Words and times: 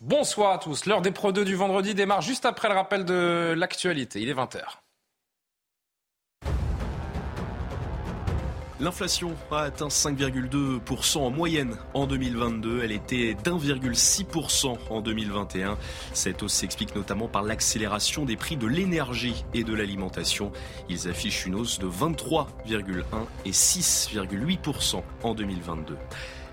Bonsoir 0.00 0.52
à 0.52 0.58
tous. 0.58 0.86
L'heure 0.86 1.02
des 1.02 1.10
Pro 1.10 1.32
2 1.32 1.44
du 1.44 1.56
vendredi 1.56 1.92
démarre 1.92 2.22
juste 2.22 2.46
après 2.46 2.68
le 2.68 2.74
rappel 2.74 3.04
de 3.04 3.52
l'actualité. 3.56 4.20
Il 4.20 4.28
est 4.28 4.34
20h. 4.34 4.60
L'inflation 8.78 9.34
a 9.50 9.62
atteint 9.62 9.88
5,2% 9.88 11.18
en 11.18 11.30
moyenne 11.30 11.76
en 11.94 12.06
2022. 12.06 12.84
Elle 12.84 12.92
était 12.92 13.34
d'1,6% 13.34 14.78
en 14.88 15.00
2021. 15.00 15.76
Cette 16.12 16.44
hausse 16.44 16.52
s'explique 16.52 16.94
notamment 16.94 17.26
par 17.26 17.42
l'accélération 17.42 18.24
des 18.24 18.36
prix 18.36 18.56
de 18.56 18.68
l'énergie 18.68 19.44
et 19.52 19.64
de 19.64 19.74
l'alimentation. 19.74 20.52
Ils 20.88 21.08
affichent 21.08 21.44
une 21.44 21.56
hausse 21.56 21.80
de 21.80 21.88
23,1 21.88 23.02
et 23.44 23.50
6,8% 23.50 25.02
en 25.24 25.34
2022. 25.34 25.96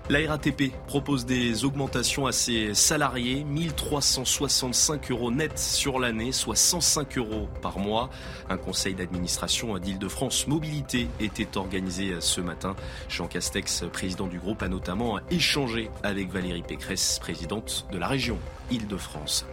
La 0.08 0.20
RATP 0.20 0.70
propose 0.86 1.26
des 1.26 1.64
augmentations 1.64 2.26
à 2.26 2.32
ses 2.32 2.74
salariés, 2.74 3.42
1365 3.42 5.10
euros 5.10 5.32
net 5.32 5.58
sur 5.58 5.98
l'année, 5.98 6.30
soit 6.30 6.54
105 6.54 7.18
euros 7.18 7.48
par 7.60 7.80
mois. 7.80 8.08
Un 8.48 8.56
conseil 8.56 8.94
d'administration 8.94 9.76
d'Île-de-France 9.78 10.46
Mobilité 10.46 11.08
était 11.18 11.56
organisé 11.56 12.14
ce 12.20 12.40
matin. 12.40 12.76
Jean 13.08 13.26
Castex, 13.26 13.82
président 13.92 14.28
du 14.28 14.38
groupe, 14.38 14.62
a 14.62 14.68
notamment 14.68 15.18
échangé 15.32 15.90
avec 16.04 16.30
Valérie 16.30 16.62
Pécresse, 16.62 17.18
présidente 17.18 17.88
de 17.90 17.98
la 17.98 18.06
région 18.06 18.38
Île-de-France. 18.70 19.44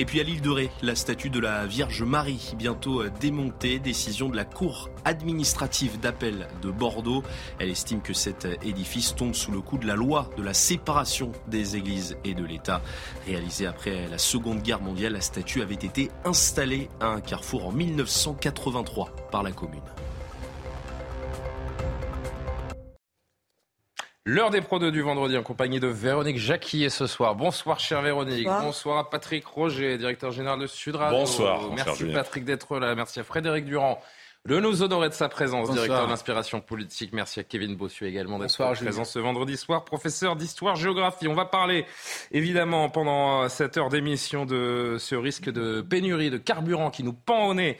Et 0.00 0.04
puis 0.04 0.20
à 0.20 0.22
l'île 0.22 0.40
de 0.40 0.50
Ré, 0.50 0.70
la 0.80 0.94
statue 0.94 1.28
de 1.28 1.40
la 1.40 1.66
Vierge 1.66 2.04
Marie, 2.04 2.54
bientôt 2.56 3.02
démontée, 3.20 3.80
décision 3.80 4.28
de 4.28 4.36
la 4.36 4.44
Cour 4.44 4.90
administrative 5.04 5.98
d'appel 5.98 6.46
de 6.62 6.70
Bordeaux. 6.70 7.24
Elle 7.58 7.70
estime 7.70 8.00
que 8.00 8.12
cet 8.12 8.46
édifice 8.62 9.16
tombe 9.16 9.34
sous 9.34 9.50
le 9.50 9.60
coup 9.60 9.76
de 9.76 9.88
la 9.88 9.96
loi 9.96 10.30
de 10.36 10.42
la 10.44 10.54
séparation 10.54 11.32
des 11.48 11.74
églises 11.74 12.16
et 12.24 12.34
de 12.34 12.44
l'État. 12.44 12.80
Réalisée 13.26 13.66
après 13.66 14.06
la 14.06 14.18
Seconde 14.18 14.62
Guerre 14.62 14.80
mondiale, 14.80 15.14
la 15.14 15.20
statue 15.20 15.62
avait 15.62 15.74
été 15.74 16.12
installée 16.24 16.88
à 17.00 17.08
un 17.08 17.20
carrefour 17.20 17.66
en 17.66 17.72
1983 17.72 19.10
par 19.32 19.42
la 19.42 19.50
commune. 19.50 19.82
L'heure 24.30 24.50
des 24.50 24.60
Pro 24.60 24.78
2 24.78 24.92
du 24.92 25.00
vendredi 25.00 25.38
en 25.38 25.42
compagnie 25.42 25.80
de 25.80 25.86
Véronique 25.86 26.36
Jacquier 26.36 26.90
ce 26.90 27.06
soir. 27.06 27.34
Bonsoir, 27.34 27.80
chère 27.80 28.02
Véronique. 28.02 28.46
Bonsoir, 28.46 28.98
à 28.98 29.08
Patrick 29.08 29.46
Roger, 29.46 29.96
directeur 29.96 30.32
général 30.32 30.58
de 30.58 30.66
Sud 30.66 30.96
Radio. 30.96 31.20
Bonsoir. 31.20 31.62
Merci 31.74 32.04
Patrick 32.12 32.44
d'être 32.44 32.78
là. 32.78 32.94
Merci 32.94 33.20
à 33.20 33.22
Frédéric 33.22 33.64
Durand 33.64 34.02
de 34.46 34.58
nous 34.60 34.82
honorer 34.82 35.10
de 35.10 35.14
sa 35.14 35.28
présence, 35.28 35.70
directeur 35.70 36.08
d'inspiration 36.08 36.60
politique. 36.60 37.12
Merci 37.12 37.40
à 37.40 37.44
Kevin 37.44 37.76
Bossuet 37.76 38.08
également 38.08 38.38
d'être 38.38 38.56
présent 38.74 39.04
ce 39.04 39.18
vendredi 39.18 39.58
soir, 39.58 39.84
professeur 39.84 40.36
d'histoire-géographie. 40.36 41.28
On 41.28 41.34
va 41.34 41.44
parler 41.44 41.84
évidemment 42.30 42.88
pendant 42.88 43.46
cette 43.50 43.76
heure 43.76 43.90
d'émission 43.90 44.46
de 44.46 44.96
ce 44.98 45.14
risque 45.14 45.50
de 45.50 45.82
pénurie 45.82 46.30
de 46.30 46.38
carburant 46.38 46.90
qui 46.90 47.02
nous 47.02 47.12
pend 47.12 47.48
au 47.48 47.54
nez. 47.54 47.76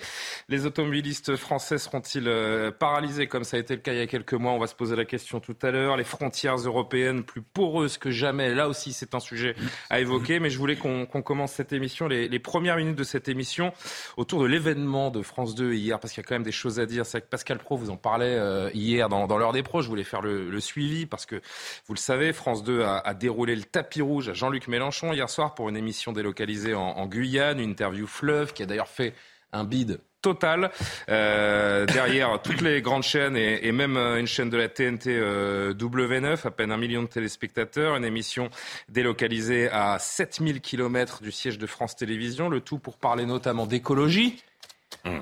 Les 0.50 0.66
automobilistes 0.66 1.36
français 1.36 1.78
seront-ils 1.78 2.28
euh, 2.28 2.70
paralysés 2.70 3.28
comme 3.28 3.44
ça 3.44 3.56
a 3.56 3.60
été 3.60 3.74
le 3.74 3.80
cas 3.80 3.92
il 3.94 3.98
y 3.98 4.02
a 4.02 4.06
quelques 4.06 4.34
mois? 4.34 4.52
On 4.52 4.58
va 4.58 4.66
se 4.66 4.74
poser 4.74 4.94
la 4.94 5.06
question 5.06 5.40
tout 5.40 5.56
à 5.62 5.70
l'heure. 5.70 5.96
Les 5.96 6.04
frontières 6.04 6.56
européennes 6.56 7.22
plus 7.22 7.40
poreuses 7.42 7.96
que 7.96 8.10
jamais, 8.10 8.54
là 8.54 8.68
aussi 8.68 8.92
c'est 8.92 9.14
un 9.14 9.20
sujet 9.20 9.54
à 9.88 10.00
évoquer. 10.00 10.38
Mais 10.38 10.50
je 10.50 10.58
voulais 10.58 10.76
qu'on 10.76 11.06
commence 11.06 11.52
cette 11.52 11.72
émission, 11.72 12.08
les, 12.08 12.28
les 12.28 12.38
premières 12.38 12.76
minutes 12.76 12.98
de 12.98 13.04
cette 13.04 13.28
émission, 13.28 13.72
autour 14.18 14.42
de 14.42 14.46
l'événement 14.46 15.10
de 15.10 15.22
France 15.22 15.54
2 15.54 15.72
hier, 15.72 15.98
parce 15.98 16.12
qu'il 16.12 16.22
y 16.22 16.26
a 16.26 16.28
quand 16.28 16.34
même 16.34 16.42
des 16.42 16.47
choses 16.52 16.80
à 16.80 16.86
dire. 16.86 17.06
C'est 17.06 17.20
que 17.20 17.26
Pascal 17.26 17.58
Pro, 17.58 17.76
vous 17.76 17.90
en 17.90 17.96
parlait 17.96 18.36
euh, 18.36 18.70
hier 18.74 19.08
dans, 19.08 19.26
dans 19.26 19.38
l'heure 19.38 19.52
des 19.52 19.62
pros. 19.62 19.82
Je 19.82 19.88
voulais 19.88 20.04
faire 20.04 20.22
le, 20.22 20.60
suivi 20.60 21.06
parce 21.06 21.26
que, 21.26 21.36
vous 21.86 21.94
le 21.94 21.98
savez, 21.98 22.32
France 22.32 22.64
2 22.64 22.82
a, 22.82 23.14
déroulé 23.14 23.54
le 23.54 23.62
tapis 23.62 24.02
rouge 24.02 24.28
à 24.28 24.34
Jean-Luc 24.34 24.68
Mélenchon 24.68 25.12
hier 25.12 25.30
soir 25.30 25.54
pour 25.54 25.68
une 25.68 25.76
émission 25.76 26.12
délocalisée 26.12 26.74
en, 26.74 27.06
Guyane, 27.06 27.60
une 27.60 27.70
interview 27.70 28.06
fleuve 28.06 28.52
qui 28.52 28.62
a 28.62 28.66
d'ailleurs 28.66 28.88
fait 28.88 29.14
un 29.52 29.64
bid 29.64 30.00
total 30.20 30.70
euh, 31.08 31.86
derrière 31.86 32.42
toutes 32.42 32.60
les 32.60 32.82
grandes 32.82 33.04
chaînes 33.04 33.36
et, 33.36 33.70
même 33.72 33.96
euh, 33.96 34.18
une 34.18 34.26
chaîne 34.26 34.50
de 34.50 34.56
la 34.56 34.68
TNT 34.68 35.20
W9, 35.74 36.46
à 36.46 36.50
peine 36.50 36.72
un 36.72 36.76
million 36.76 37.02
de 37.02 37.08
téléspectateurs, 37.08 37.96
une 37.96 38.04
émission 38.04 38.50
délocalisée 38.88 39.68
à 39.70 39.98
7000 39.98 40.60
km 40.60 41.22
du 41.22 41.30
siège 41.30 41.58
de 41.58 41.66
France 41.66 41.96
Télévisions, 41.96 42.48
le 42.48 42.60
tout 42.60 42.78
pour 42.78 42.98
parler 42.98 43.26
notamment 43.26 43.66
d'écologie. 43.66 44.42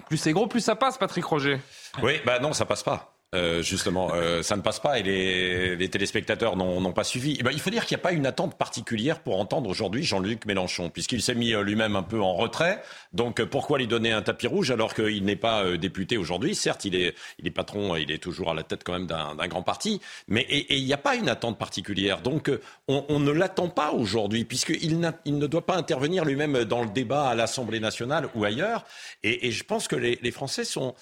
Plus 0.08 0.16
c'est 0.16 0.32
gros, 0.32 0.46
plus 0.46 0.60
ça 0.60 0.76
passe, 0.76 0.98
Patrick 0.98 1.24
Roger. 1.24 1.60
Oui, 2.02 2.20
bah 2.24 2.38
non, 2.38 2.52
ça 2.52 2.64
passe 2.64 2.82
pas. 2.82 3.15
Euh, 3.34 3.60
justement, 3.60 4.12
euh, 4.14 4.42
ça 4.42 4.56
ne 4.56 4.62
passe 4.62 4.78
pas 4.78 5.00
et 5.00 5.02
les, 5.02 5.88
téléspectateurs 5.88 6.56
n'ont 6.56 6.92
pas 6.92 7.02
suivi. 7.02 7.36
Eh 7.40 7.42
ben, 7.42 7.50
il 7.52 7.60
faut 7.60 7.70
dire 7.70 7.84
qu'il 7.84 7.96
n'y 7.96 8.00
a 8.00 8.04
pas 8.04 8.12
une 8.12 8.24
attente 8.24 8.56
particulière 8.56 9.20
pour 9.20 9.40
entendre 9.40 9.68
aujourd'hui 9.68 10.04
Jean-Luc 10.04 10.46
Mélenchon, 10.46 10.90
puisqu'il 10.90 11.22
s'est 11.22 11.34
mis 11.34 11.52
euh, 11.52 11.62
lui-même 11.62 11.96
un 11.96 12.04
peu 12.04 12.20
en 12.20 12.34
retrait. 12.34 12.80
Donc 13.12 13.42
pourquoi 13.44 13.78
lui 13.78 13.88
donner 13.88 14.12
un 14.12 14.22
tapis 14.22 14.46
rouge 14.46 14.70
alors 14.70 14.94
qu'il 14.94 15.24
n'est 15.24 15.36
pas 15.36 15.76
député 15.76 16.16
aujourd'hui? 16.18 16.54
Certes, 16.54 16.84
il 16.84 16.94
est, 16.94 17.14
il 17.38 17.46
est 17.46 17.50
patron, 17.50 17.96
il 17.96 18.12
est 18.12 18.18
toujours 18.18 18.50
à 18.50 18.54
la 18.54 18.62
tête 18.62 18.84
quand 18.84 18.92
même 18.92 19.06
d'un 19.06 19.48
grand 19.48 19.62
parti, 19.62 20.00
mais 20.28 20.42
et, 20.42 20.76
il 20.76 20.84
n'y 20.84 20.92
a 20.92 20.98
pas 20.98 21.16
une 21.16 21.28
attente 21.28 21.58
particulière. 21.58 22.20
Donc 22.20 22.50
on, 22.88 23.18
ne 23.18 23.30
l'attend 23.30 23.68
pas 23.68 23.92
aujourd'hui, 23.92 24.44
puisqu'il 24.44 25.00
il 25.24 25.38
ne 25.38 25.46
doit 25.46 25.66
pas 25.66 25.76
intervenir 25.76 26.24
lui-même 26.24 26.64
dans 26.64 26.82
le 26.82 26.90
débat 26.90 27.28
à 27.28 27.34
l'Assemblée 27.34 27.80
nationale 27.80 28.28
ou 28.34 28.44
ailleurs. 28.44 28.84
Et, 29.22 29.50
je 29.50 29.64
pense 29.64 29.88
que 29.88 29.96
les, 29.96 30.18
les 30.22 30.30
Français 30.30 30.64
sont 30.64 30.94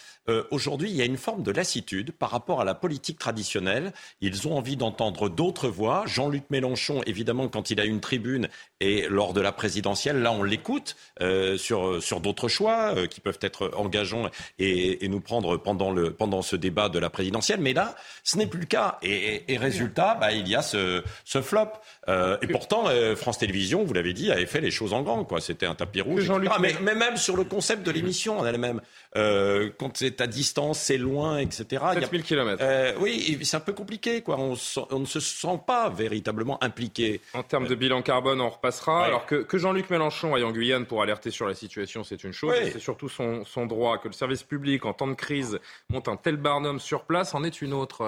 aujourd'hui, 0.50 0.90
il 0.90 0.96
y 0.96 1.02
a 1.02 1.04
une 1.04 1.18
forme 1.18 1.42
de 1.42 1.50
lassitude 1.50 2.13
par 2.18 2.30
rapport 2.30 2.60
à 2.60 2.64
la 2.64 2.74
politique 2.74 3.18
traditionnelle. 3.18 3.92
Ils 4.20 4.48
ont 4.48 4.56
envie 4.56 4.76
d'entendre 4.76 5.28
d'autres 5.28 5.68
voix. 5.68 6.04
Jean-Luc 6.06 6.44
Mélenchon, 6.50 7.02
évidemment, 7.06 7.48
quand 7.48 7.70
il 7.70 7.80
a 7.80 7.84
une 7.84 8.00
tribune 8.00 8.48
et 8.80 9.06
lors 9.08 9.32
de 9.32 9.40
la 9.40 9.52
présidentielle, 9.52 10.22
là, 10.22 10.32
on 10.32 10.42
l'écoute 10.42 10.96
euh, 11.20 11.56
sur, 11.56 12.02
sur 12.02 12.20
d'autres 12.20 12.48
choix 12.48 12.94
euh, 12.96 13.06
qui 13.06 13.20
peuvent 13.20 13.38
être 13.40 13.70
engageants 13.76 14.28
et, 14.58 15.04
et, 15.04 15.08
nous 15.08 15.20
prendre 15.20 15.56
pendant, 15.56 15.90
le, 15.90 16.12
pendant 16.12 16.42
ce 16.42 16.56
débat 16.56 16.88
de 16.88 16.98
la 16.98 17.10
présidentielle. 17.10 17.60
Mais 17.60 17.72
là, 17.72 17.94
ce 18.22 18.36
n'est 18.36 18.46
plus 18.46 18.60
le 18.60 18.66
cas. 18.66 18.98
Et, 19.02 19.52
et 19.52 19.56
résultat, 19.56 20.16
bah, 20.20 20.32
il 20.32 20.48
y 20.48 20.54
a 20.54 20.62
ce, 20.62 21.02
ce 21.24 21.42
flop. 21.42 21.68
Euh, 22.08 22.36
et 22.42 22.46
pourtant, 22.46 22.88
euh, 22.88 23.16
France 23.16 23.38
Télévisions, 23.38 23.84
vous 23.84 23.94
l'avez 23.94 24.12
dit, 24.12 24.30
avait 24.30 24.46
fait 24.46 24.60
les 24.60 24.70
choses 24.70 24.92
en 24.92 25.02
grand. 25.02 25.24
Quoi. 25.24 25.40
C'était 25.40 25.66
un 25.66 25.74
tapis 25.74 26.00
rouge. 26.00 26.30
Mais, 26.60 26.74
mais, 26.80 26.94
même 26.94 27.16
sur 27.16 27.36
le 27.36 27.44
concept 27.44 27.84
de 27.84 27.90
l'émission 27.90 28.38
en 28.38 28.46
elle-même, 28.46 28.80
euh, 29.16 29.70
quand 29.78 29.96
c'est 29.96 30.20
à 30.20 30.26
distance, 30.26 30.78
c'est 30.78 30.98
loin, 30.98 31.38
etc. 31.38 31.82
7000 32.04 32.22
km. 32.22 32.64
oui, 33.00 33.38
c'est 33.42 33.56
un 33.56 33.60
peu 33.60 33.72
compliqué. 33.72 34.22
Quoi. 34.22 34.38
On, 34.38 34.54
on, 34.90 34.98
ne 34.98 35.04
se 35.04 35.20
sent 35.20 35.60
pas 35.66 35.88
véritablement 35.90 36.62
impliqué. 36.62 37.20
En 37.32 37.42
termes 37.42 37.66
de 37.66 37.74
bilan 37.74 38.02
carbone, 38.02 38.40
on 38.40 38.50
repassera. 38.50 39.04
Alors 39.04 39.26
que, 39.26 39.36
que 39.36 39.58
Jean-Luc 39.58 39.90
Mélenchon 39.90 40.34
aille 40.34 40.44
en 40.44 40.52
Guyane 40.52 40.86
pour 40.86 41.02
alerter 41.02 41.30
sur 41.30 41.46
la 41.46 41.54
situation, 41.54 42.04
c'est 42.04 42.24
une 42.24 42.32
chose. 42.32 42.54
C'est 42.72 42.78
surtout 42.78 43.08
son, 43.08 43.44
son, 43.44 43.66
droit. 43.66 43.98
Que 43.98 44.08
le 44.08 44.14
service 44.14 44.42
public, 44.42 44.84
en 44.84 44.92
temps 44.92 45.06
de 45.06 45.14
crise, 45.14 45.58
monte 45.88 46.08
un 46.08 46.16
tel 46.16 46.36
barnum 46.36 46.80
sur 46.80 47.04
place, 47.04 47.34
en 47.34 47.44
est 47.44 47.62
une 47.62 47.72
autre. 47.72 48.04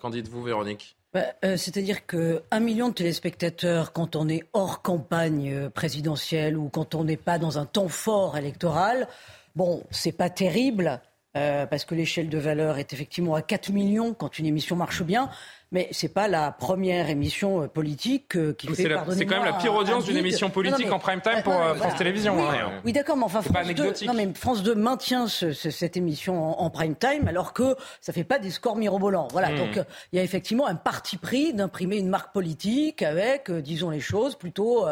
Qu'en 0.00 0.10
dites-vous, 0.10 0.42
Véronique? 0.42 0.96
Bah, 1.14 1.26
euh, 1.44 1.56
c'est-à-dire 1.56 2.06
qu'un 2.06 2.58
million 2.58 2.88
de 2.88 2.94
téléspectateurs, 2.94 3.92
quand 3.92 4.16
on 4.16 4.28
est 4.28 4.42
hors 4.52 4.82
campagne 4.82 5.52
euh, 5.54 5.70
présidentielle 5.70 6.58
ou 6.58 6.68
quand 6.68 6.96
on 6.96 7.04
n'est 7.04 7.16
pas 7.16 7.38
dans 7.38 7.56
un 7.56 7.66
temps 7.66 7.88
fort 7.88 8.36
électoral, 8.36 9.06
bon, 9.54 9.84
c'est 9.92 10.10
pas 10.10 10.28
terrible. 10.28 11.00
Euh, 11.36 11.66
parce 11.66 11.84
que 11.84 11.96
l'échelle 11.96 12.28
de 12.28 12.38
valeur 12.38 12.78
est 12.78 12.92
effectivement 12.92 13.34
à 13.34 13.42
4 13.42 13.70
millions 13.70 14.14
quand 14.14 14.38
une 14.38 14.46
émission 14.46 14.76
marche 14.76 15.02
bien 15.02 15.30
mais 15.74 15.88
c'est 15.90 16.14
pas 16.14 16.28
la 16.28 16.52
première 16.52 17.10
émission 17.10 17.62
euh, 17.62 17.66
politique 17.66 18.36
euh, 18.36 18.54
qui 18.54 18.68
fait. 18.68 18.84
C'est 19.10 19.26
quand 19.26 19.34
même 19.34 19.44
la 19.44 19.54
pire 19.54 19.74
audience 19.74 20.04
d'une 20.04 20.16
émission 20.16 20.48
politique 20.48 20.90
en 20.90 21.00
prime 21.00 21.20
time 21.20 21.42
pour 21.42 21.52
euh, 21.52 21.74
France 21.74 21.96
Télévisions. 21.96 22.36
Oui, 22.36 22.56
hein. 22.56 22.70
oui 22.84 22.92
d'accord, 22.92 23.16
mais 23.16 23.24
enfin 23.24 23.42
France 23.42 23.66
2, 23.74 24.06
non, 24.06 24.14
mais 24.14 24.28
France 24.34 24.62
2 24.62 24.76
maintient 24.76 25.26
cette 25.26 25.96
émission 25.96 26.60
en, 26.60 26.70
prime 26.70 26.94
time 26.94 27.26
alors 27.26 27.52
que 27.52 27.74
ça 28.00 28.12
fait 28.12 28.22
pas 28.22 28.38
des 28.38 28.50
scores 28.50 28.76
mirobolants. 28.76 29.26
Voilà, 29.32 29.50
hmm. 29.50 29.56
donc 29.56 29.84
il 30.12 30.16
y 30.16 30.20
a 30.20 30.22
effectivement 30.22 30.68
un 30.68 30.76
parti 30.76 31.16
pris 31.16 31.52
d'imprimer 31.52 31.96
une 31.96 32.08
marque 32.08 32.32
politique 32.32 33.02
avec, 33.02 33.50
disons 33.50 33.90
les 33.90 34.00
choses, 34.00 34.36
plutôt 34.36 34.86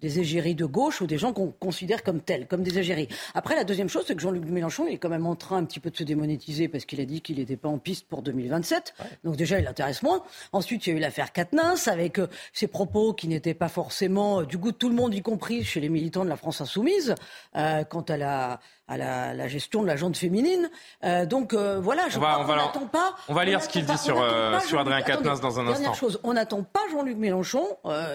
des 0.00 0.20
égéries 0.20 0.54
de 0.54 0.66
gauche 0.66 1.00
ou 1.00 1.06
des 1.06 1.16
gens 1.16 1.32
qu'on 1.32 1.50
considère 1.50 2.02
comme 2.02 2.20
tels, 2.20 2.46
comme 2.46 2.62
des 2.62 2.78
égéries. 2.78 3.08
Après, 3.34 3.56
la 3.56 3.64
deuxième 3.64 3.88
chose, 3.88 4.04
c'est 4.06 4.14
que 4.14 4.20
Jean-Luc 4.20 4.44
Mélenchon 4.44 4.86
est 4.86 4.98
quand 4.98 5.08
même 5.08 5.26
en 5.26 5.36
train 5.36 5.56
un 5.56 5.64
petit 5.64 5.80
peu 5.80 5.90
de 5.90 5.96
se 5.96 6.04
démonétiser 6.04 6.68
parce 6.68 6.84
qu'il 6.84 7.00
a 7.00 7.06
dit 7.06 7.22
qu'il 7.22 7.38
n'était 7.38 7.56
pas 7.56 7.68
en 7.68 7.78
piste 7.78 8.06
pour 8.06 8.22
2027. 8.22 8.94
Donc 9.24 9.36
déjà, 9.36 9.58
il 9.58 9.66
intéresse 9.66 10.02
moins. 10.02 10.22
Ensuite, 10.52 10.86
il 10.86 10.90
y 10.90 10.92
a 10.94 10.96
eu 10.96 11.00
l'affaire 11.00 11.32
Katnins 11.32 11.74
avec 11.86 12.18
euh, 12.18 12.28
ses 12.52 12.66
propos 12.66 13.12
qui 13.12 13.28
n'étaient 13.28 13.54
pas 13.54 13.68
forcément 13.68 14.42
du 14.42 14.58
goût 14.58 14.72
de 14.72 14.76
tout 14.76 14.88
le 14.88 14.94
monde, 14.94 15.14
y 15.14 15.22
compris 15.22 15.64
chez 15.64 15.80
les 15.80 15.88
militants 15.88 16.24
de 16.24 16.30
la 16.30 16.36
France 16.36 16.60
insoumise, 16.60 17.14
quant 17.54 18.04
à 18.08 18.16
la 18.16 18.60
à 18.88 18.96
la, 18.96 19.48
gestion 19.48 19.82
de 19.82 19.86
la 19.86 19.96
jante 19.96 20.16
féminine. 20.16 20.70
Euh, 21.04 21.26
donc 21.26 21.54
euh, 21.54 21.80
voilà, 21.80 22.08
je 22.08 22.18
on 22.18 22.20
n'attend 22.20 22.86
pas. 22.86 23.14
On 23.28 23.34
va 23.34 23.44
lire 23.44 23.62
ce 23.62 23.68
qu'il 23.68 23.84
dit 23.84 23.98
sur, 23.98 24.20
euh, 24.20 24.58
sur 24.60 24.78
Adrien 24.78 25.02
Quatennens 25.02 25.40
dans 25.40 25.60
un 25.60 25.66
instant. 25.66 25.80
Dernière 25.80 25.94
chose, 25.94 26.20
on 26.22 26.34
n'attend 26.34 26.62
pas 26.62 26.80
Jean-Luc 26.90 27.16
Mélenchon 27.16 27.66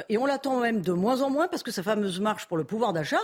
et 0.09 0.17
on 0.17 0.25
l'attend 0.25 0.59
même 0.59 0.81
de 0.81 0.93
moins 0.93 1.21
en 1.21 1.29
moins 1.29 1.47
parce 1.47 1.63
que 1.63 1.71
sa 1.71 1.83
fameuse 1.83 2.19
marche 2.19 2.45
pour 2.45 2.57
le 2.57 2.63
pouvoir 2.63 2.93
d'achat 2.93 3.19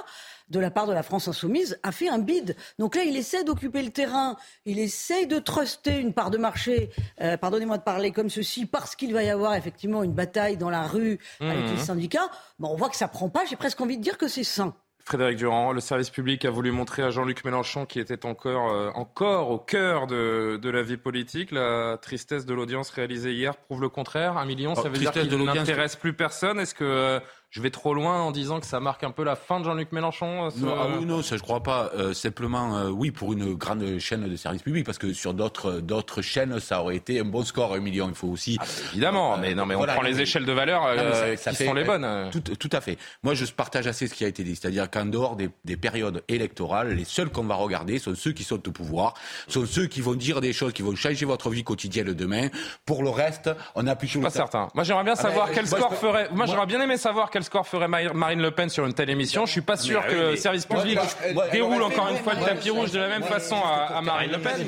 de 0.49 0.59
la 0.59 0.71
part 0.71 0.88
de 0.88 0.94
la 0.94 1.03
France 1.03 1.27
insoumise 1.27 1.77
a 1.83 1.91
fait 1.91 2.07
un 2.07 2.19
bide. 2.19 2.55
Donc 2.79 2.95
là, 2.95 3.03
il 3.03 3.17
essaie 3.17 3.44
d'occuper 3.44 3.81
le 3.81 3.91
terrain, 3.91 4.38
il 4.65 4.79
essaie 4.79 5.25
de 5.25 5.39
truster 5.39 5.99
une 5.99 6.13
part 6.13 6.31
de 6.31 6.38
marché, 6.38 6.89
pardonnez-moi 7.41 7.77
de 7.77 7.83
parler 7.83 8.11
comme 8.11 8.29
ceci, 8.29 8.65
parce 8.65 8.95
qu'il 8.95 9.13
va 9.13 9.23
y 9.23 9.29
avoir 9.29 9.55
effectivement 9.55 10.03
une 10.03 10.13
bataille 10.13 10.57
dans 10.57 10.69
la 10.69 10.83
rue 10.83 11.19
avec 11.41 11.65
mmh. 11.65 11.71
les 11.71 11.77
syndicats. 11.77 12.29
Bon, 12.59 12.69
on 12.69 12.75
voit 12.75 12.89
que 12.89 12.95
ça 12.95 13.07
prend 13.07 13.29
pas, 13.29 13.44
j'ai 13.45 13.57
presque 13.57 13.81
envie 13.81 13.97
de 13.97 14.03
dire 14.03 14.17
que 14.17 14.27
c'est 14.27 14.45
sain. 14.45 14.73
Frédéric 15.07 15.38
Durand, 15.38 15.71
le 15.71 15.80
service 15.80 16.09
public 16.09 16.44
a 16.44 16.50
voulu 16.50 16.69
montrer 16.71 17.01
à 17.01 17.12
Jean-Luc 17.12 17.45
Mélenchon, 17.45 17.86
qui 17.86 18.01
était 18.01 18.25
encore, 18.25 18.74
euh, 18.74 18.89
encore 18.94 19.51
au 19.51 19.57
cœur 19.57 20.06
de, 20.06 20.59
la 20.62 20.83
vie 20.83 20.98
politique, 20.98 21.51
la 21.51 21.98
tristesse 22.01 22.45
de 22.45 22.54
l'audience 22.54 22.89
réalisée 22.89 23.31
hier 23.31 23.56
prouve 23.56 23.80
le 23.80 23.88
contraire. 23.88 24.36
Un 24.36 24.44
million, 24.44 24.75
ça 24.75 24.81
oh, 24.83 24.89
veut 24.89 24.98
dire 24.98 25.12
qu'il 25.12 25.33
n'intéresse 25.45 25.95
plus 25.95 26.12
personne. 26.12 26.59
Est-ce 26.59 26.75
que 26.75 26.83
euh, 26.83 27.19
je 27.57 27.62
vais 27.63 27.71
trop 27.71 27.95
loin 27.95 28.21
en 28.21 28.30
disant 28.30 28.59
que 28.59 28.68
ça 28.68 28.80
marque 28.80 29.04
un 29.04 29.09
peu 29.09 29.24
la 29.24 29.36
fin 29.36 29.59
de 29.59 29.65
Jean-Luc 29.65 29.92
Mélenchon 29.92 30.45
euh, 30.45 30.50
non, 30.57 30.75
ah 30.80 30.88
oui, 31.00 31.06
non, 31.06 31.24
ça 31.24 31.38
je 31.38 31.42
crois 31.42 31.63
pas. 31.63 31.89
Euh, 31.98 32.13
simplement, 32.13 32.77
euh, 32.77 32.89
oui, 32.89 33.09
pour 33.09 33.33
une 33.33 33.56
grande 33.56 33.98
chaîne 33.98 34.30
de 34.30 34.36
services 34.36 34.62
publics, 34.62 34.86
parce 34.86 35.00
que 35.00 35.12
sur 35.12 35.33
d'autres 35.33 35.80
d'autres 35.80 36.21
chaînes, 36.21 36.59
ça 36.59 36.81
aurait 36.81 36.98
été 36.98 37.19
un 37.19 37.24
bon 37.24 37.44
score, 37.44 37.74
un 37.74 37.80
million. 37.80 38.09
Il 38.09 38.13
faut 38.13 38.27
aussi. 38.27 38.57
Ah, 38.59 38.63
bah, 38.63 38.71
évidemment, 38.92 39.38
mais 39.39 39.56
non, 39.56 39.65
mais 39.65 39.74
on 39.74 39.83
prend 39.83 40.04
les 40.04 40.21
échelles 40.21 40.45
de 40.45 40.51
valeur 40.51 40.83
qui 41.36 41.56
sont 41.56 41.74
les 41.74 41.83
bonnes. 41.83 42.30
Tout, 42.31 42.42
tout, 42.42 42.69
à 42.71 42.80
fait. 42.80 43.00
Moi, 43.24 43.33
je 43.33 43.45
partage 43.45 43.88
assez 43.88 44.06
ce 44.06 44.13
qui 44.13 44.24
a 44.24 44.27
été 44.27 44.44
dit, 44.44 44.56
c'est-à-dire 44.56 44.88
qu'en 44.92 45.06
dehors 45.06 45.36
des, 45.36 45.50
des, 45.65 45.77
périodes 45.77 46.24
électorales, 46.27 46.94
les 46.94 47.06
seuls 47.06 47.30
qu'on 47.30 47.45
va 47.45 47.56
regarder 47.56 47.98
sont 47.98 48.13
ceux 48.13 48.33
qui 48.33 48.44
sont 48.44 48.68
au 48.68 48.71
pouvoir, 48.71 49.15
sont 49.48 49.65
ceux 49.65 49.88
qui 49.88 50.01
vont 50.01 50.13
dire 50.13 50.42
des 50.42 50.54
choses 50.54 50.74
qui 50.74 50.83
vont 50.83 50.95
changer 50.95 51.25
votre 51.25 51.50
vie 51.50 51.63
quotidienne 51.63 52.13
demain. 52.13 52.50
Pour 52.86 53.01
le 53.01 53.09
reste, 53.09 53.50
on 53.74 53.88
a 53.88 53.95
plus. 53.95 54.19
Pas 54.19 54.30
certain. 54.30 54.68
Moi, 54.75 54.83
j'aimerais 54.83 55.04
bien 55.04 55.15
ah, 55.18 55.21
savoir 55.21 55.50
quel 55.51 55.65
score 55.65 55.95
ferait. 55.95 56.30
Moi, 56.31 56.45
j'aurais 56.45 56.68
bien 56.68 56.81
aimé 56.81 56.98
savoir 56.98 57.31
quel 57.31 57.44
score 57.47 57.67
ferait 57.67 57.88
Marine 57.88 58.41
Le 58.41 58.51
Pen 58.51 58.69
sur 58.69 58.85
une 58.85 58.94
telle 58.94 59.09
émission. 59.09 59.45
Je 59.45 59.51
suis 59.51 59.61
pas 59.61 59.77
sûr 59.77 60.05
que 60.05 60.31
le 60.31 60.35
service 60.35 60.65
public 60.65 60.99
déroule 61.51 61.81
encore 61.81 62.09
une 62.09 62.17
fois 62.17 62.33
le 62.35 62.45
tapis 62.45 62.69
rouge 62.69 62.91
de 62.91 62.99
la 62.99 63.07
même 63.07 63.23
façon 63.23 63.57
à, 63.57 64.01
Marine 64.01 64.31
Le 64.31 64.39
Pen, 64.39 64.65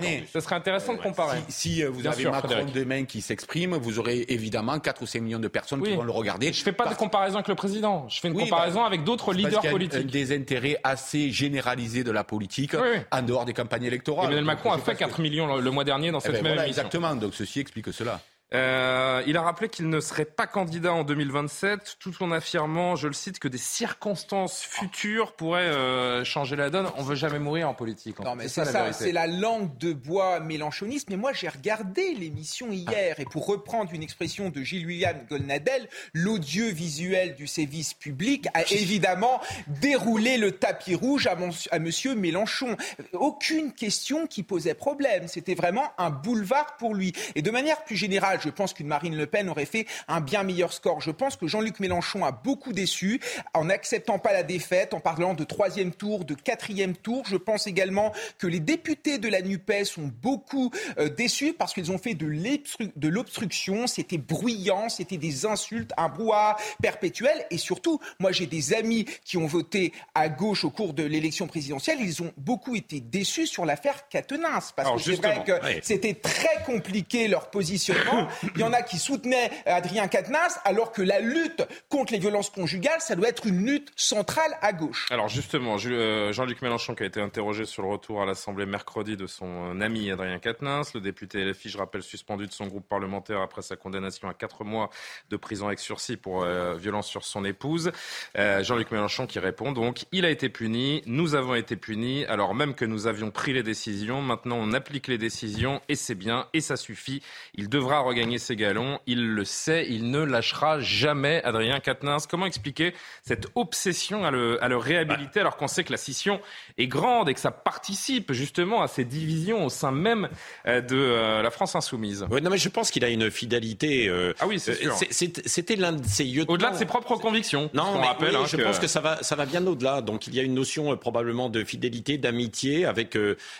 mais 0.00 0.24
ce 0.32 0.40
serait 0.40 0.56
intéressant 0.56 0.94
de 0.94 0.98
comparer. 0.98 1.38
Si, 1.48 1.82
euh, 1.82 1.90
vous 1.90 2.06
avez 2.06 2.24
Macron 2.24 2.66
demain 2.74 3.04
qui 3.04 3.20
s'exprime, 3.20 3.76
vous 3.76 3.98
aurez 3.98 4.24
évidemment 4.28 4.78
4 4.78 5.02
ou 5.02 5.06
5 5.06 5.20
millions 5.20 5.38
de 5.38 5.48
personnes 5.48 5.82
qui 5.82 5.94
vont 5.94 6.02
le 6.02 6.10
regarder. 6.10 6.52
Je 6.52 6.62
fais 6.62 6.72
pas 6.72 6.88
de 6.88 6.94
comparaison 6.94 7.36
avec 7.36 7.48
le 7.48 7.54
président. 7.54 8.08
Je 8.08 8.20
fais 8.20 8.28
une 8.28 8.34
comparaison 8.34 8.80
bah, 8.80 8.86
avec 8.86 9.04
d'autres 9.04 9.32
leaders 9.32 9.62
politiques. 9.62 10.10
Des 10.10 10.34
intérêts 10.34 10.78
assez 10.82 11.30
généralisés 11.30 12.04
de 12.04 12.10
la 12.10 12.24
politique 12.24 12.74
en 13.10 13.22
dehors 13.22 13.44
des 13.44 13.52
campagnes 13.52 13.84
électorales. 13.84 14.26
Emmanuel 14.26 14.44
Macron 14.44 14.72
a 14.72 14.78
fait 14.78 14.94
4 14.94 15.20
millions 15.20 15.56
le 15.56 15.70
mois 15.70 15.84
dernier 15.84 16.10
dans 16.10 16.20
eh 16.20 16.22
cette 16.22 16.32
ben 16.34 16.42
même 16.42 16.52
émission. 16.52 16.82
Exactement. 16.82 17.14
Donc 17.14 17.34
ceci 17.34 17.60
explique 17.60 17.92
cela. 17.92 18.20
Euh, 18.52 19.22
il 19.26 19.36
a 19.36 19.42
rappelé 19.42 19.68
qu'il 19.68 19.88
ne 19.88 20.00
serait 20.00 20.24
pas 20.24 20.46
candidat 20.46 20.92
en 20.92 21.02
2027, 21.02 21.96
tout 21.98 22.12
en 22.20 22.30
affirmant, 22.30 22.94
je 22.94 23.08
le 23.08 23.14
cite, 23.14 23.38
que 23.38 23.48
des 23.48 23.58
circonstances 23.58 24.60
futures 24.60 25.32
pourraient 25.32 25.62
euh, 25.62 26.24
changer 26.24 26.54
la 26.54 26.70
donne. 26.70 26.86
On 26.96 27.02
veut 27.02 27.16
jamais 27.16 27.38
mourir 27.38 27.68
en 27.68 27.74
politique. 27.74 28.20
Non, 28.20 28.36
mais 28.36 28.48
c'est 28.48 28.64
ça, 28.64 28.92
c'est 28.92 29.12
la 29.12 29.26
langue 29.26 29.76
de 29.78 29.92
bois 29.92 30.40
mélanchoniste. 30.40 31.10
Mais 31.10 31.16
moi, 31.16 31.32
j'ai 31.32 31.48
regardé 31.48 32.14
l'émission 32.14 32.70
hier, 32.70 33.18
et 33.18 33.24
pour 33.24 33.46
reprendre 33.46 33.92
une 33.92 34.02
expression 34.02 34.50
de 34.50 34.62
Gilles-William 34.62 35.16
Golnadel, 35.28 35.88
l'odieux 36.12 36.68
visuel 36.68 37.34
du 37.34 37.46
service 37.46 37.94
public 37.94 38.46
a 38.54 38.62
évidemment 38.70 39.40
déroulé 39.66 40.36
le 40.36 40.52
tapis 40.52 40.94
rouge 40.94 41.26
à, 41.26 41.34
mon, 41.34 41.50
à 41.70 41.78
Monsieur 41.78 42.14
Mélenchon. 42.14 42.76
Aucune 43.14 43.72
question 43.72 44.26
qui 44.26 44.42
posait 44.42 44.74
problème. 44.74 45.26
C'était 45.28 45.54
vraiment 45.54 45.92
un 45.98 46.10
boulevard 46.10 46.76
pour 46.76 46.94
lui. 46.94 47.12
Et 47.34 47.42
de 47.42 47.50
manière 47.50 47.82
plus 47.84 47.96
générale, 47.96 48.33
je 48.40 48.48
pense 48.48 48.74
qu'une 48.74 48.86
Marine 48.86 49.16
Le 49.16 49.26
Pen 49.26 49.48
aurait 49.48 49.64
fait 49.64 49.86
un 50.08 50.20
bien 50.20 50.42
meilleur 50.42 50.72
score. 50.72 51.00
Je 51.00 51.10
pense 51.10 51.36
que 51.36 51.46
Jean-Luc 51.46 51.80
Mélenchon 51.80 52.24
a 52.24 52.32
beaucoup 52.32 52.72
déçu 52.72 53.20
en 53.54 53.66
n'acceptant 53.66 54.18
pas 54.18 54.32
la 54.32 54.42
défaite, 54.42 54.94
en 54.94 55.00
parlant 55.00 55.34
de 55.34 55.44
troisième 55.44 55.92
tour, 55.92 56.24
de 56.24 56.34
quatrième 56.34 56.96
tour. 56.96 57.24
Je 57.26 57.36
pense 57.36 57.66
également 57.66 58.12
que 58.38 58.46
les 58.46 58.60
députés 58.60 59.18
de 59.18 59.28
la 59.28 59.42
NUPES 59.42 59.84
sont 59.84 60.10
beaucoup 60.22 60.70
euh, 60.98 61.08
déçus 61.08 61.52
parce 61.52 61.74
qu'ils 61.74 61.92
ont 61.92 61.98
fait 61.98 62.14
de 62.14 63.08
l'obstruction. 63.08 63.86
C'était 63.86 64.18
bruyant, 64.18 64.88
c'était 64.88 65.16
des 65.16 65.46
insultes, 65.46 65.92
un 65.96 66.08
brouhaha 66.08 66.56
perpétuel. 66.82 67.46
Et 67.50 67.58
surtout, 67.58 68.00
moi 68.18 68.32
j'ai 68.32 68.46
des 68.46 68.74
amis 68.74 69.04
qui 69.24 69.36
ont 69.36 69.46
voté 69.46 69.92
à 70.14 70.28
gauche 70.28 70.64
au 70.64 70.70
cours 70.70 70.94
de 70.94 71.02
l'élection 71.02 71.46
présidentielle. 71.46 71.98
Ils 72.00 72.22
ont 72.22 72.32
beaucoup 72.36 72.74
été 72.74 73.00
déçus 73.00 73.46
sur 73.46 73.64
l'affaire 73.64 74.08
Catenins 74.08 74.60
parce 74.76 75.04
que 75.04 75.10
c'est 75.14 75.16
vrai 75.16 75.42
que 75.44 75.52
c'était 75.82 76.14
très 76.14 76.62
compliqué 76.64 77.28
leur 77.28 77.50
positionnement. 77.50 78.23
Il 78.54 78.60
y 78.60 78.64
en 78.64 78.72
a 78.72 78.82
qui 78.82 78.98
soutenaient 78.98 79.50
Adrien 79.66 80.08
Quatennens, 80.08 80.58
alors 80.64 80.92
que 80.92 81.02
la 81.02 81.20
lutte 81.20 81.66
contre 81.88 82.12
les 82.12 82.18
violences 82.18 82.50
conjugales, 82.50 83.00
ça 83.00 83.16
doit 83.16 83.28
être 83.28 83.46
une 83.46 83.64
lutte 83.64 83.90
centrale 83.96 84.56
à 84.62 84.72
gauche. 84.72 85.06
Alors 85.10 85.28
justement, 85.28 85.76
euh, 85.84 86.32
Jean-Luc 86.32 86.62
Mélenchon 86.62 86.94
qui 86.94 87.02
a 87.02 87.06
été 87.06 87.20
interrogé 87.20 87.64
sur 87.64 87.82
le 87.82 87.88
retour 87.88 88.22
à 88.22 88.26
l'Assemblée 88.26 88.66
mercredi 88.66 89.16
de 89.16 89.26
son 89.26 89.80
ami 89.80 90.10
Adrien 90.10 90.38
Quatennens, 90.38 90.94
le 90.94 91.00
député 91.00 91.44
LFI, 91.44 91.68
je 91.68 91.78
rappelle, 91.78 92.02
suspendu 92.02 92.46
de 92.46 92.52
son 92.52 92.66
groupe 92.66 92.88
parlementaire 92.88 93.40
après 93.40 93.62
sa 93.62 93.76
condamnation 93.76 94.28
à 94.28 94.34
quatre 94.34 94.64
mois 94.64 94.90
de 95.30 95.36
prison 95.36 95.66
avec 95.66 95.78
sursis 95.78 96.16
pour 96.16 96.42
euh, 96.42 96.76
violence 96.76 97.08
sur 97.08 97.24
son 97.24 97.44
épouse. 97.44 97.92
Euh, 98.38 98.62
Jean-Luc 98.62 98.90
Mélenchon 98.90 99.26
qui 99.26 99.38
répond 99.38 99.72
donc, 99.72 100.04
il 100.12 100.24
a 100.24 100.30
été 100.30 100.48
puni, 100.48 101.02
nous 101.06 101.34
avons 101.34 101.54
été 101.54 101.76
punis, 101.76 102.24
alors 102.26 102.54
même 102.54 102.74
que 102.74 102.84
nous 102.84 103.06
avions 103.06 103.30
pris 103.30 103.52
les 103.52 103.62
décisions, 103.62 104.22
maintenant 104.22 104.56
on 104.58 104.72
applique 104.72 105.08
les 105.08 105.18
décisions 105.18 105.80
et 105.88 105.96
c'est 105.96 106.14
bien 106.14 106.46
et 106.52 106.60
ça 106.60 106.76
suffit. 106.76 107.22
Il 107.54 107.68
devra 107.68 108.00
regagner 108.14 108.24
gagner 108.24 108.38
ses 108.38 108.56
galons. 108.56 109.00
Il 109.06 109.34
le 109.34 109.44
sait, 109.44 109.86
il 109.88 110.10
ne 110.10 110.20
lâchera 110.20 110.80
jamais 110.80 111.42
Adrien 111.44 111.80
Quatennens. 111.80 112.26
Comment 112.26 112.46
expliquer 112.46 112.94
cette 113.22 113.48
obsession 113.54 114.24
à 114.24 114.30
le, 114.30 114.62
à 114.62 114.68
le 114.68 114.76
réhabiliter 114.76 115.40
alors 115.40 115.56
qu'on 115.56 115.68
sait 115.68 115.84
que 115.84 115.92
la 115.92 115.98
scission 115.98 116.40
est 116.78 116.86
grande 116.86 117.28
et 117.28 117.34
que 117.34 117.40
ça 117.40 117.50
participe 117.50 118.32
justement 118.32 118.82
à 118.82 118.88
ces 118.88 119.04
divisions 119.04 119.66
au 119.66 119.68
sein 119.68 119.90
même 119.90 120.28
euh, 120.66 120.80
de 120.80 120.96
euh, 120.96 121.42
la 121.42 121.50
France 121.50 121.74
insoumise? 121.74 122.24
Non, 122.30 122.50
mais 122.50 122.56
je 122.56 122.68
pense 122.68 122.90
qu'il 122.90 123.04
a 123.04 123.08
une 123.08 123.30
fidélité. 123.30 124.08
Euh, 124.08 124.32
ah 124.38 124.46
oui, 124.46 124.58
c'est 124.60 124.74
sûr. 124.74 124.94
C'était 125.10 125.76
l'un 125.76 125.92
de 125.92 126.06
ses 126.06 126.44
Au-delà 126.46 126.70
de 126.70 126.76
ses 126.76 126.86
propres 126.86 127.16
convictions. 127.16 127.68
Non, 127.74 127.98
mais 127.98 128.06
rappelle, 128.06 128.36
hein, 128.36 128.44
je 128.46 128.56
pense 128.56 128.78
que 128.78 128.86
ça 128.86 129.00
va, 129.00 129.22
ça 129.22 129.34
va 129.34 129.44
bien 129.44 129.66
au-delà. 129.66 130.00
Donc 130.00 130.26
il 130.26 130.34
y 130.34 130.40
a 130.40 130.42
une 130.42 130.54
notion 130.54 130.96
probablement 130.96 131.50
de 131.50 131.64
fidélité, 131.64 132.16
d'amitié 132.16 132.86
avec 132.86 133.18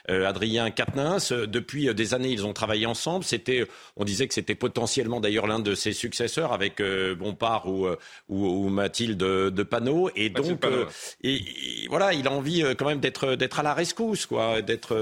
Adrien 0.08 0.70
Quatennens. 0.70 1.32
depuis 1.32 1.92
des 1.92 2.14
années, 2.14 2.30
ils 2.30 2.46
ont 2.46 2.52
travaillé 2.52 2.87
ensemble. 2.87 3.25
C'était, 3.25 3.66
on 3.96 4.04
disait 4.04 4.26
que 4.28 4.34
c'était 4.34 4.43
potentiellement 4.52 5.20
d'ailleurs 5.20 5.46
l'un 5.46 5.58
de 5.58 5.74
ses 5.74 5.92
successeurs 5.92 6.52
avec 6.52 6.80
euh, 6.80 7.14
Bompard 7.14 7.66
ou, 7.66 7.86
euh, 7.86 7.96
ou, 8.28 8.68
Mathilde 8.68 9.18
de 9.18 9.62
Panot. 9.62 10.10
Et 10.14 10.30
donc, 10.30 10.64
euh, 10.64 10.86
et, 11.22 11.42
voilà, 11.88 12.12
il 12.12 12.26
a 12.26 12.32
envie 12.32 12.62
quand 12.76 12.86
même 12.86 13.00
d'être 13.00 13.34
d'être 13.34 13.60
à 13.60 13.62
la 13.62 13.74
rescousse, 13.74 14.26
quoi, 14.26 14.62
d'être 14.62 14.94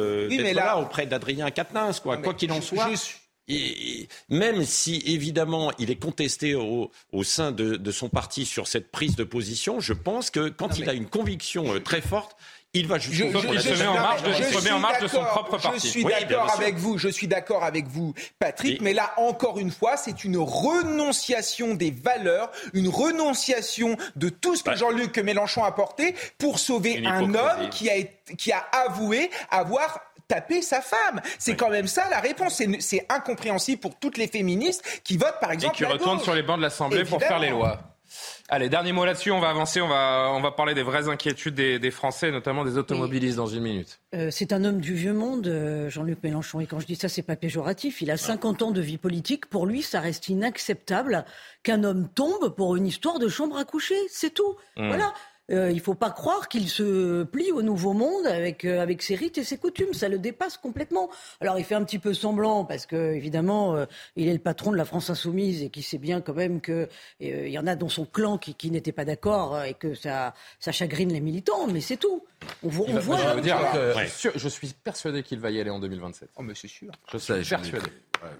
là... 0.54 0.78
auprès 0.78 1.06
d'Adrien 1.06 1.50
Quatennens, 1.50 2.00
quoi, 2.00 2.16
quoi 2.18 2.34
qu'il 2.34 2.52
en 2.52 2.60
soit. 2.60 2.90
Et 3.48 4.08
même 4.28 4.64
si 4.64 5.02
évidemment 5.04 5.72
il 5.78 5.90
est 5.90 6.00
contesté 6.00 6.54
au, 6.54 6.92
au 7.10 7.24
sein 7.24 7.50
de, 7.50 7.74
de, 7.74 7.90
son 7.90 8.08
parti 8.08 8.46
sur 8.46 8.68
cette 8.68 8.92
prise 8.92 9.16
de 9.16 9.24
position, 9.24 9.80
je 9.80 9.94
pense 9.94 10.30
que 10.30 10.48
quand 10.48 10.78
il 10.78 10.88
a 10.88 10.92
une 10.92 11.08
conviction 11.08 11.80
très 11.80 12.00
forte, 12.00 12.36
il 12.74 12.86
va 12.86 12.98
jusqu'au 12.98 13.28
bout. 13.30 13.52
Il 13.52 13.60
se 13.60 13.82
met 13.82 13.86
en 14.70 14.80
marche 14.80 15.00
de, 15.00 15.08
son 15.08 15.22
propre 15.24 15.58
parti. 15.58 15.80
Je 15.86 15.88
suis 15.88 16.04
d'accord 16.04 16.50
avec 16.54 16.76
vous, 16.76 16.98
je 16.98 17.08
suis 17.08 17.26
d'accord 17.26 17.64
avec 17.64 17.86
vous, 17.86 18.14
Patrick, 18.38 18.80
mais 18.80 18.94
là, 18.94 19.12
encore 19.16 19.58
une 19.58 19.70
fois, 19.70 19.96
c'est 19.96 20.24
une 20.24 20.38
renonciation 20.38 21.74
des 21.74 21.90
valeurs, 21.90 22.50
une 22.72 22.88
renonciation 22.88 23.96
de 24.16 24.28
tout 24.28 24.56
ce 24.56 24.62
que 24.62 24.74
Jean-Luc 24.74 25.18
Mélenchon 25.18 25.64
a 25.64 25.72
porté 25.72 26.14
pour 26.38 26.58
sauver 26.58 27.04
un 27.06 27.34
homme 27.34 27.68
qui 27.70 27.90
a, 27.90 27.94
qui 28.36 28.52
a 28.52 28.64
avoué 28.86 29.30
avoir 29.50 30.00
tapé 30.28 30.62
sa 30.62 30.80
femme. 30.80 31.20
C'est 31.38 31.56
quand 31.56 31.68
même 31.68 31.86
ça 31.86 32.08
la 32.08 32.20
réponse. 32.20 32.62
C'est 32.80 33.06
incompréhensible 33.10 33.80
pour 33.80 33.98
toutes 33.98 34.16
les 34.16 34.28
féministes 34.28 34.82
qui 35.04 35.18
votent, 35.18 35.40
par 35.40 35.52
exemple. 35.52 35.74
Et 35.74 35.78
qui 35.78 35.84
retournent 35.84 36.20
sur 36.20 36.34
les 36.34 36.42
bancs 36.42 36.56
de 36.56 36.62
l'Assemblée 36.62 37.04
pour 37.04 37.20
faire 37.20 37.38
les 37.38 37.50
lois. 37.50 37.91
Allez, 38.54 38.68
dernier 38.68 38.92
mot 38.92 39.06
là-dessus, 39.06 39.30
on 39.30 39.40
va 39.40 39.48
avancer, 39.48 39.80
on 39.80 39.88
va, 39.88 40.30
on 40.34 40.42
va 40.42 40.50
parler 40.50 40.74
des 40.74 40.82
vraies 40.82 41.08
inquiétudes 41.08 41.54
des, 41.54 41.90
Français, 41.90 42.30
notamment 42.30 42.66
des 42.66 42.76
automobilistes 42.76 43.38
dans 43.38 43.46
une 43.46 43.62
minute. 43.62 43.98
Euh, 44.14 44.28
c'est 44.30 44.52
un 44.52 44.62
homme 44.66 44.78
du 44.78 44.92
vieux 44.92 45.14
monde, 45.14 45.46
euh, 45.46 45.88
Jean-Luc 45.88 46.22
Mélenchon, 46.22 46.60
et 46.60 46.66
quand 46.66 46.78
je 46.78 46.84
dis 46.84 46.94
ça, 46.94 47.08
c'est 47.08 47.22
pas 47.22 47.34
péjoratif. 47.34 48.02
Il 48.02 48.10
a 48.10 48.18
50 48.18 48.60
ans 48.60 48.70
de 48.70 48.82
vie 48.82 48.98
politique. 48.98 49.46
Pour 49.46 49.64
lui, 49.64 49.80
ça 49.80 50.00
reste 50.00 50.28
inacceptable 50.28 51.24
qu'un 51.62 51.82
homme 51.82 52.10
tombe 52.14 52.54
pour 52.54 52.76
une 52.76 52.86
histoire 52.86 53.18
de 53.18 53.28
chambre 53.28 53.56
à 53.56 53.64
coucher. 53.64 53.96
C'est 54.10 54.34
tout. 54.34 54.54
Mmh. 54.76 54.88
Voilà. 54.88 55.14
Euh, 55.50 55.70
il 55.70 55.76
ne 55.76 55.80
faut 55.80 55.94
pas 55.94 56.10
croire 56.10 56.48
qu'il 56.48 56.68
se 56.68 57.24
plie 57.24 57.50
au 57.50 57.62
nouveau 57.62 57.92
monde 57.92 58.26
avec, 58.26 58.64
euh, 58.64 58.80
avec 58.80 59.02
ses 59.02 59.16
rites 59.16 59.38
et 59.38 59.44
ses 59.44 59.58
coutumes. 59.58 59.92
Ça 59.92 60.08
le 60.08 60.18
dépasse 60.18 60.56
complètement. 60.56 61.10
Alors 61.40 61.58
il 61.58 61.64
fait 61.64 61.74
un 61.74 61.84
petit 61.84 61.98
peu 61.98 62.14
semblant 62.14 62.64
parce 62.64 62.86
que 62.86 63.12
évidemment 63.14 63.74
euh, 63.74 63.86
il 64.16 64.28
est 64.28 64.32
le 64.32 64.38
patron 64.38 64.70
de 64.70 64.76
la 64.76 64.84
France 64.84 65.10
insoumise 65.10 65.62
et 65.62 65.68
qui 65.68 65.82
sait 65.82 65.98
bien 65.98 66.20
quand 66.20 66.34
même 66.34 66.60
qu'il 66.60 66.88
y 67.20 67.58
en 67.58 67.66
a 67.66 67.74
dans 67.74 67.88
son 67.88 68.04
clan 68.04 68.38
qui, 68.38 68.54
qui 68.54 68.70
n'étaient 68.70 68.92
pas 68.92 69.04
d'accord 69.04 69.62
et 69.64 69.74
que 69.74 69.94
ça, 69.94 70.34
ça 70.60 70.70
chagrine 70.70 71.12
les 71.12 71.20
militants. 71.20 71.66
Mais 71.66 71.80
c'est 71.80 71.96
tout. 71.96 72.24
On, 72.62 72.68
voit. 72.68 72.86
je, 72.86 73.40
dire 73.40 73.58
je 74.34 74.48
suis 74.48 74.68
persuadé 74.68 75.22
qu'il 75.22 75.40
va 75.40 75.50
y 75.50 75.60
aller 75.60 75.70
en 75.70 75.78
2027. 75.78 76.30
Oh 76.36 76.42
mais 76.42 76.54
c'est 76.54 76.68
sûr. 76.68 76.90
Je 77.12 77.18
suis 77.18 77.44
persuadé. 77.44 77.90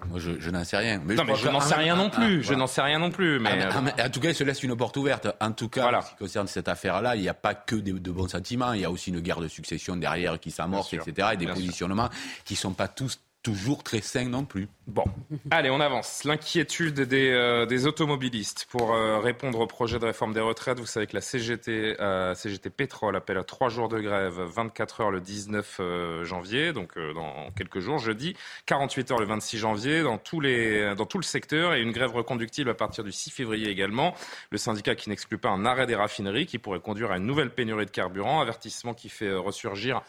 Moi, 0.09 0.19
je, 0.19 0.49
n'en 0.49 0.63
sais 0.63 0.77
rien. 0.77 1.01
Mais 1.05 1.15
non, 1.15 1.23
mais 1.23 1.35
je 1.35 1.47
n'en 1.49 1.59
sais 1.59 1.75
rien 1.75 1.95
non 1.95 2.09
plus. 2.09 2.43
Je 2.43 2.53
n'en 2.53 2.67
sais 2.67 2.81
rien 2.81 2.99
non 2.99 3.11
plus. 3.11 3.39
Mais 3.39 3.65
en 3.65 4.09
tout 4.09 4.19
cas, 4.19 4.29
il 4.29 4.35
se 4.35 4.43
laisse 4.43 4.63
une 4.63 4.75
porte 4.75 4.97
ouverte. 4.97 5.27
En 5.39 5.51
tout 5.51 5.69
cas, 5.69 5.91
en 5.91 6.01
ce 6.01 6.09
qui 6.09 6.15
concerne 6.15 6.47
cette 6.47 6.67
affaire-là, 6.67 7.15
il 7.15 7.21
n'y 7.21 7.29
a 7.29 7.33
pas 7.33 7.53
que 7.53 7.75
de, 7.75 8.11
bons 8.11 8.27
sentiments. 8.27 8.73
Il 8.73 8.81
y 8.81 8.85
a 8.85 8.91
aussi 8.91 9.09
une 9.09 9.19
guerre 9.19 9.39
de 9.39 9.47
succession 9.47 9.95
derrière 9.95 10.39
qui 10.39 10.51
s'amorce, 10.51 10.93
etc. 10.93 11.29
Et 11.33 11.37
des 11.37 11.47
positionnements 11.47 12.09
qui 12.45 12.53
ne 12.53 12.59
sont 12.59 12.73
pas 12.73 12.87
tous 12.87 13.19
toujours 13.41 13.83
très 13.83 14.01
sain 14.01 14.25
non 14.29 14.45
plus. 14.45 14.69
Bon, 14.85 15.05
allez, 15.49 15.69
on 15.69 15.79
avance. 15.79 16.25
L'inquiétude 16.25 16.99
des, 16.99 17.31
euh, 17.31 17.85
automobilistes 17.85 18.67
pour 18.69 18.93
euh, 18.93 19.17
répondre 19.19 19.61
au 19.61 19.65
projet 19.65 19.97
de 19.97 20.05
réforme 20.05 20.33
des 20.33 20.41
retraites. 20.41 20.77
Vous 20.77 20.85
savez 20.85 21.07
que 21.07 21.15
la 21.15 21.21
CGT, 21.21 22.01
euh, 22.01 22.35
CGT 22.35 22.69
Pétrole 22.69 23.15
appelle 23.15 23.37
à 23.37 23.45
trois 23.45 23.69
jours 23.69 23.87
de 23.87 24.01
grève, 24.01 24.41
24 24.41 25.01
heures 25.01 25.11
le 25.11 25.21
19 25.21 25.79
janvier, 26.23 26.73
donc 26.73 26.97
dans 26.97 27.49
quelques 27.51 27.79
jours, 27.79 27.97
jeudi, 27.97 28.35
48 28.65 29.11
heures 29.11 29.19
le 29.19 29.25
26 29.25 29.57
janvier, 29.57 30.03
dans, 30.03 30.17
tous 30.17 30.41
les, 30.41 30.93
dans 30.95 31.05
tout 31.05 31.17
le 31.17 31.23
secteur, 31.23 31.73
et 31.73 31.81
une 31.81 31.91
grève 31.91 32.13
reconductible 32.13 32.69
à 32.69 32.73
partir 32.73 33.05
du 33.05 33.13
6 33.13 33.31
février 33.31 33.69
également. 33.69 34.13
Le 34.49 34.57
syndicat 34.57 34.95
qui 34.95 35.09
n'exclut 35.09 35.37
pas 35.37 35.49
un 35.49 35.65
arrêt 35.65 35.87
des 35.87 35.95
raffineries 35.95 36.45
qui 36.45 36.57
pourrait 36.57 36.81
conduire 36.81 37.11
à 37.11 37.17
une 37.17 37.25
nouvelle 37.25 37.51
pénurie 37.51 37.85
de 37.85 37.91
carburant, 37.91 38.41
avertissement 38.41 38.93
qui 38.93 39.07
fait 39.07 39.33
ressurgir 39.33 40.01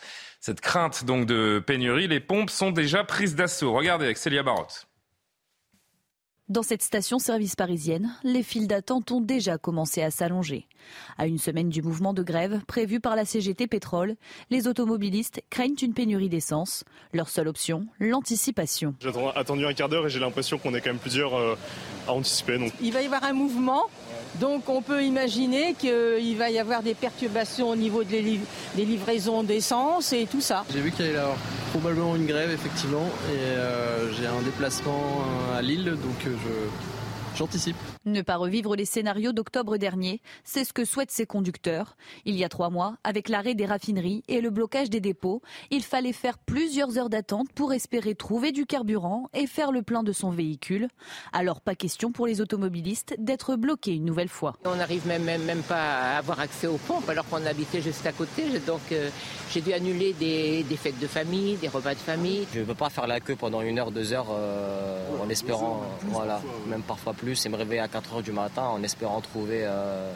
cette 0.45 0.61
crainte 0.61 1.07
donc 1.07 1.25
de 1.25 1.59
pénurie, 1.66 2.07
les 2.07 2.21
pompes 2.21 2.50
sont 2.50 2.71
déjà 2.71 3.02
prises 3.02 3.35
d'assaut. 3.35 3.73
Regardez 3.73 4.04
avec 4.04 4.19
Célia 4.19 4.43
Barotte. 4.43 4.74
Dans 6.50 6.62
cette 6.62 6.82
station-service 6.82 7.56
parisienne, 7.56 8.14
les 8.22 8.42
files 8.42 8.68
d'attente 8.68 9.10
ont 9.12 9.22
déjà 9.22 9.56
commencé 9.56 10.02
à 10.02 10.10
s'allonger. 10.10 10.68
À 11.16 11.26
une 11.26 11.38
semaine 11.38 11.70
du 11.70 11.80
mouvement 11.80 12.12
de 12.12 12.22
grève 12.22 12.60
prévu 12.66 13.00
par 13.00 13.16
la 13.16 13.24
CGT 13.24 13.66
Pétrole, 13.66 14.16
les 14.50 14.68
automobilistes 14.68 15.40
craignent 15.48 15.74
une 15.80 15.94
pénurie 15.94 16.28
d'essence. 16.28 16.84
Leur 17.14 17.30
seule 17.30 17.48
option, 17.48 17.86
l'anticipation. 17.98 18.94
J'ai 19.00 19.10
attendu 19.34 19.64
un 19.64 19.72
quart 19.72 19.88
d'heure 19.88 20.06
et 20.06 20.10
j'ai 20.10 20.20
l'impression 20.20 20.58
qu'on 20.58 20.74
est 20.74 20.82
quand 20.82 20.90
même 20.90 20.98
plusieurs 20.98 21.34
euh, 21.34 21.56
à 22.06 22.12
anticiper. 22.12 22.58
Donc. 22.58 22.72
Il 22.82 22.92
va 22.92 23.00
y 23.00 23.06
avoir 23.06 23.24
un 23.24 23.32
mouvement 23.32 23.84
donc 24.41 24.69
on 24.69 24.83
peut 24.83 25.03
imaginer 25.03 25.75
qu'il 25.75 26.37
va 26.37 26.50
y 26.50 26.59
avoir 26.59 26.83
des 26.83 26.95
perturbations 26.95 27.71
au 27.71 27.76
niveau 27.76 28.05
des 28.05 28.41
livraisons 28.76 29.43
d'essence 29.43 30.12
et 30.12 30.26
tout 30.31 30.41
ça. 30.41 30.64
J'ai 30.73 30.81
vu 30.81 30.91
qu'il 30.91 31.05
allait 31.05 31.14
y 31.14 31.19
avoir 31.19 31.37
probablement 31.73 32.17
une 32.17 32.26
grève 32.26 32.50
effectivement 32.50 33.09
et 33.33 33.38
euh, 33.38 34.12
j'ai 34.12 34.26
un 34.26 34.43
déplacement 34.45 35.25
à 35.57 35.62
Lille 35.62 35.85
donc 35.85 36.26
euh, 36.26 36.31
j'anticipe. 37.37 37.76
Ne 38.05 38.23
pas 38.23 38.37
revivre 38.37 38.76
les 38.76 38.85
scénarios 38.85 39.33
d'octobre 39.33 39.76
dernier, 39.76 40.21
c'est 40.45 40.64
ce 40.64 40.73
que 40.73 40.85
souhaitent 40.85 41.11
ces 41.11 41.26
conducteurs. 41.26 41.97
Il 42.25 42.37
y 42.37 42.45
a 42.45 42.49
trois 42.49 42.71
mois, 42.71 42.97
avec 43.05 43.29
l'arrêt 43.29 43.55
des 43.55 43.67
raffineries 43.67 44.23
et 44.29 44.41
le 44.41 44.50
blocage 44.50 44.91
des 44.91 45.00
dépôts, 45.00 45.43
il 45.71 45.83
fallait 45.83 46.12
faire 46.12 46.38
plusieurs 46.38 46.99
heures 46.99 47.11
d'attente 47.11 47.53
pour 47.55 47.73
espérer 47.73 48.14
trouver 48.14 48.53
du 48.53 48.67
carburant 48.67 49.29
et 49.35 49.47
faire 49.47 49.73
le 49.73 49.83
plein 49.83 50.03
de 50.03 50.12
son 50.12 50.31
véhicule. 50.31 50.88
Alors 51.33 51.61
pas 51.61 51.75
question 51.75 52.12
pour 52.12 52.26
les 52.26 52.41
automobilistes 52.41 53.14
d'être 53.19 53.57
bloqués 53.57 53.95
une 53.95 54.05
nouvelle 54.05 54.29
fois. 54.29 54.57
On 54.64 54.76
n'arrive 54.76 55.07
même, 55.07 55.25
même, 55.25 55.43
même, 55.45 55.62
pas 55.62 56.14
à 56.14 56.19
avoir 56.19 56.41
accès 56.41 56.67
aux 56.67 56.79
pompes 56.79 57.09
alors 57.09 57.26
qu'on 57.29 57.45
habitait 57.47 57.83
juste 57.83 58.07
à 58.07 58.12
côté. 58.12 58.45
Donc 58.67 58.81
euh, 58.93 59.11
j'ai 59.50 59.61
dû 59.61 59.73
annuler 59.73 60.12
des, 60.12 60.76
fêtes 60.76 60.99
de 60.99 61.07
famille, 61.07 61.57
des 61.57 61.69
repas 61.69 61.95
de 61.95 61.99
famille. 61.99 62.47
Je 62.53 62.61
ne 62.61 62.64
veux 62.64 62.75
pas 62.75 62.91
faire 62.91 63.07
la 63.07 63.21
queue 63.21 63.37
pendant 63.37 63.62
une 63.62 63.79
heure, 63.79 63.91
deux 63.91 64.12
heures 64.12 64.29
euh, 64.31 64.99
en 65.23 65.29
espérant, 65.29 65.83
voilà, 66.09 66.41
même 66.67 66.83
parfois 66.83 67.12
plus, 67.12 67.24
me 67.25 67.57
réveiller 67.57 67.81
à 67.81 67.88
4 67.88 68.14
heures 68.14 68.23
du 68.23 68.33
matin 68.33 68.64
en 68.64 68.83
espérant 68.83 69.21
trouver 69.21 69.61
euh, 69.62 70.12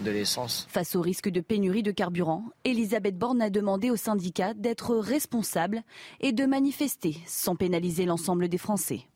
de 0.00 0.10
l'essence. 0.10 0.66
Face 0.70 0.94
au 0.96 1.00
risque 1.00 1.28
de 1.28 1.40
pénurie 1.40 1.82
de 1.82 1.90
carburant, 1.90 2.44
Elisabeth 2.64 3.18
Borne 3.18 3.42
a 3.42 3.50
demandé 3.50 3.90
aux 3.90 3.96
syndicats 3.96 4.54
d'être 4.54 4.96
responsables 4.96 5.82
et 6.20 6.32
de 6.32 6.46
manifester 6.46 7.16
sans 7.26 7.56
pénaliser 7.56 8.04
l'ensemble 8.04 8.48
des 8.48 8.58
Français. 8.58 9.06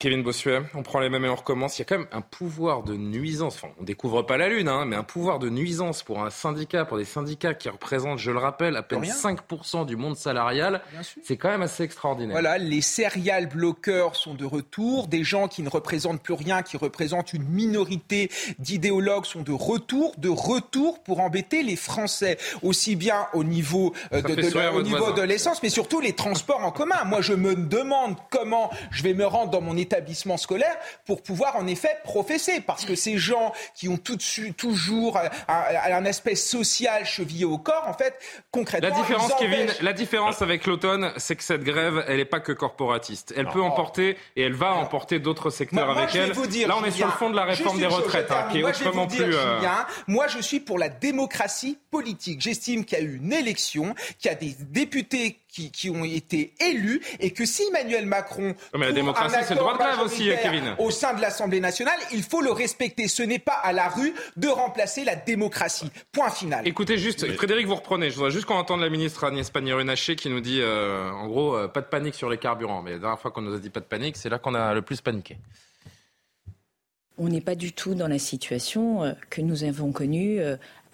Kevin 0.00 0.22
Bossuet, 0.22 0.60
on 0.74 0.82
prend 0.82 0.98
les 0.98 1.08
mêmes 1.08 1.24
et 1.24 1.28
on 1.28 1.36
recommence. 1.36 1.78
Il 1.78 1.80
y 1.80 1.82
a 1.82 1.84
quand 1.86 1.98
même 1.98 2.08
un 2.12 2.20
pouvoir 2.20 2.82
de 2.82 2.94
nuisance. 2.94 3.54
Enfin, 3.54 3.72
on 3.80 3.84
découvre 3.84 4.22
pas 4.22 4.36
la 4.36 4.48
Lune, 4.48 4.68
hein, 4.68 4.84
mais 4.84 4.96
un 4.96 5.04
pouvoir 5.04 5.38
de 5.38 5.48
nuisance 5.48 6.02
pour 6.02 6.22
un 6.22 6.30
syndicat, 6.30 6.84
pour 6.84 6.98
des 6.98 7.04
syndicats 7.04 7.54
qui 7.54 7.68
représentent, 7.68 8.18
je 8.18 8.30
le 8.30 8.38
rappelle, 8.38 8.76
à 8.76 8.82
peine 8.82 9.02
5% 9.02 9.86
du 9.86 9.96
monde 9.96 10.16
salarial. 10.16 10.82
C'est 11.22 11.36
quand 11.36 11.48
même 11.48 11.62
assez 11.62 11.84
extraordinaire. 11.84 12.32
Voilà, 12.32 12.58
les 12.58 12.80
serial 12.80 13.48
bloqueurs 13.48 14.16
sont 14.16 14.34
de 14.34 14.44
retour. 14.44 15.06
Des 15.06 15.24
gens 15.24 15.48
qui 15.48 15.62
ne 15.62 15.70
représentent 15.70 16.22
plus 16.22 16.34
rien, 16.34 16.62
qui 16.62 16.76
représentent 16.76 17.32
une 17.32 17.44
minorité 17.44 18.30
d'idéologues 18.58 19.24
sont 19.24 19.42
de 19.42 19.52
retour, 19.52 20.12
de 20.18 20.28
retour 20.28 21.02
pour 21.02 21.20
embêter 21.20 21.62
les 21.62 21.76
Français. 21.76 22.36
Aussi 22.62 22.96
bien 22.96 23.26
au 23.32 23.44
niveau, 23.44 23.94
euh, 24.12 24.20
de, 24.20 24.76
au 24.76 24.82
niveau 24.82 25.12
de 25.12 25.22
l'essence, 25.22 25.62
mais 25.62 25.70
surtout 25.70 26.00
les 26.00 26.14
transports 26.14 26.62
en 26.62 26.72
commun. 26.72 27.04
Moi, 27.06 27.20
je 27.22 27.32
me 27.32 27.54
demande 27.54 28.16
comment 28.30 28.70
je 28.90 29.02
vais 29.02 29.14
me 29.14 29.24
rendre 29.24 29.50
dans 29.50 29.60
mon 29.60 29.76
établissement 29.84 30.36
scolaire 30.36 30.76
pour 31.06 31.22
pouvoir 31.22 31.56
en 31.56 31.66
effet 31.66 31.98
professer. 32.02 32.60
Parce 32.60 32.84
que 32.84 32.94
ces 32.94 33.18
gens 33.18 33.52
qui 33.74 33.88
ont 33.88 33.96
tout 33.96 34.16
dessus, 34.16 34.52
toujours 34.52 35.18
un, 35.18 35.30
un, 35.48 36.06
aspect 36.06 36.34
social 36.34 37.04
chevillé 37.06 37.44
au 37.44 37.58
corps, 37.58 37.84
en 37.86 37.94
fait, 37.94 38.18
concrètement. 38.50 38.88
La 38.88 38.94
différence, 38.94 39.32
Kevin, 39.38 39.66
la 39.80 39.92
différence 39.92 40.42
avec 40.42 40.66
l'automne, 40.66 41.12
c'est 41.16 41.36
que 41.36 41.42
cette 41.42 41.62
grève, 41.62 42.04
elle 42.08 42.16
n'est 42.16 42.24
pas 42.24 42.40
que 42.40 42.52
corporatiste. 42.52 43.32
Elle 43.36 43.46
peut 43.46 43.62
emporter 43.62 44.16
et 44.36 44.42
elle 44.42 44.54
va 44.54 44.74
emporter 44.74 45.18
d'autres 45.18 45.50
secteurs 45.50 45.90
avec 45.90 46.14
elle. 46.14 46.32
Là, 46.66 46.76
on 46.80 46.84
est 46.84 46.90
sur 46.90 47.06
le 47.06 47.12
fond 47.12 47.30
de 47.30 47.36
la 47.36 47.44
réforme 47.44 47.78
des 47.78 47.86
retraites, 47.86 48.30
hein, 48.30 48.48
qui 48.50 48.60
est 48.60 48.64
autrement 48.64 49.06
plus. 49.06 49.34
Euh, 49.34 49.60
moi, 50.06 50.26
je 50.28 50.40
suis 50.40 50.60
pour 50.60 50.78
la 50.78 50.88
démocratie 50.88 51.78
politique. 51.90 52.40
J'estime 52.40 52.84
qu'il 52.84 52.98
y 52.98 53.00
a 53.00 53.04
eu 53.04 53.16
une 53.16 53.32
élection, 53.32 53.94
qu'il 54.18 54.30
y 54.30 54.34
a 54.34 54.36
des 54.36 54.54
députés 54.60 55.38
qui, 55.54 55.90
ont 55.90 56.04
été 56.04 56.52
élus 56.60 57.00
et 57.20 57.30
que 57.30 57.44
si 57.44 57.62
Emmanuel 57.68 58.06
Macron. 58.06 58.54
mais 58.74 58.86
la 58.86 58.92
démocratie, 58.92 59.36
c'est 59.42 59.54
le 59.54 59.60
droit 59.60 59.74
de 59.74 59.78
grève 59.78 60.00
aussi, 60.00 60.30
Kevin. 60.42 60.74
Au 60.78 60.90
sein 60.90 61.14
de 61.14 61.20
l'Assemblée 61.20 61.60
nationale, 61.60 61.98
il 62.12 62.22
faut 62.22 62.40
le 62.40 62.50
respecter. 62.50 63.08
Ce 63.08 63.22
n'est 63.22 63.38
pas 63.38 63.52
à 63.62 63.72
la 63.72 63.88
rue 63.88 64.14
de 64.36 64.48
remplacer 64.48 65.04
la 65.04 65.16
démocratie. 65.16 65.90
Point 66.12 66.30
final. 66.30 66.66
Écoutez 66.66 66.98
juste, 66.98 67.30
Frédéric, 67.34 67.66
vous 67.66 67.76
reprenez. 67.76 68.10
Je 68.10 68.16
voudrais 68.16 68.30
juste 68.30 68.46
qu'on 68.46 68.56
entende 68.56 68.80
la 68.80 68.90
ministre 68.90 69.24
Agnès 69.24 69.48
Pannier-Runacher 69.50 70.16
qui 70.16 70.28
nous 70.28 70.40
dit, 70.40 70.60
euh, 70.60 71.10
en 71.10 71.28
gros, 71.28 71.56
euh, 71.56 71.68
pas 71.68 71.80
de 71.80 71.86
panique 71.86 72.14
sur 72.14 72.28
les 72.28 72.38
carburants. 72.38 72.82
Mais 72.82 72.92
la 72.92 72.98
dernière 72.98 73.20
fois 73.20 73.30
qu'on 73.30 73.42
nous 73.42 73.54
a 73.54 73.58
dit 73.58 73.70
pas 73.70 73.80
de 73.80 73.86
panique, 73.86 74.16
c'est 74.16 74.28
là 74.28 74.38
qu'on 74.38 74.54
a 74.54 74.74
le 74.74 74.82
plus 74.82 75.00
paniqué. 75.00 75.36
On 77.16 77.28
n'est 77.28 77.40
pas 77.40 77.54
du 77.54 77.72
tout 77.72 77.94
dans 77.94 78.08
la 78.08 78.18
situation 78.18 79.04
euh, 79.04 79.12
que 79.30 79.40
nous 79.40 79.64
avons 79.64 79.92
connue 79.92 80.40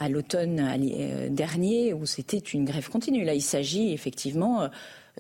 à 0.01 0.09
l'automne 0.09 0.61
euh, 0.61 1.29
dernier 1.29 1.93
où 1.93 2.07
c'était 2.07 2.39
une 2.39 2.65
grève 2.65 2.89
continue. 2.89 3.23
Là, 3.23 3.35
il 3.35 3.43
s'agit 3.43 3.93
effectivement 3.93 4.63
euh, 4.63 4.69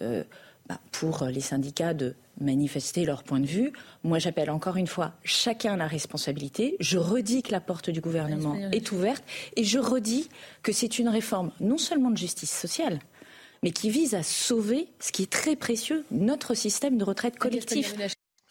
euh, 0.00 0.24
bah, 0.68 0.80
pour 0.90 1.26
les 1.26 1.40
syndicats 1.40 1.92
de 1.92 2.14
manifester 2.40 3.04
leur 3.04 3.22
point 3.22 3.40
de 3.40 3.46
vue. 3.46 3.72
Moi, 4.04 4.18
j'appelle 4.18 4.50
encore 4.50 4.78
une 4.78 4.86
fois 4.86 5.12
chacun 5.22 5.76
la 5.76 5.86
responsabilité. 5.86 6.76
Je 6.80 6.96
redis 6.96 7.42
que 7.42 7.52
la 7.52 7.60
porte 7.60 7.90
du 7.90 8.00
gouvernement 8.00 8.56
est 8.72 8.90
ouverte 8.90 9.22
et 9.56 9.64
je 9.64 9.78
redis 9.78 10.30
que 10.62 10.72
c'est 10.72 10.98
une 10.98 11.10
réforme 11.10 11.52
non 11.60 11.76
seulement 11.76 12.10
de 12.10 12.16
justice 12.16 12.50
sociale, 12.50 13.00
mais 13.62 13.72
qui 13.72 13.90
vise 13.90 14.14
à 14.14 14.22
sauver 14.22 14.88
ce 14.98 15.12
qui 15.12 15.24
est 15.24 15.30
très 15.30 15.56
précieux, 15.56 16.06
notre 16.10 16.54
système 16.54 16.96
de 16.96 17.04
retraite 17.04 17.38
collectif. 17.38 17.94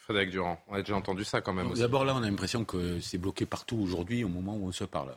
Frédéric 0.09 0.31
Durand, 0.31 0.59
on 0.67 0.73
a 0.73 0.79
déjà 0.79 0.95
entendu 0.95 1.23
ça 1.23 1.39
quand 1.39 1.53
même. 1.53 1.71
D'abord 1.75 2.03
là, 2.03 2.15
on 2.15 2.23
a 2.23 2.25
l'impression 2.25 2.65
que 2.65 2.99
c'est 2.99 3.19
bloqué 3.19 3.45
partout 3.45 3.77
aujourd'hui 3.77 4.23
au 4.23 4.27
moment 4.27 4.55
où 4.55 4.67
on 4.67 4.71
se 4.71 4.83
parle. 4.83 5.13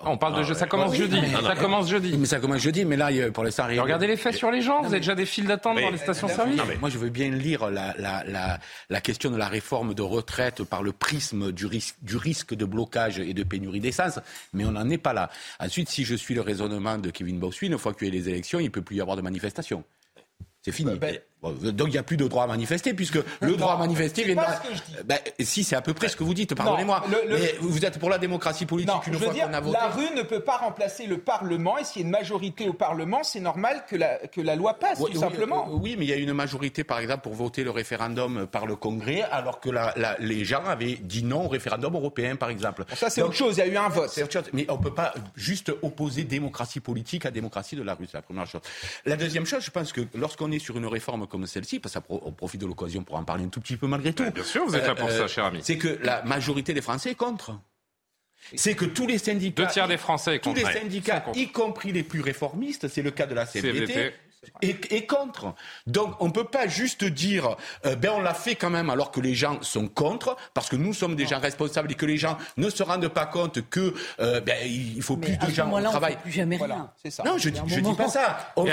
On, 0.00 0.16
parle 0.16 0.38
de 0.38 0.42
jeu, 0.42 0.54
ça 0.54 0.64
commence 0.66 0.94
jeudi. 0.96 1.20
ça 1.42 1.54
commence 1.54 1.90
jeudi. 1.90 2.16
Mais 2.16 2.24
ça 2.24 2.40
commence 2.40 2.62
jeudi, 2.62 2.86
mais 2.86 2.96
là, 2.96 3.10
pour 3.30 3.44
l'instant, 3.44 3.66
rien. 3.66 3.82
Regardez 3.82 4.06
les 4.06 4.16
faits 4.16 4.34
sur 4.34 4.50
les 4.50 4.62
gens. 4.62 4.80
Vous 4.80 4.86
avez 4.86 5.00
déjà 5.00 5.14
des 5.14 5.26
files 5.26 5.46
d'attente 5.46 5.78
dans 5.78 5.90
les 5.90 5.98
stations-service. 5.98 6.58
Moi, 6.80 6.88
je 6.88 6.96
veux 6.96 7.10
bien 7.10 7.28
lire 7.28 7.68
la, 7.68 7.94
la, 7.98 8.58
la, 8.88 9.00
question 9.02 9.30
de 9.30 9.36
la 9.36 9.48
réforme 9.48 9.92
de 9.92 10.00
retraite 10.00 10.64
par 10.64 10.82
le 10.82 10.92
prisme 10.92 11.52
du 11.52 11.66
risque, 11.66 11.96
du 12.00 12.16
risque 12.16 12.54
de 12.54 12.64
blocage 12.64 13.18
et 13.18 13.34
de 13.34 13.42
pénurie 13.42 13.80
d'essence, 13.80 14.18
mais 14.54 14.64
on 14.64 14.72
n'en 14.72 14.88
est 14.88 14.96
pas 14.96 15.12
là. 15.12 15.28
Ensuite, 15.60 15.90
si 15.90 16.04
je 16.04 16.14
suis 16.14 16.34
le 16.34 16.40
raisonnement 16.40 16.96
de 16.96 17.10
Kevin 17.10 17.38
Bossuet, 17.38 17.66
une 17.66 17.76
fois 17.76 17.92
qu'il 17.92 18.08
y 18.08 18.10
a 18.10 18.14
les 18.14 18.30
élections, 18.30 18.60
il 18.60 18.64
ne 18.64 18.70
peut 18.70 18.80
plus 18.80 18.96
y 18.96 19.02
avoir 19.02 19.18
de 19.18 19.22
manifestation. 19.22 19.84
C'est 20.62 20.72
fini. 20.72 20.98
Donc 21.42 21.88
il 21.88 21.92
n'y 21.92 21.98
a 21.98 22.02
plus 22.02 22.16
de 22.16 22.26
droit 22.26 22.44
à 22.44 22.46
manifester, 22.46 22.94
puisque 22.94 23.18
le 23.40 23.56
droit 23.56 23.74
à 23.74 23.76
manifester 23.78 24.24
vient 24.24 24.36
de... 24.36 25.02
Ben, 25.04 25.18
si, 25.40 25.64
c'est 25.64 25.76
à 25.76 25.82
peu 25.82 25.92
près 25.94 26.08
ce 26.08 26.16
que 26.16 26.22
vous 26.24 26.34
dites, 26.34 26.54
pardonnez-moi. 26.54 27.02
Mais 27.28 27.54
vous 27.60 27.84
êtes 27.84 27.98
pour 27.98 28.10
la 28.10 28.18
démocratie 28.18 28.66
politique 28.66 29.06
une 29.06 29.14
fois 29.14 29.32
qu'on 29.32 29.52
a 29.52 29.60
voté. 29.60 29.78
La 29.80 29.88
rue 29.88 30.14
ne 30.16 30.22
peut 30.22 30.40
pas 30.40 30.58
remplacer 30.58 31.06
le 31.06 31.18
Parlement, 31.18 31.78
et 31.78 31.84
s'il 31.84 32.02
y 32.02 32.04
a 32.04 32.06
une 32.06 32.12
majorité 32.12 32.68
au 32.68 32.72
Parlement, 32.72 33.22
c'est 33.22 33.40
normal 33.40 33.84
que 33.88 33.96
la, 33.96 34.18
que 34.28 34.40
la 34.40 34.56
loi 34.56 34.74
passe, 34.74 34.98
tout 34.98 35.18
simplement. 35.18 35.68
Oui, 35.70 35.96
mais 35.98 36.04
il 36.04 36.10
y 36.10 36.12
a 36.12 36.16
une 36.16 36.32
majorité, 36.32 36.84
par 36.84 36.98
exemple, 36.98 37.22
pour 37.22 37.34
voter 37.34 37.64
le 37.64 37.70
référendum 37.70 38.46
par 38.46 38.66
le 38.66 38.76
Congrès, 38.76 39.22
alors 39.22 39.60
que 39.60 39.70
la, 39.70 39.94
les 40.20 40.44
gens 40.44 40.64
avaient 40.64 40.94
dit 40.94 41.24
non 41.24 41.46
au 41.46 41.48
référendum 41.48 41.94
européen, 41.94 42.36
par 42.36 42.50
exemple. 42.50 42.84
ça, 42.94 43.10
c'est 43.10 43.22
autre 43.22 43.34
chose, 43.34 43.56
il 43.56 43.60
y 43.60 43.62
a 43.62 43.66
eu 43.66 43.76
un 43.76 43.88
vote. 43.88 44.10
Mais 44.52 44.66
on 44.68 44.76
ne 44.76 44.82
peut 44.82 44.94
pas 44.94 45.12
juste 45.34 45.72
opposer 45.82 46.24
démocratie 46.24 46.80
politique 46.80 47.26
à 47.26 47.30
démocratie 47.30 47.76
de 47.76 47.82
la 47.82 47.94
rue, 47.94 48.06
c'est 48.06 48.16
la 48.18 48.22
première 48.22 48.46
chose. 48.46 48.60
La 49.06 49.16
deuxième 49.16 49.46
chose, 49.46 49.64
je 49.64 49.70
pense 49.70 49.92
que 49.92 50.02
lorsqu'on 50.14 50.52
est 50.52 50.58
sur 50.58 50.76
une 50.76 50.86
réforme 50.86 51.26
comme 51.32 51.46
celle-ci, 51.46 51.80
parce 51.80 51.98
qu'on 51.98 52.30
profite 52.32 52.60
de 52.60 52.66
l'occasion 52.66 53.02
pour 53.02 53.16
en 53.16 53.24
parler 53.24 53.44
un 53.44 53.48
tout 53.48 53.62
petit 53.62 53.78
peu 53.78 53.86
malgré 53.86 54.12
tout. 54.12 54.30
bien 54.30 54.44
sûr, 54.44 54.66
vous 54.66 54.76
êtes 54.76 54.86
là 54.86 54.94
pour 54.94 55.10
ça, 55.10 55.22
euh, 55.22 55.28
cher 55.28 55.46
ami. 55.46 55.60
C'est 55.62 55.78
que 55.78 55.98
la 56.02 56.22
majorité 56.24 56.74
des 56.74 56.82
Français 56.82 57.12
est 57.12 57.14
contre. 57.14 57.58
C'est 58.54 58.74
que 58.74 58.84
tous 58.84 59.06
les 59.06 59.16
syndicats, 59.16 59.64
Deux 59.64 59.70
tiers 59.70 59.88
des 59.88 59.96
Français 59.96 60.40
tous 60.40 60.52
les 60.52 60.64
syndicats, 60.64 61.24
y 61.34 61.48
compris 61.48 61.90
les 61.90 62.02
plus 62.02 62.20
réformistes, 62.20 62.88
c'est 62.88 63.00
le 63.00 63.12
cas 63.12 63.24
de 63.24 63.34
la 63.34 63.46
CFDT, 63.46 64.12
et, 64.60 65.06
contre. 65.06 65.54
Donc 65.86 66.14
on 66.20 66.26
ne 66.26 66.32
peut 66.32 66.44
pas 66.44 66.66
juste 66.66 67.04
dire 67.04 67.56
euh, 67.86 67.94
ben 67.96 68.12
on 68.16 68.20
l'a 68.20 68.34
fait 68.34 68.54
quand 68.54 68.70
même 68.70 68.90
alors 68.90 69.10
que 69.10 69.20
les 69.20 69.34
gens 69.34 69.62
sont 69.62 69.88
contre 69.88 70.36
parce 70.54 70.68
que 70.68 70.76
nous 70.76 70.92
sommes 70.94 71.16
des 71.16 71.26
gens 71.26 71.38
responsables 71.38 71.92
et 71.92 71.94
que 71.94 72.06
les 72.06 72.16
gens 72.16 72.36
ne 72.56 72.70
se 72.70 72.82
rendent 72.82 73.08
pas 73.08 73.26
compte 73.26 73.68
que 73.68 73.94
euh, 74.20 74.40
ben, 74.40 74.56
il 74.64 75.02
faut 75.02 75.16
plus 75.16 75.36
de 75.36 75.50
gens 75.50 75.70
au 75.70 75.80
travail. 75.82 76.16
Plus 76.22 76.32
jamais 76.32 76.56
rien. 76.56 76.90
Ça. 77.08 77.22
Non, 77.24 77.38
je, 77.38 77.50
ne 77.50 77.80
dis 77.80 77.94
pas 77.94 78.08
ça. 78.08 78.52
On, 78.56 78.64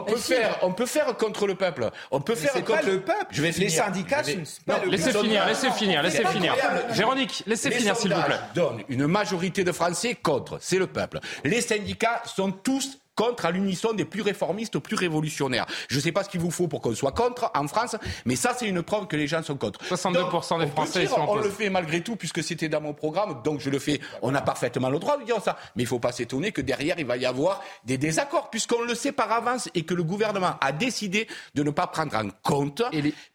peut 0.00 0.16
faire, 0.16 0.58
on 0.62 0.72
peut 0.72 0.86
faire 0.86 1.16
contre 1.16 1.46
le 1.46 1.54
peuple. 1.54 1.90
On 2.10 2.20
peut 2.20 2.34
faire 2.34 2.52
contre 2.64 2.86
le 2.86 3.00
peuple. 3.00 3.26
Je 3.30 3.42
vais 3.42 3.50
les 3.52 3.68
syndicats. 3.68 4.22
Non, 4.66 4.76
laissez 4.86 5.12
finir, 5.12 5.46
laissez 5.46 5.70
finir, 5.70 6.02
laissez 6.02 6.24
finir. 6.26 6.54
Véronique, 6.90 7.42
laissez 7.46 7.70
finir 7.70 7.96
s'il 7.96 8.12
vous 8.12 8.22
plaît. 8.22 8.40
Donne 8.54 8.82
une 8.88 9.06
majorité 9.06 9.64
de 9.64 9.72
Français 9.72 10.14
contre. 10.14 10.58
C'est 10.60 10.78
le 10.78 10.86
peuple. 10.86 11.20
Les 11.44 11.60
syndicats 11.60 12.22
sont 12.24 12.50
tous 12.50 12.99
contre 13.14 13.46
à 13.46 13.50
l'unisson 13.50 13.92
des 13.92 14.04
plus 14.04 14.22
réformistes, 14.22 14.78
plus 14.78 14.96
révolutionnaires. 14.96 15.66
Je 15.88 15.96
ne 15.96 16.00
sais 16.00 16.12
pas 16.12 16.24
ce 16.24 16.28
qu'il 16.28 16.40
vous 16.40 16.50
faut 16.50 16.68
pour 16.68 16.80
qu'on 16.80 16.94
soit 16.94 17.12
contre 17.12 17.50
en 17.54 17.66
France, 17.68 17.96
mais 18.24 18.36
ça, 18.36 18.54
c'est 18.56 18.66
une 18.66 18.82
preuve 18.82 19.06
que 19.06 19.16
les 19.16 19.26
gens 19.26 19.42
sont 19.42 19.56
contre. 19.56 19.80
62% 19.84 20.60
des 20.60 20.66
Français 20.66 21.06
sont 21.06 21.26
On 21.28 21.36
le 21.36 21.50
fait 21.50 21.70
malgré 21.70 22.02
tout, 22.02 22.16
puisque 22.16 22.42
c'était 22.42 22.68
dans 22.68 22.80
mon 22.80 22.94
programme, 22.94 23.42
donc 23.44 23.60
je 23.60 23.70
le 23.70 23.78
fais. 23.78 24.00
On 24.22 24.34
a 24.34 24.40
parfaitement 24.40 24.90
le 24.90 24.98
droit 24.98 25.18
de 25.18 25.24
dire 25.24 25.40
ça. 25.42 25.56
Mais 25.76 25.82
il 25.82 25.86
ne 25.86 25.90
faut 25.90 25.98
pas 25.98 26.12
s'étonner 26.12 26.52
que 26.52 26.60
derrière, 26.60 26.98
il 26.98 27.06
va 27.06 27.16
y 27.16 27.26
avoir 27.26 27.62
des 27.84 27.98
désaccords, 27.98 28.50
puisqu'on 28.50 28.82
le 28.82 28.94
sait 28.94 29.12
par 29.12 29.30
avance 29.32 29.68
et 29.74 29.82
que 29.82 29.94
le 29.94 30.02
gouvernement 30.02 30.54
a 30.60 30.72
décidé 30.72 31.26
de 31.54 31.62
ne 31.62 31.70
pas 31.70 31.86
prendre 31.86 32.14
en 32.16 32.28
compte 32.42 32.82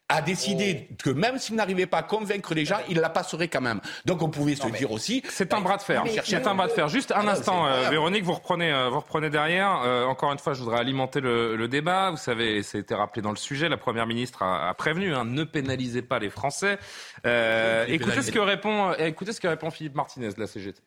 a 0.08 0.22
décidé 0.22 0.88
que 1.04 1.10
même 1.10 1.40
s'il 1.40 1.56
n'arrivait 1.56 1.88
pas 1.88 2.00
à 2.00 2.04
convaincre 2.04 2.54
les 2.54 2.64
gens, 2.64 2.78
il 2.90 2.98
la 3.00 3.10
passerait 3.10 3.48
quand 3.48 3.62
même. 3.62 3.82
Donc 4.06 4.22
on 4.22 4.30
pouvait 4.30 4.56
se 4.56 4.68
dire 4.68 4.92
aussi. 4.92 5.24
C'est 5.30 5.54
un 5.54 5.62
bras 5.62 5.78
de 5.78 5.82
fer. 5.82 6.04
C'est 6.24 6.46
un 6.46 6.54
bras 6.54 6.68
de 6.68 6.74
fer. 6.74 6.88
Juste 6.90 7.12
un 7.12 7.28
instant, 7.28 7.66
euh, 7.66 7.90
Véronique, 7.90 8.24
vous 8.24 8.34
reprenez, 8.34 8.72
euh, 8.72 8.90
vous 8.90 9.00
reprenez 9.00 9.30
derrière. 9.30 9.82
Euh, 9.84 10.06
encore 10.06 10.32
une 10.32 10.38
fois, 10.38 10.54
je 10.54 10.60
voudrais 10.60 10.80
alimenter 10.80 11.22
le, 11.22 11.68
débat. 11.68 12.12
Vous 12.12 12.18
savez, 12.18 12.62
ça 12.62 12.78
a 12.78 12.82
été 12.82 12.94
rappelé 12.94 13.24
dans 13.24 13.32
le 13.32 13.38
sujet. 13.38 13.68
La 13.68 13.78
première 13.78 14.06
ministre 14.06 14.44
a, 14.44 14.72
prévenu 14.76 15.16
hein, 15.16 15.26
ne 15.26 15.44
pénalisez 15.44 16.04
pas 16.04 16.20
les 16.20 16.30
Français. 16.30 16.78
écoutez 17.88 18.22
ce 18.22 18.32
que 18.32 18.40
répond, 18.40 18.94
écoutez 18.94 19.34
ce 19.34 19.42
que 19.42 19.48
répond 19.48 19.72
Philippe 19.72 19.96
Martinez 19.96 20.30
de 20.30 20.40
la 20.40 20.48
CGT. 20.48 20.80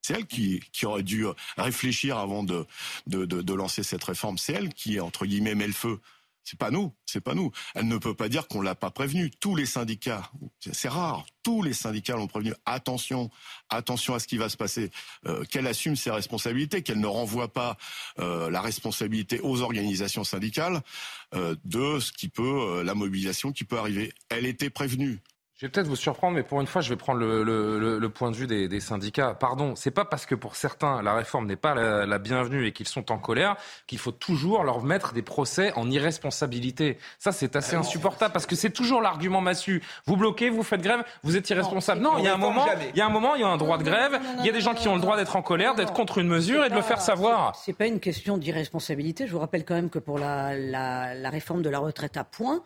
C'est 0.00 0.14
elle 0.14 0.26
qui, 0.26 0.60
qui, 0.72 0.86
aurait 0.86 1.02
dû 1.02 1.26
réfléchir 1.58 2.16
avant 2.16 2.42
de, 2.42 2.66
de, 3.06 3.26
de, 3.26 3.42
de 3.42 3.54
lancer 3.54 3.82
cette 3.82 4.02
réforme. 4.02 4.38
C'est 4.38 4.54
elle 4.54 4.72
qui, 4.72 4.98
entre 4.98 5.26
guillemets, 5.26 5.54
met 5.54 5.66
le 5.66 5.74
feu. 5.74 6.00
C'est 6.44 6.58
pas 6.58 6.70
nous, 6.70 6.92
c'est 7.06 7.20
pas 7.20 7.34
nous. 7.34 7.50
Elle 7.74 7.86
ne 7.86 7.98
peut 7.98 8.14
pas 8.14 8.28
dire 8.28 8.48
qu'on 8.48 8.62
l'a 8.62 8.74
pas 8.74 8.90
prévenu. 8.90 9.30
Tous 9.30 9.54
les 9.54 9.66
syndicats, 9.66 10.30
c'est 10.72 10.88
rare, 10.88 11.24
tous 11.42 11.62
les 11.62 11.72
syndicats 11.72 12.16
l'ont 12.16 12.26
prévenu. 12.26 12.54
Attention, 12.66 13.30
attention 13.68 14.14
à 14.14 14.18
ce 14.18 14.26
qui 14.26 14.36
va 14.36 14.48
se 14.48 14.56
passer. 14.56 14.90
Euh, 15.26 15.44
qu'elle 15.44 15.66
assume 15.66 15.96
ses 15.96 16.10
responsabilités, 16.10 16.82
qu'elle 16.82 17.00
ne 17.00 17.06
renvoie 17.06 17.52
pas 17.52 17.76
euh, 18.18 18.50
la 18.50 18.60
responsabilité 18.60 19.40
aux 19.40 19.60
organisations 19.60 20.24
syndicales 20.24 20.80
euh, 21.34 21.54
de 21.64 22.00
ce 22.00 22.12
qui 22.12 22.28
peut, 22.28 22.82
la 22.82 22.94
mobilisation 22.94 23.52
qui 23.52 23.64
peut 23.64 23.78
arriver. 23.78 24.12
Elle 24.28 24.46
était 24.46 24.70
prévenue. 24.70 25.20
Je 25.60 25.66
vais 25.66 25.70
peut-être 25.70 25.88
vous 25.88 25.96
surprendre, 25.96 26.36
mais 26.36 26.42
pour 26.42 26.62
une 26.62 26.66
fois, 26.66 26.80
je 26.80 26.88
vais 26.88 26.96
prendre 26.96 27.20
le, 27.20 28.08
point 28.08 28.30
de 28.30 28.36
vue 28.36 28.46
des, 28.46 28.80
syndicats. 28.80 29.34
Pardon, 29.34 29.76
c'est 29.76 29.90
pas 29.90 30.06
parce 30.06 30.24
que 30.24 30.34
pour 30.34 30.56
certains 30.56 31.02
la 31.02 31.12
réforme 31.12 31.44
n'est 31.44 31.54
pas 31.54 31.74
la, 31.74 32.18
bienvenue 32.18 32.66
et 32.66 32.72
qu'ils 32.72 32.88
sont 32.88 33.12
en 33.12 33.18
colère 33.18 33.56
qu'il 33.86 33.98
faut 33.98 34.10
toujours 34.10 34.64
leur 34.64 34.82
mettre 34.82 35.12
des 35.12 35.20
procès 35.20 35.74
en 35.76 35.90
irresponsabilité. 35.90 36.96
Ça, 37.18 37.30
c'est 37.32 37.56
assez 37.56 37.76
ah 37.76 37.80
insupportable 37.80 38.32
parce 38.32 38.46
que 38.46 38.56
c'est 38.56 38.70
toujours 38.70 39.02
l'argument 39.02 39.42
massu. 39.42 39.82
Vous 40.06 40.16
bloquez, 40.16 40.48
vous 40.48 40.62
faites 40.62 40.80
grève, 40.80 41.04
vous 41.24 41.36
êtes 41.36 41.50
irresponsable. 41.50 42.00
Non, 42.00 42.16
il 42.16 42.24
y 42.24 42.28
a 42.28 42.32
un 42.32 42.38
moment, 42.38 42.64
il 42.94 42.98
y 42.98 43.02
a 43.02 43.06
un 43.06 43.10
moment, 43.10 43.34
il 43.34 43.42
y 43.42 43.44
a 43.44 43.48
un 43.48 43.58
droit 43.58 43.76
de 43.76 43.84
grève. 43.84 44.18
Il 44.38 44.46
y 44.46 44.48
a 44.48 44.52
des 44.52 44.62
gens 44.62 44.72
qui 44.72 44.88
ont 44.88 44.94
le 44.94 45.02
droit 45.02 45.18
d'être 45.18 45.36
en 45.36 45.42
colère, 45.42 45.74
d'être 45.74 45.92
contre 45.92 46.16
une 46.16 46.28
mesure 46.28 46.64
et 46.64 46.70
de 46.70 46.74
le 46.74 46.80
faire 46.80 47.02
savoir. 47.02 47.54
C'est 47.56 47.76
pas 47.76 47.86
une 47.86 48.00
question 48.00 48.38
d'irresponsabilité. 48.38 49.26
Je 49.26 49.32
vous 49.32 49.40
rappelle 49.40 49.66
quand 49.66 49.74
même 49.74 49.90
que 49.90 49.98
pour 49.98 50.18
la, 50.18 50.54
réforme 51.28 51.60
de 51.60 51.68
la 51.68 51.80
retraite 51.80 52.16
à 52.16 52.24
point, 52.24 52.62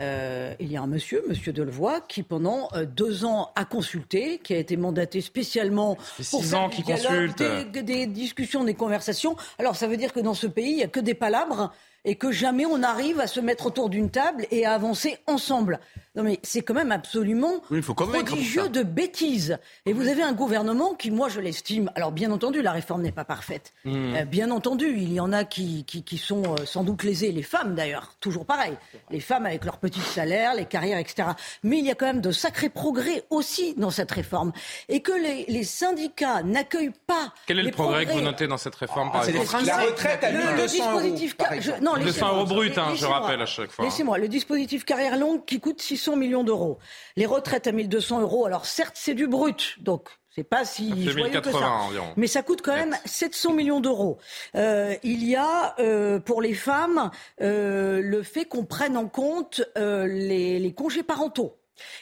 euh, 0.00 0.54
il 0.60 0.72
y 0.72 0.78
a 0.78 0.80
un 0.80 0.86
monsieur, 0.86 1.22
Monsieur 1.28 1.52
Delevoye, 1.52 2.00
qui 2.08 2.22
pendant 2.38 2.68
euh, 2.74 2.84
deux 2.84 3.24
ans 3.24 3.50
à 3.56 3.64
consulter, 3.64 4.38
qui 4.38 4.54
a 4.54 4.58
été 4.58 4.76
mandaté 4.76 5.20
spécialement 5.20 5.96
pour 6.30 6.44
qui 6.70 6.84
consulte. 6.84 7.42
Des, 7.72 7.82
des, 7.82 8.06
discussions, 8.06 8.62
des 8.62 8.74
conversations. 8.74 9.34
Alors 9.58 9.74
ça 9.74 9.88
veut 9.88 9.96
dire 9.96 10.12
que 10.12 10.20
dans 10.20 10.34
ce 10.34 10.46
pays, 10.46 10.70
il 10.70 10.76
n'y 10.76 10.84
a 10.84 10.88
que 10.88 11.00
des 11.00 11.14
palabres 11.14 11.72
et 12.08 12.14
que 12.14 12.32
jamais 12.32 12.64
on 12.64 12.82
arrive 12.82 13.20
à 13.20 13.26
se 13.26 13.38
mettre 13.38 13.66
autour 13.66 13.90
d'une 13.90 14.08
table 14.08 14.46
et 14.50 14.64
à 14.64 14.72
avancer 14.72 15.18
ensemble. 15.26 15.78
Non 16.16 16.22
mais 16.22 16.40
c'est 16.42 16.62
quand 16.62 16.72
même 16.72 16.90
absolument 16.90 17.60
prodigieux 17.94 18.70
de 18.70 18.82
bêtises. 18.82 19.58
Et 19.84 19.92
vous 19.92 20.08
avez 20.08 20.22
un 20.22 20.32
gouvernement 20.32 20.94
qui, 20.94 21.10
moi, 21.10 21.28
je 21.28 21.38
l'estime. 21.38 21.92
Alors 21.94 22.10
bien 22.10 22.32
entendu, 22.32 22.62
la 22.62 22.72
réforme 22.72 23.02
n'est 23.02 23.12
pas 23.12 23.26
parfaite. 23.26 23.74
Hmm. 23.84 24.14
Euh, 24.14 24.24
bien 24.24 24.50
entendu, 24.50 24.86
il 24.96 25.12
y 25.12 25.20
en 25.20 25.34
a 25.34 25.44
qui, 25.44 25.84
qui, 25.84 26.16
sont 26.16 26.42
euh, 26.42 26.64
sans 26.64 26.82
doute 26.82 27.04
lésés, 27.04 27.30
les 27.30 27.42
femmes 27.42 27.74
d'ailleurs, 27.74 28.14
toujours 28.20 28.46
pareil. 28.46 28.72
Les 29.10 29.20
femmes 29.20 29.44
avec 29.44 29.66
leurs 29.66 29.76
petits 29.76 30.00
salaires, 30.00 30.54
les 30.54 30.64
carrières, 30.64 30.98
etc. 30.98 31.28
Mais 31.62 31.78
il 31.78 31.84
y 31.84 31.90
a 31.90 31.94
quand 31.94 32.06
même 32.06 32.22
de 32.22 32.32
sacrés 32.32 32.70
progrès 32.70 33.24
aussi 33.28 33.74
dans 33.74 33.90
cette 33.90 34.10
réforme. 34.10 34.52
Et 34.88 35.02
que 35.02 35.12
les, 35.12 35.44
les 35.46 35.64
syndicats 35.64 36.42
n'accueillent 36.42 36.90
pas. 37.06 37.34
Quel 37.46 37.58
est 37.58 37.64
le 37.64 37.70
progrès, 37.70 38.06
que 38.06 38.12
vous 38.12 38.22
notez 38.22 38.46
dans 38.48 38.56
cette 38.56 38.76
réforme, 38.76 39.12
par 39.12 39.28
exemple 39.28 39.66
La 39.66 39.76
retraite 39.76 40.24
à 40.24 40.32
1200 40.32 41.00
euros. 41.00 41.76
non, 41.82 41.97
200 41.98 42.28
euros 42.34 42.46
brut, 42.46 42.78
hein, 42.78 42.94
je 42.94 43.06
rappelle 43.06 43.40
à 43.42 43.46
chaque 43.46 43.70
fois. 43.70 43.84
Laissez-moi, 43.84 44.18
le 44.18 44.28
dispositif 44.28 44.84
carrière 44.84 45.16
longue 45.16 45.44
qui 45.44 45.60
coûte 45.60 45.80
600 45.80 46.16
millions 46.16 46.44
d'euros. 46.44 46.78
Les 47.16 47.26
retraites 47.26 47.66
à 47.66 47.72
1200 47.72 48.20
euros, 48.20 48.46
alors 48.46 48.66
certes, 48.66 48.94
c'est 48.96 49.14
du 49.14 49.26
brut, 49.26 49.76
donc 49.80 50.08
c'est 50.38 50.44
pas 50.44 50.64
si 50.64 51.10
joyeux 51.10 51.40
que 51.40 51.50
ça. 51.50 51.68
Environ. 51.68 52.12
Mais 52.16 52.28
ça 52.28 52.42
coûte 52.42 52.62
quand 52.62 52.74
même 52.74 52.96
700 53.04 53.54
millions 53.54 53.80
d'euros. 53.80 54.18
Euh, 54.54 54.94
il 55.02 55.24
y 55.24 55.34
a 55.34 55.74
euh, 55.80 56.20
pour 56.20 56.40
les 56.42 56.54
femmes 56.54 57.10
euh, 57.40 58.00
le 58.00 58.22
fait 58.22 58.44
qu'on 58.44 58.64
prenne 58.64 58.96
en 58.96 59.08
compte 59.08 59.62
les, 59.74 60.60
les, 60.60 60.72
congés 60.72 61.02
parentaux. 61.02 61.56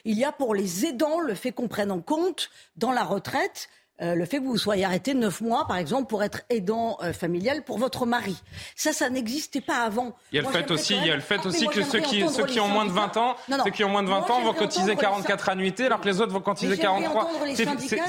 Il 0.04 0.18
y 0.18 0.24
a 0.24 0.32
pour 0.32 0.54
les 0.54 0.84
aidants 0.84 1.20
le 1.20 1.34
fait 1.34 1.52
qu'on 1.52 1.66
prenne 1.66 1.90
en 1.90 2.02
compte 2.02 2.50
dans 2.76 2.92
la 2.92 3.04
retraite 3.04 3.70
euh, 4.02 4.14
le 4.14 4.26
fait 4.26 4.38
que 4.38 4.44
vous 4.44 4.58
soyez 4.58 4.84
arrêté 4.84 5.14
neuf 5.14 5.40
mois, 5.40 5.66
par 5.66 5.78
exemple, 5.78 6.06
pour 6.08 6.22
être 6.22 6.42
aidant 6.50 6.98
euh, 7.02 7.14
familial 7.14 7.62
pour 7.64 7.78
votre 7.78 8.04
mari. 8.04 8.36
Ça, 8.74 8.92
ça 8.92 9.08
n'existait 9.08 9.62
pas 9.62 9.78
avant. 9.78 10.14
Il 10.32 10.36
y 10.36 10.38
a 10.38 10.42
le 10.42 10.48
fait 10.48 10.70
aussi, 10.70 10.96
il 10.96 11.06
y 11.06 11.10
a 11.10 11.14
le 11.14 11.22
fait 11.22 11.40
ah, 11.42 11.48
aussi 11.48 11.66
que 11.68 11.82
ceux 11.82 12.00
qui, 12.00 12.28
ceux 12.28 12.44
qui 12.44 12.60
ont 12.60 12.68
moins 12.68 12.84
de 12.84 12.90
20 12.90 13.16
ans, 13.16 13.36
ceux 13.64 13.70
qui 13.70 13.84
ont 13.84 13.88
moins 13.88 14.02
de 14.02 14.08
20 14.08 14.30
ans 14.30 14.42
vont 14.42 14.52
cotiser 14.52 14.96
44 14.96 15.48
annuités, 15.48 15.86
alors 15.86 16.00
que 16.02 16.08
les 16.08 16.20
autres 16.20 16.32
vont 16.32 16.40
cotiser 16.40 16.76
43. 16.76 17.30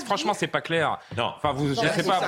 franchement, 0.06 0.34
c'est 0.34 0.48
pas 0.48 0.62
clair. 0.62 1.00
Non. 1.16 1.32
Enfin, 1.38 1.54
vous, 1.54 1.70
je 1.70 1.76
sais 1.76 2.04
pas. 2.04 2.22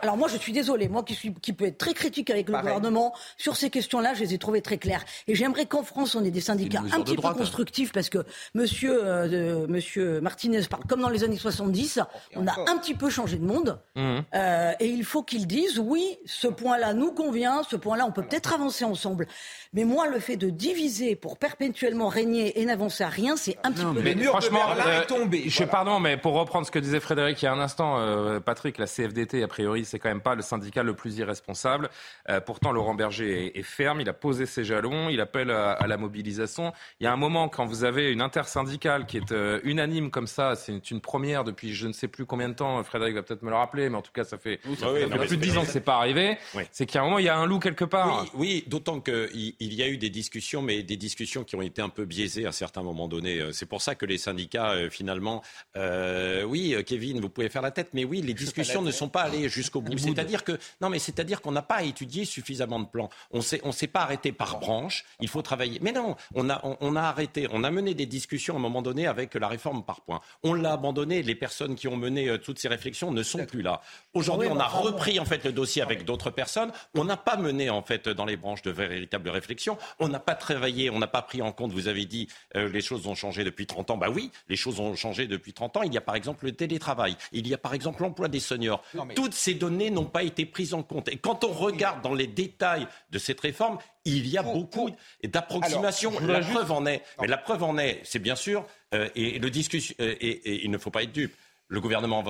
alors 0.00 0.16
moi, 0.16 0.28
je 0.28 0.38
suis 0.38 0.52
désolé, 0.52 0.88
moi 0.88 1.02
qui 1.02 1.14
suis, 1.14 1.34
qui 1.34 1.52
peut 1.52 1.66
être 1.66 1.78
très 1.78 1.92
critique 1.92 2.30
avec 2.30 2.48
le 2.48 2.56
gouvernement 2.56 3.12
sur 3.36 3.56
ces 3.56 3.68
questions-là, 3.68 4.14
je 4.14 4.20
les 4.20 4.34
ai 4.34 4.38
trouvées 4.38 4.62
très 4.62 4.78
claires. 4.78 5.04
Et 5.28 5.34
j'aimerais 5.34 5.66
qu'en 5.66 5.82
France, 5.82 6.14
on 6.14 6.24
ait 6.24 6.30
des 6.30 6.40
syndicats 6.40 6.82
un 6.92 7.02
petit 7.02 7.16
peu 7.16 7.28
constructifs, 7.34 7.92
parce 7.92 8.08
que 8.08 8.24
Monsieur, 8.54 9.00
euh, 9.04 9.66
Monsieur 9.68 10.20
Martinez 10.22 10.62
parle 10.62 10.84
comme 10.88 11.00
dans 11.00 11.10
les 11.10 11.24
années 11.24 11.36
70. 11.36 12.00
On 12.36 12.46
a 12.46 12.69
un 12.70 12.78
petit 12.78 12.94
peu 12.94 13.10
changé 13.10 13.36
de 13.36 13.44
monde. 13.44 13.80
Mmh. 13.96 14.18
Euh, 14.34 14.72
et 14.80 14.86
il 14.86 15.04
faut 15.04 15.22
qu'ils 15.22 15.46
disent 15.46 15.78
oui, 15.78 16.18
ce 16.24 16.48
point-là 16.48 16.94
nous 16.94 17.12
convient, 17.12 17.62
ce 17.62 17.76
point-là, 17.76 18.06
on 18.06 18.12
peut 18.12 18.22
peut-être 18.22 18.52
avancer 18.52 18.84
ensemble. 18.84 19.26
Mais 19.72 19.84
moi, 19.84 20.08
le 20.08 20.18
fait 20.18 20.36
de 20.36 20.50
diviser 20.50 21.16
pour 21.16 21.38
perpétuellement 21.38 22.08
régner 22.08 22.60
et 22.60 22.64
n'avancer 22.64 23.04
à 23.04 23.08
rien, 23.08 23.36
c'est 23.36 23.56
un 23.62 23.72
petit 23.72 23.84
peu. 23.84 24.02
Mais 24.02 24.16
franchement, 24.24 24.60
euh, 24.84 25.04
tombé, 25.06 25.44
je 25.46 25.64
pardon, 25.64 26.00
mais 26.00 26.16
pour 26.16 26.34
reprendre 26.34 26.66
ce 26.66 26.70
que 26.70 26.78
disait 26.78 27.00
Frédéric 27.00 27.40
il 27.42 27.44
y 27.44 27.48
a 27.48 27.52
un 27.52 27.60
instant, 27.60 27.98
euh, 27.98 28.40
Patrick, 28.40 28.78
la 28.78 28.86
CFDT, 28.86 29.42
a 29.42 29.48
priori, 29.48 29.84
c'est 29.84 29.98
quand 29.98 30.08
même 30.08 30.20
pas 30.20 30.34
le 30.34 30.42
syndicat 30.42 30.82
le 30.82 30.94
plus 30.94 31.18
irresponsable. 31.18 31.90
Euh, 32.28 32.40
pourtant, 32.40 32.72
Laurent 32.72 32.94
Berger 32.94 33.56
est, 33.58 33.62
ferme, 33.62 34.00
il 34.00 34.08
a 34.08 34.12
posé 34.12 34.46
ses 34.46 34.64
jalons, 34.64 35.08
il 35.08 35.20
appelle 35.20 35.50
à, 35.50 35.72
à, 35.72 35.86
la 35.86 35.96
mobilisation. 35.96 36.72
Il 36.98 37.04
y 37.04 37.06
a 37.06 37.12
un 37.12 37.16
moment, 37.16 37.48
quand 37.48 37.66
vous 37.66 37.84
avez 37.84 38.10
une 38.10 38.22
intersyndicale 38.22 39.06
qui 39.06 39.18
est 39.18 39.34
unanime 39.64 40.10
comme 40.10 40.26
ça, 40.26 40.56
c'est 40.56 40.90
une 40.90 41.00
première 41.00 41.44
depuis 41.44 41.74
je 41.74 41.86
ne 41.86 41.92
sais 41.92 42.08
plus 42.08 42.26
combien 42.26 42.48
de 42.48 42.54
temps 42.54 42.59
temps, 42.60 42.82
Frédéric 42.84 43.14
va 43.14 43.22
peut-être 43.22 43.42
me 43.42 43.50
le 43.50 43.56
rappeler, 43.56 43.88
mais 43.88 43.96
en 43.96 44.02
tout 44.02 44.12
cas, 44.12 44.24
ça 44.24 44.38
fait, 44.38 44.58
plus 44.58 44.76
de 44.76 45.34
10 45.36 45.58
ans 45.58 45.64
que 45.64 45.70
c'est 45.70 45.80
pas 45.80 45.96
arrivé. 45.96 46.38
C'est 46.70 46.86
qu'à 46.86 47.00
un 47.00 47.04
moment, 47.04 47.18
il 47.18 47.24
y 47.24 47.28
a 47.28 47.36
un 47.36 47.46
loup 47.46 47.58
quelque 47.58 47.84
part. 47.84 48.22
Oui, 48.22 48.30
oui 48.34 48.64
d'autant 48.66 49.00
qu'il 49.00 49.54
il 49.58 49.74
y 49.74 49.82
a 49.82 49.88
eu 49.88 49.98
des 49.98 50.10
discussions, 50.10 50.62
mais 50.62 50.82
des 50.82 50.96
discussions 50.96 51.44
qui 51.44 51.56
ont 51.56 51.62
été 51.62 51.82
un 51.82 51.88
peu 51.88 52.04
biaisées 52.04 52.46
à 52.46 52.52
certains 52.52 52.82
moments 52.82 53.08
donnés. 53.08 53.40
C'est 53.52 53.66
pour 53.66 53.82
ça 53.82 53.94
que 53.94 54.06
les 54.06 54.18
syndicats, 54.18 54.74
finalement, 54.90 55.42
oui, 55.76 56.76
Kevin, 56.86 57.20
vous 57.20 57.28
pouvez 57.28 57.48
faire 57.48 57.62
la 57.62 57.70
tête, 57.70 57.90
mais 57.92 58.04
oui, 58.04 58.22
les 58.22 58.34
discussions 58.34 58.82
ne 58.82 58.90
sont 58.90 59.08
pas 59.08 59.22
allées 59.22 59.48
jusqu'au 59.48 59.80
bout. 59.80 59.98
C'est-à-dire 59.98 60.44
que, 60.44 60.58
non, 60.80 60.90
mais 60.90 60.98
c'est-à-dire 60.98 61.40
qu'on 61.40 61.52
n'a 61.52 61.62
pas 61.62 61.82
étudié 61.82 62.24
suffisamment 62.24 62.80
de 62.80 62.86
plans. 62.86 63.10
On 63.30 63.40
s'est, 63.40 63.60
on 63.64 63.72
s'est 63.72 63.86
pas 63.86 64.00
arrêté 64.00 64.32
par 64.32 64.58
branche. 64.58 65.04
Il 65.20 65.28
faut 65.28 65.42
travailler. 65.42 65.78
Mais 65.82 65.92
non, 65.92 66.16
on 66.34 66.48
a, 66.50 66.60
on, 66.80 66.96
a 66.96 67.02
arrêté. 67.02 67.46
On 67.52 67.64
a 67.64 67.70
mené 67.70 67.94
des 67.94 68.06
discussions 68.06 68.54
à 68.54 68.58
un 68.58 68.60
moment 68.60 68.82
donné 68.82 69.06
avec 69.06 69.34
la 69.34 69.48
réforme 69.48 69.84
par 69.84 70.00
points. 70.02 70.20
On 70.42 70.54
l'a 70.54 70.72
abandonné. 70.72 71.22
Les 71.22 71.34
personnes 71.34 71.74
qui 71.74 71.88
ont 71.88 71.96
mené 71.96 72.28
euh, 72.28 72.38
toutes 72.50 72.58
ces 72.58 72.66
réflexions 72.66 73.12
ne 73.12 73.22
sont 73.22 73.46
plus 73.46 73.62
là. 73.62 73.80
Aujourd'hui, 74.12 74.48
on 74.50 74.58
a 74.58 74.66
repris 74.66 75.20
en 75.20 75.24
fait 75.24 75.44
le 75.44 75.52
dossier 75.52 75.82
avec 75.82 76.04
d'autres 76.04 76.30
personnes. 76.30 76.72
On 76.96 77.04
n'a 77.04 77.16
pas 77.16 77.36
mené 77.36 77.70
en 77.70 77.80
fait 77.80 78.08
dans 78.08 78.24
les 78.24 78.36
branches 78.36 78.62
de 78.62 78.72
véritables 78.72 79.28
réflexions. 79.28 79.78
On 80.00 80.08
n'a 80.08 80.18
pas 80.18 80.34
travaillé. 80.34 80.90
On 80.90 80.98
n'a 80.98 81.06
pas 81.06 81.22
pris 81.22 81.42
en 81.42 81.52
compte. 81.52 81.70
Vous 81.70 81.86
avez 81.86 82.06
dit 82.06 82.26
euh, 82.56 82.68
les 82.68 82.80
choses 82.80 83.06
ont 83.06 83.14
changé 83.14 83.44
depuis 83.44 83.66
30 83.66 83.92
ans. 83.92 83.96
Bah 83.96 84.08
oui, 84.10 84.32
les 84.48 84.56
choses 84.56 84.80
ont 84.80 84.96
changé 84.96 85.28
depuis 85.28 85.52
30 85.52 85.76
ans. 85.76 85.82
Il 85.84 85.94
y 85.94 85.96
a 85.96 86.00
par 86.00 86.16
exemple 86.16 86.44
le 86.44 86.50
télétravail. 86.50 87.16
Il 87.30 87.46
y 87.46 87.54
a 87.54 87.58
par 87.58 87.72
exemple 87.72 88.02
l'emploi 88.02 88.26
des 88.26 88.40
seniors. 88.40 88.82
Toutes 89.14 89.34
ces 89.34 89.54
données 89.54 89.90
n'ont 89.90 90.06
pas 90.06 90.24
été 90.24 90.44
prises 90.44 90.74
en 90.74 90.82
compte. 90.82 91.06
Et 91.06 91.18
quand 91.18 91.44
on 91.44 91.52
regarde 91.52 92.02
dans 92.02 92.14
les 92.14 92.26
détails 92.26 92.88
de 93.12 93.18
cette 93.20 93.38
réforme, 93.38 93.78
il 94.04 94.26
y 94.26 94.38
a 94.38 94.42
beaucoup 94.42 94.90
d'approximations. 95.22 96.12
La 96.20 96.40
preuve 96.40 96.72
en 96.72 96.86
est. 96.86 97.02
Mais 97.20 97.28
la 97.28 97.36
preuve 97.36 97.62
en 97.62 97.78
est, 97.78 98.00
c'est 98.02 98.18
bien 98.18 98.36
sûr, 98.36 98.66
euh, 98.94 99.08
et, 99.14 99.38
le 99.38 99.50
discussion, 99.50 99.94
euh, 100.00 100.14
et, 100.20 100.64
il 100.64 100.70
ne 100.70 100.78
faut 100.78 100.90
pas 100.90 101.02
être 101.02 101.12
dupe. 101.12 101.34
Le 101.70 101.80
gouvernement 101.80 102.24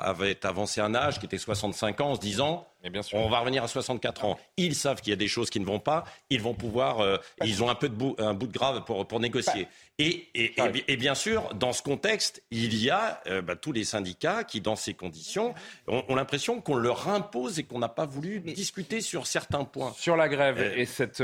avait 0.00 0.44
avancé 0.44 0.80
un 0.80 0.94
âge 0.96 1.20
qui 1.20 1.26
était 1.26 1.38
65 1.38 2.00
ans 2.00 2.10
en 2.10 2.14
se 2.16 2.20
disant 2.20 2.66
on 3.12 3.28
va 3.28 3.40
revenir 3.40 3.62
à 3.62 3.68
64 3.68 4.24
ans. 4.24 4.38
Ils 4.56 4.74
savent 4.74 5.00
qu'il 5.00 5.10
y 5.10 5.14
a 5.14 5.16
des 5.16 5.28
choses 5.28 5.50
qui 5.50 5.60
ne 5.60 5.64
vont 5.64 5.78
pas. 5.78 6.04
Ils 6.30 6.40
vont 6.40 6.54
pouvoir. 6.54 7.00
Euh, 7.00 7.16
ils 7.44 7.62
ont 7.62 7.68
un 7.68 7.74
peu 7.74 7.88
de 7.88 7.94
bout, 7.94 8.16
un 8.18 8.34
bout 8.34 8.46
de 8.46 8.52
grave 8.52 8.84
pour, 8.84 9.06
pour 9.06 9.20
négocier. 9.20 9.68
Et, 9.98 10.28
et, 10.34 10.54
et, 10.88 10.96
bien 10.96 11.14
sûr, 11.14 11.54
dans 11.54 11.72
ce 11.72 11.82
contexte, 11.82 12.42
il 12.50 12.74
y 12.74 12.90
a 12.90 13.20
euh, 13.26 13.42
bah, 13.42 13.54
tous 13.56 13.72
les 13.72 13.84
syndicats 13.84 14.42
qui, 14.42 14.60
dans 14.60 14.74
ces 14.74 14.94
conditions, 14.94 15.54
ont, 15.86 16.14
l'impression 16.14 16.60
qu'on 16.60 16.74
leur 16.74 17.08
impose 17.08 17.58
et 17.58 17.62
qu'on 17.62 17.78
n'a 17.78 17.90
pas 17.90 18.06
voulu 18.06 18.40
discuter 18.40 19.00
sur 19.00 19.26
certains 19.26 19.64
points. 19.64 19.92
Sur 19.96 20.16
la 20.16 20.28
grève 20.28 20.58
euh, 20.58 20.74
et 20.74 20.86
cette 20.86 21.22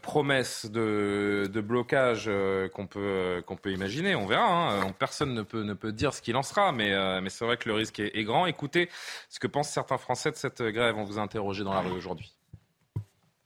promesse 0.00 0.66
de, 0.66 1.50
de 1.52 1.60
blocage 1.60 2.30
qu'on 2.72 2.86
peut, 2.86 3.42
qu'on 3.46 3.56
peut 3.56 3.72
imaginer, 3.72 4.14
on 4.14 4.26
verra. 4.26 4.72
Hein. 4.72 4.94
Personne 4.98 5.34
ne 5.34 5.42
peut, 5.42 5.62
ne 5.62 5.74
peut 5.74 5.92
dire 5.92 6.14
ce 6.14 6.22
qu'il 6.22 6.36
en 6.36 6.42
sera, 6.42 6.72
mais, 6.72 7.20
mais 7.20 7.28
c'est 7.28 7.44
vrai 7.44 7.56
que 7.56 7.68
le 7.68 7.74
risque 7.74 7.98
est, 7.98 8.16
est 8.16 8.24
grand. 8.24 8.46
Écoutez 8.46 8.88
ce 9.28 9.38
que 9.38 9.46
pensent 9.46 9.70
certains 9.70 9.98
Français 9.98 10.30
de 10.30 10.36
cette 10.36 10.62
grève 10.62 10.93
vont 10.94 11.04
vous 11.04 11.18
interroger 11.18 11.64
dans 11.64 11.74
la 11.74 11.80
rue 11.80 11.92
aujourd'hui 11.92 12.32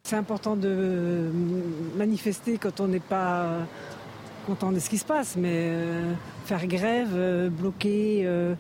C'est 0.05 0.17
important 0.17 0.57
de 0.57 1.31
manifester 1.97 2.59
quand 2.59 2.81
on 2.81 2.89
n'est 2.89 3.01
pas 3.01 3.67
content 4.49 4.73
de 4.73 4.79
ce 4.79 4.89
qui 4.89 4.97
se 4.97 5.05
passe, 5.05 5.37
mais 5.37 5.53
euh, 5.53 6.15
faire 6.47 6.67
grève, 6.67 7.11
euh, 7.13 7.51
bloquer, 7.51 8.23
euh, 8.25 8.55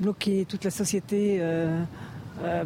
bloquer 0.00 0.46
toute 0.48 0.64
la 0.64 0.70
société 0.70 1.40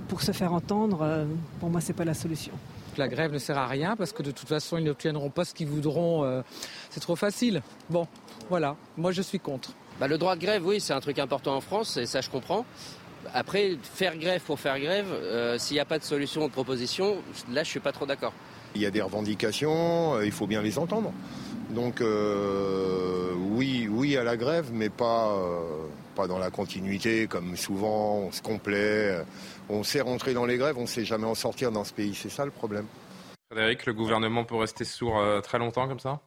pour 0.08 0.22
se 0.22 0.32
faire 0.32 0.52
entendre, 0.54 1.26
pour 1.60 1.70
moi, 1.70 1.80
c'est 1.80 1.92
pas 1.92 2.04
la 2.04 2.14
solution. 2.14 2.52
La 2.96 3.08
grève 3.08 3.32
ne 3.32 3.38
sert 3.38 3.58
à 3.58 3.66
rien 3.66 3.96
parce 3.96 4.12
que 4.12 4.22
de 4.22 4.30
toute 4.30 4.48
façon, 4.48 4.78
ils 4.78 4.84
n'obtiendront 4.84 5.28
pas 5.28 5.44
ce 5.44 5.54
qu'ils 5.54 5.68
voudront. 5.68 6.42
c'est 6.90 7.00
trop 7.00 7.16
facile. 7.16 7.62
Bon, 7.90 8.06
voilà, 8.48 8.76
moi 8.96 9.12
je 9.12 9.22
suis 9.22 9.38
contre. 9.38 9.72
Bah, 10.00 10.08
le 10.08 10.16
droit 10.16 10.36
de 10.36 10.40
grève, 10.40 10.64
oui, 10.64 10.80
c'est 10.80 10.94
un 10.94 11.00
truc 11.00 11.18
important 11.18 11.54
en 11.54 11.60
France, 11.60 11.96
et 11.96 12.06
ça 12.06 12.20
je 12.20 12.30
comprends. 12.30 12.64
Après, 13.34 13.76
faire 13.82 14.16
grève 14.16 14.40
pour 14.42 14.58
faire 14.58 14.78
grève, 14.78 15.06
euh, 15.10 15.58
s'il 15.58 15.74
n'y 15.74 15.80
a 15.80 15.84
pas 15.84 15.98
de 15.98 16.04
solution 16.04 16.44
ou 16.44 16.48
de 16.48 16.52
proposition, 16.52 17.16
là, 17.50 17.62
je 17.62 17.68
suis 17.68 17.80
pas 17.80 17.92
trop 17.92 18.06
d'accord. 18.06 18.32
Il 18.74 18.82
y 18.82 18.86
a 18.86 18.90
des 18.90 19.02
revendications, 19.02 20.14
euh, 20.14 20.26
il 20.26 20.32
faut 20.32 20.46
bien 20.46 20.62
les 20.62 20.78
entendre. 20.78 21.12
Donc, 21.70 22.00
euh, 22.00 23.32
oui, 23.52 23.88
oui 23.90 24.16
à 24.16 24.24
la 24.24 24.36
grève, 24.36 24.70
mais 24.72 24.88
pas, 24.88 25.36
pas 26.14 26.26
dans 26.26 26.38
la 26.38 26.50
continuité, 26.50 27.26
comme 27.26 27.56
souvent, 27.56 28.16
on 28.16 28.32
se 28.32 28.40
complaît. 28.40 29.22
On 29.68 29.82
sait 29.82 30.00
rentrer 30.00 30.32
dans 30.32 30.46
les 30.46 30.56
grèves, 30.56 30.78
on 30.78 30.82
ne 30.82 30.86
sait 30.86 31.04
jamais 31.04 31.26
en 31.26 31.34
sortir 31.34 31.70
dans 31.72 31.84
ce 31.84 31.92
pays. 31.92 32.14
C'est 32.14 32.30
ça 32.30 32.44
le 32.44 32.50
problème. 32.50 32.86
Frédéric, 33.50 33.86
le 33.86 33.92
gouvernement 33.92 34.44
peut 34.44 34.56
rester 34.56 34.84
sourd 34.84 35.22
très 35.42 35.58
longtemps 35.58 35.88
comme 35.88 36.00
ça? 36.00 36.20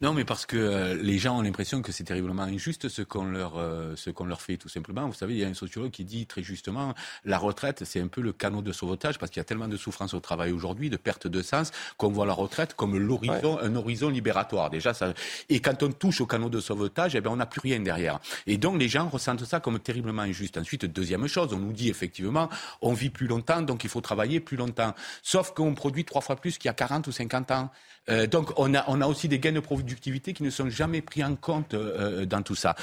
Non, 0.00 0.12
mais 0.12 0.24
parce 0.24 0.44
que 0.44 0.56
euh, 0.56 0.94
les 0.96 1.18
gens 1.18 1.38
ont 1.38 1.42
l'impression 1.42 1.80
que 1.80 1.92
c'est 1.92 2.02
terriblement 2.02 2.42
injuste 2.42 2.88
ce 2.88 3.02
qu'on 3.02 3.24
leur, 3.24 3.58
euh, 3.58 3.94
ce 3.94 4.10
qu'on 4.10 4.24
leur 4.24 4.42
fait, 4.42 4.56
tout 4.56 4.68
simplement. 4.68 5.06
Vous 5.06 5.14
savez, 5.14 5.34
il 5.34 5.38
y 5.38 5.44
a 5.44 5.46
un 5.46 5.54
sociologue 5.54 5.92
qui 5.92 6.04
dit 6.04 6.26
très 6.26 6.42
justement, 6.42 6.94
la 7.24 7.38
retraite, 7.38 7.84
c'est 7.84 8.00
un 8.00 8.08
peu 8.08 8.20
le 8.20 8.32
canot 8.32 8.60
de 8.60 8.72
sauvetage, 8.72 9.18
parce 9.18 9.30
qu'il 9.30 9.38
y 9.38 9.40
a 9.40 9.44
tellement 9.44 9.68
de 9.68 9.76
souffrance 9.76 10.12
au 10.12 10.18
travail 10.18 10.50
aujourd'hui, 10.50 10.90
de 10.90 10.96
perte 10.96 11.28
de 11.28 11.42
sens, 11.42 11.70
qu'on 11.96 12.10
voit 12.10 12.26
la 12.26 12.32
retraite 12.32 12.74
comme 12.74 12.98
l'horizon, 12.98 13.58
un 13.60 13.76
horizon 13.76 14.08
libératoire. 14.08 14.68
Déjà, 14.68 14.94
ça... 14.94 15.14
Et 15.48 15.60
quand 15.60 15.80
on 15.84 15.92
touche 15.92 16.20
au 16.20 16.26
canot 16.26 16.50
de 16.50 16.60
sauvetage, 16.60 17.14
eh 17.14 17.20
bien, 17.20 17.30
on 17.30 17.36
n'a 17.36 17.46
plus 17.46 17.60
rien 17.60 17.78
derrière. 17.78 18.18
Et 18.48 18.58
donc, 18.58 18.80
les 18.80 18.88
gens 18.88 19.08
ressentent 19.08 19.44
ça 19.44 19.60
comme 19.60 19.78
terriblement 19.78 20.22
injuste. 20.22 20.58
Ensuite, 20.58 20.86
deuxième 20.86 21.28
chose, 21.28 21.52
on 21.52 21.58
nous 21.58 21.72
dit 21.72 21.88
effectivement, 21.88 22.48
on 22.82 22.94
vit 22.94 23.10
plus 23.10 23.28
longtemps, 23.28 23.62
donc 23.62 23.84
il 23.84 23.90
faut 23.90 24.00
travailler 24.00 24.40
plus 24.40 24.56
longtemps. 24.56 24.92
Sauf 25.22 25.54
qu'on 25.54 25.74
produit 25.74 26.04
trois 26.04 26.20
fois 26.20 26.34
plus 26.34 26.58
qu'il 26.58 26.68
y 26.68 26.70
a 26.70 26.74
40 26.74 27.06
ou 27.06 27.12
50 27.12 27.50
ans. 27.52 27.70
Euh, 28.10 28.26
donc 28.26 28.52
on 28.58 28.74
a, 28.74 28.84
on 28.88 29.00
a 29.00 29.06
aussi 29.06 29.28
des 29.28 29.38
gains 29.38 29.52
de 29.52 29.60
productivité 29.60 30.32
qui 30.32 30.42
ne 30.42 30.50
sont 30.50 30.68
jamais 30.68 31.00
pris 31.00 31.24
en 31.24 31.36
compte 31.36 31.74
euh, 31.74 32.26
dans 32.26 32.42
tout 32.42 32.54
ça. 32.54 32.74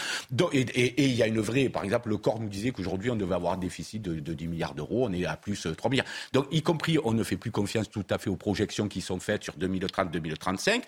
et, 0.52 1.04
il 1.06 1.14
y 1.14 1.24
a 1.24 1.28
une 1.28 1.40
vraie, 1.40 1.70
par 1.70 1.84
exemple, 1.84 2.10
le 2.10 2.18
corps 2.18 2.40
nous 2.40 2.50
disait 2.50 2.72
qu'aujourd'hui 2.72 3.10
on 3.12 3.16
devait 3.16 3.36
avoir 3.36 3.54
un 3.54 3.58
déficit 3.58 4.02
de, 4.02 4.20
de 4.20 4.34
10 4.34 4.48
milliards 4.48 4.74
d'euros, 4.74 5.06
on 5.08 5.14
est 5.14 5.26
à 5.26 5.36
plus 5.36 5.62
3 5.62 5.72
euh, 5.72 5.90
milliards. 5.90 6.06
Donc 6.34 6.48
y 6.52 6.62
compris, 6.62 6.98
on 7.04 7.14
ne 7.14 7.24
fait 7.24 7.38
plus 7.38 7.52
confiance 7.52 7.90
tout 7.90 8.06
à 8.10 8.18
fait 8.18 8.30
aux 8.30 8.36
projections 8.36 8.88
qui 8.88 9.02
sont 9.02 9.20
faites 9.20 9.44
sur 9.44 9.56
2030-2035. 9.58 10.82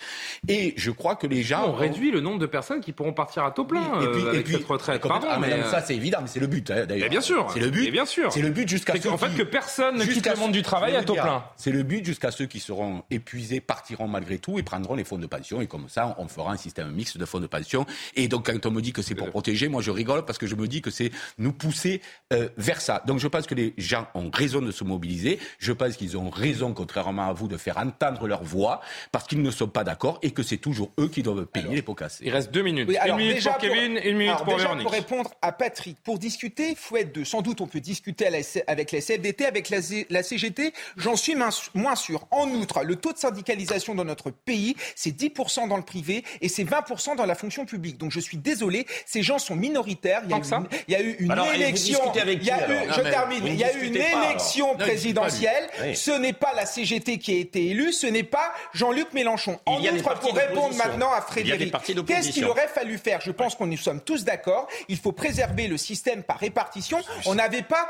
Et 0.48 0.74
je 0.78 0.92
crois 0.92 1.16
que 1.16 1.28
les 1.28 1.44
gens... 1.44 1.68
On 1.68 1.74
réduit 1.74 2.12
le 2.12 2.22
nombre 2.22 2.40
de 2.40 2.46
personnes 2.46 2.82
qui 2.82 2.92
pourront 2.92 3.14
partir 3.14 3.44
à 3.44 3.52
taux 3.52 3.66
plein 3.66 4.02
et 4.02 4.08
puis, 4.08 4.28
avec 4.28 4.48
cette 4.48 4.66
retraite. 4.66 5.02
Ah, 5.10 5.40
mais, 5.40 5.64
ça 5.64 5.82
c'est 5.82 5.96
évident, 5.96 6.20
mais 6.22 6.28
c'est 6.28 6.40
le 6.40 6.48
but 6.48 6.70
hein, 6.72 6.86
d'ailleurs. 6.86 7.10
Bien 7.10 7.22
sûr. 7.22 7.50
C'est 7.54 7.60
le 7.60 7.70
but. 7.70 7.92
bien 7.92 8.06
sûr. 8.06 8.32
C'est 8.32 8.42
le 8.42 8.50
but 8.50 8.68
jusqu'à 8.68 9.00
ce 9.00 9.08
En 9.08 9.18
fait, 9.18 9.36
que 9.36 9.44
personne 9.44 9.98
ne 9.98 10.06
quitte 10.06 10.28
le 10.28 10.38
monde 10.38 10.52
du 10.52 10.62
travail 10.62 10.96
à 10.96 11.04
taux 11.04 11.14
plein. 11.14 11.44
C'est 11.56 11.72
le 11.72 11.84
but 11.84 12.06
jusqu'à 12.06 12.32
ceux 12.32 12.46
qui 12.46 12.60
seront 12.60 13.04
épuisés, 13.12 13.62
partiront 13.62 14.08
mal 14.08 14.23
malgré 14.24 14.38
tout 14.38 14.58
et 14.58 14.64
prendront 14.64 14.96
les 14.96 15.04
fonds 15.04 15.18
de 15.18 15.28
pension. 15.28 15.62
Et 15.62 15.68
comme 15.68 15.90
ça, 15.90 16.16
on 16.18 16.28
fera 16.28 16.54
un 16.54 16.58
système 16.58 16.92
mixte 16.92 17.18
de 17.18 17.26
fonds 17.26 17.42
de 17.42 17.48
pension. 17.48 17.86
Et 18.16 18.28
donc, 18.28 18.46
quand 18.46 18.66
on 18.66 18.72
me 18.72 18.82
dit 18.82 18.94
que 18.94 19.02
c'est 19.02 19.16
pour 19.16 19.30
protéger, 19.30 19.68
moi, 19.68 19.82
je 19.82 19.92
rigole 19.92 20.24
parce 20.26 20.38
que 20.38 20.48
je 20.48 20.56
me 20.56 20.68
dis 20.68 20.82
que 20.82 20.92
c'est 20.92 21.12
nous 21.38 21.52
pousser 21.52 22.02
euh, 22.32 22.48
vers 22.58 22.80
ça. 22.80 23.04
Donc, 23.06 23.20
je 23.20 23.28
pense 23.28 23.46
que 23.48 23.56
les 23.56 23.74
gens 23.78 24.08
ont 24.16 24.30
raison 24.34 24.62
de 24.62 24.72
se 24.72 24.84
mobiliser. 24.84 25.40
Je 25.60 25.74
pense 25.74 25.98
qu'ils 25.98 26.18
ont 26.18 26.30
raison, 26.30 26.74
contrairement 26.74 27.28
à 27.30 27.34
vous, 27.34 27.48
de 27.50 27.58
faire 27.58 27.78
entendre 27.78 28.28
leur 28.28 28.44
voix 28.44 28.82
parce 29.12 29.28
qu'ils 29.28 29.42
ne 29.42 29.52
sont 29.52 29.68
pas 29.68 29.84
d'accord 29.84 30.20
et 30.22 30.32
que 30.32 30.44
c'est 30.44 30.58
toujours 30.58 30.92
eux 31.00 31.10
qui 31.10 31.22
doivent 31.22 31.46
payer 31.46 31.76
les 31.76 31.82
pots 31.82 31.96
cassés. 31.96 32.24
Il 32.26 32.32
reste 32.32 32.52
deux 32.52 32.62
minutes. 32.62 32.90
une 32.90 33.16
minute 33.16 33.44
pour 33.44 33.58
Kevin, 33.58 34.00
une 34.04 34.18
minute 34.18 34.38
pour 34.38 34.56
déjà 34.56 34.76
Pour 34.76 34.92
répondre 34.92 35.32
à 35.42 35.52
Patrick, 35.52 35.98
pour 36.02 36.18
discuter, 36.18 36.76
faut 36.76 36.96
être 36.96 37.14
deux. 37.14 37.26
Sans 37.26 37.42
doute, 37.42 37.60
on 37.60 37.68
peut 37.68 37.82
discuter 37.82 38.28
avec 38.68 38.92
la 38.92 39.02
CFDT, 39.02 39.46
avec 39.46 39.70
la, 39.70 39.80
la 40.10 40.24
CGT. 40.24 40.74
J'en 40.96 41.18
suis 41.18 41.36
moins 41.74 41.96
sûr. 41.96 42.26
En 42.32 42.50
outre, 42.50 42.84
le 42.84 42.96
taux 42.96 43.12
de 43.12 43.18
syndicalisation 43.18 43.96
dans 43.96 44.06
notre 44.06 44.13
pays, 44.32 44.76
c'est 44.96 45.12
10% 45.12 45.68
dans 45.68 45.78
le 45.78 45.84
privé 45.84 46.24
et 46.42 46.50
c'est 46.50 46.64
20% 46.64 47.16
dans 47.16 47.26
la 47.26 47.36
fonction 47.36 47.66
publique. 47.66 47.98
Donc 47.98 48.12
je 48.12 48.20
suis 48.20 48.38
désolé, 48.38 48.86
ces 49.06 49.24
gens 49.24 49.40
sont 49.40 49.56
minoritaires. 49.56 50.22
Il 50.26 50.32
y 50.32 50.96
a, 50.96 51.02
eu, 51.02 51.16
une, 51.20 51.26
il 51.26 51.28
y 51.28 51.32
a 51.32 51.44
eu 51.44 51.56
une 51.56 51.62
élection. 51.62 52.00
Il 52.14 52.44
y 52.44 52.52
a 52.52 52.70
eu, 52.70 52.92
je 52.96 53.02
termine. 53.02 53.46
Il 53.46 53.56
y 53.56 53.64
a 53.64 53.76
eu 53.78 53.88
une 53.88 53.96
élection 53.96 54.76
présidentielle. 54.76 55.70
Ce 55.96 56.12
n'est 56.12 56.34
pas 56.34 56.54
la 56.54 56.66
CGT 56.66 57.18
qui 57.18 57.34
a 57.34 57.38
été 57.38 57.68
élue, 57.68 57.92
ce 57.92 58.08
n'est 58.08 58.24
pas 58.24 58.54
Jean-Luc 58.74 59.14
Mélenchon. 59.14 59.60
En 59.66 59.82
outre, 59.82 60.20
pour 60.20 60.36
répondre 60.36 60.76
maintenant 60.76 61.12
à 61.12 61.22
Frédéric, 61.22 61.74
qu'est-ce 62.06 62.32
qu'il 62.32 62.46
aurait 62.46 62.68
fallu 62.68 62.98
faire? 62.98 63.22
Je 63.22 63.32
pense 63.32 63.56
qu'on 63.56 63.68
nous 63.68 63.78
sommes 63.78 64.02
tous 64.02 64.24
d'accord. 64.24 64.68
Il 64.88 64.98
faut 64.98 65.12
préserver 65.12 65.68
le 65.68 65.78
système 65.78 66.24
par 66.24 66.40
répartition. 66.40 67.00
On 67.26 67.36
n'avait 67.36 67.62
pas 67.64 67.90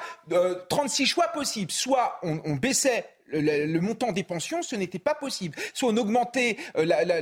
36 0.69 1.03
euh, 1.03 1.05
choix 1.05 1.27
possibles. 1.27 1.71
Soit 1.71 2.19
on, 2.23 2.39
on 2.45 2.55
baissait 2.55 3.05
le, 3.41 3.79
montant 3.79 4.11
des 4.11 4.23
pensions, 4.23 4.61
ce 4.61 4.75
n'était 4.75 4.99
pas 4.99 5.15
possible. 5.15 5.57
Soit 5.73 5.89
on 5.91 5.97
augmentait 5.97 6.57
euh, 6.77 6.85
la, 6.85 7.03
la, 7.03 7.21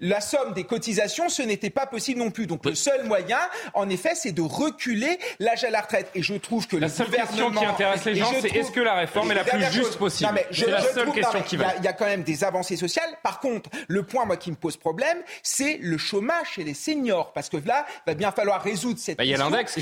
la, 0.00 0.20
somme 0.20 0.52
des 0.54 0.64
cotisations, 0.64 1.28
ce 1.28 1.42
n'était 1.42 1.70
pas 1.70 1.86
possible 1.86 2.18
non 2.18 2.30
plus. 2.30 2.46
Donc 2.46 2.64
le 2.64 2.74
seul 2.74 3.04
moyen, 3.04 3.38
en 3.74 3.88
effet, 3.88 4.14
c'est 4.14 4.32
de 4.32 4.42
reculer 4.42 5.18
l'âge 5.38 5.64
à 5.64 5.70
la 5.70 5.80
retraite. 5.80 6.10
Et 6.14 6.22
je 6.22 6.34
trouve 6.34 6.66
que 6.66 6.76
la 6.76 6.88
seule 6.88 7.10
question 7.10 7.50
qui 7.50 7.64
intéresse 7.64 8.04
les 8.04 8.16
gens, 8.16 8.32
c'est 8.40 8.54
est-ce 8.54 8.70
que 8.70 8.80
la 8.80 8.94
réforme 8.94 9.32
est 9.32 9.36
la 9.36 9.44
plus 9.44 9.72
juste 9.72 9.96
possible 9.96 10.40
C'est 10.50 10.70
la 10.70 10.82
seule 10.82 11.12
question 11.12 11.42
qui 11.42 11.56
va. 11.56 11.74
Il 11.78 11.84
y, 11.84 11.88
a 11.88 11.92
quand 11.92 12.06
même 12.06 12.22
des 12.22 12.44
avancées 12.44 12.76
sociales. 12.76 13.10
Par 13.22 13.40
contre, 13.40 13.70
le 13.88 14.02
point 14.02 14.24
moi 14.24 14.36
qui 14.36 14.50
me 14.50 14.56
pose 14.56 14.76
problème, 14.76 15.18
c'est 15.42 15.78
le 15.80 15.98
chômage 15.98 16.48
chez 16.54 16.64
les 16.64 16.74
seniors, 16.74 17.32
parce 17.32 17.48
que 17.48 17.56
là, 17.56 17.86
il 18.06 18.10
va 18.10 18.14
bien 18.14 18.32
falloir 18.32 18.62
résoudre 18.62 18.98
cette. 18.98 19.18
Bah, 19.18 19.24
il 19.24 19.30
y 19.30 19.34
a 19.34 19.38
l'index 19.38 19.76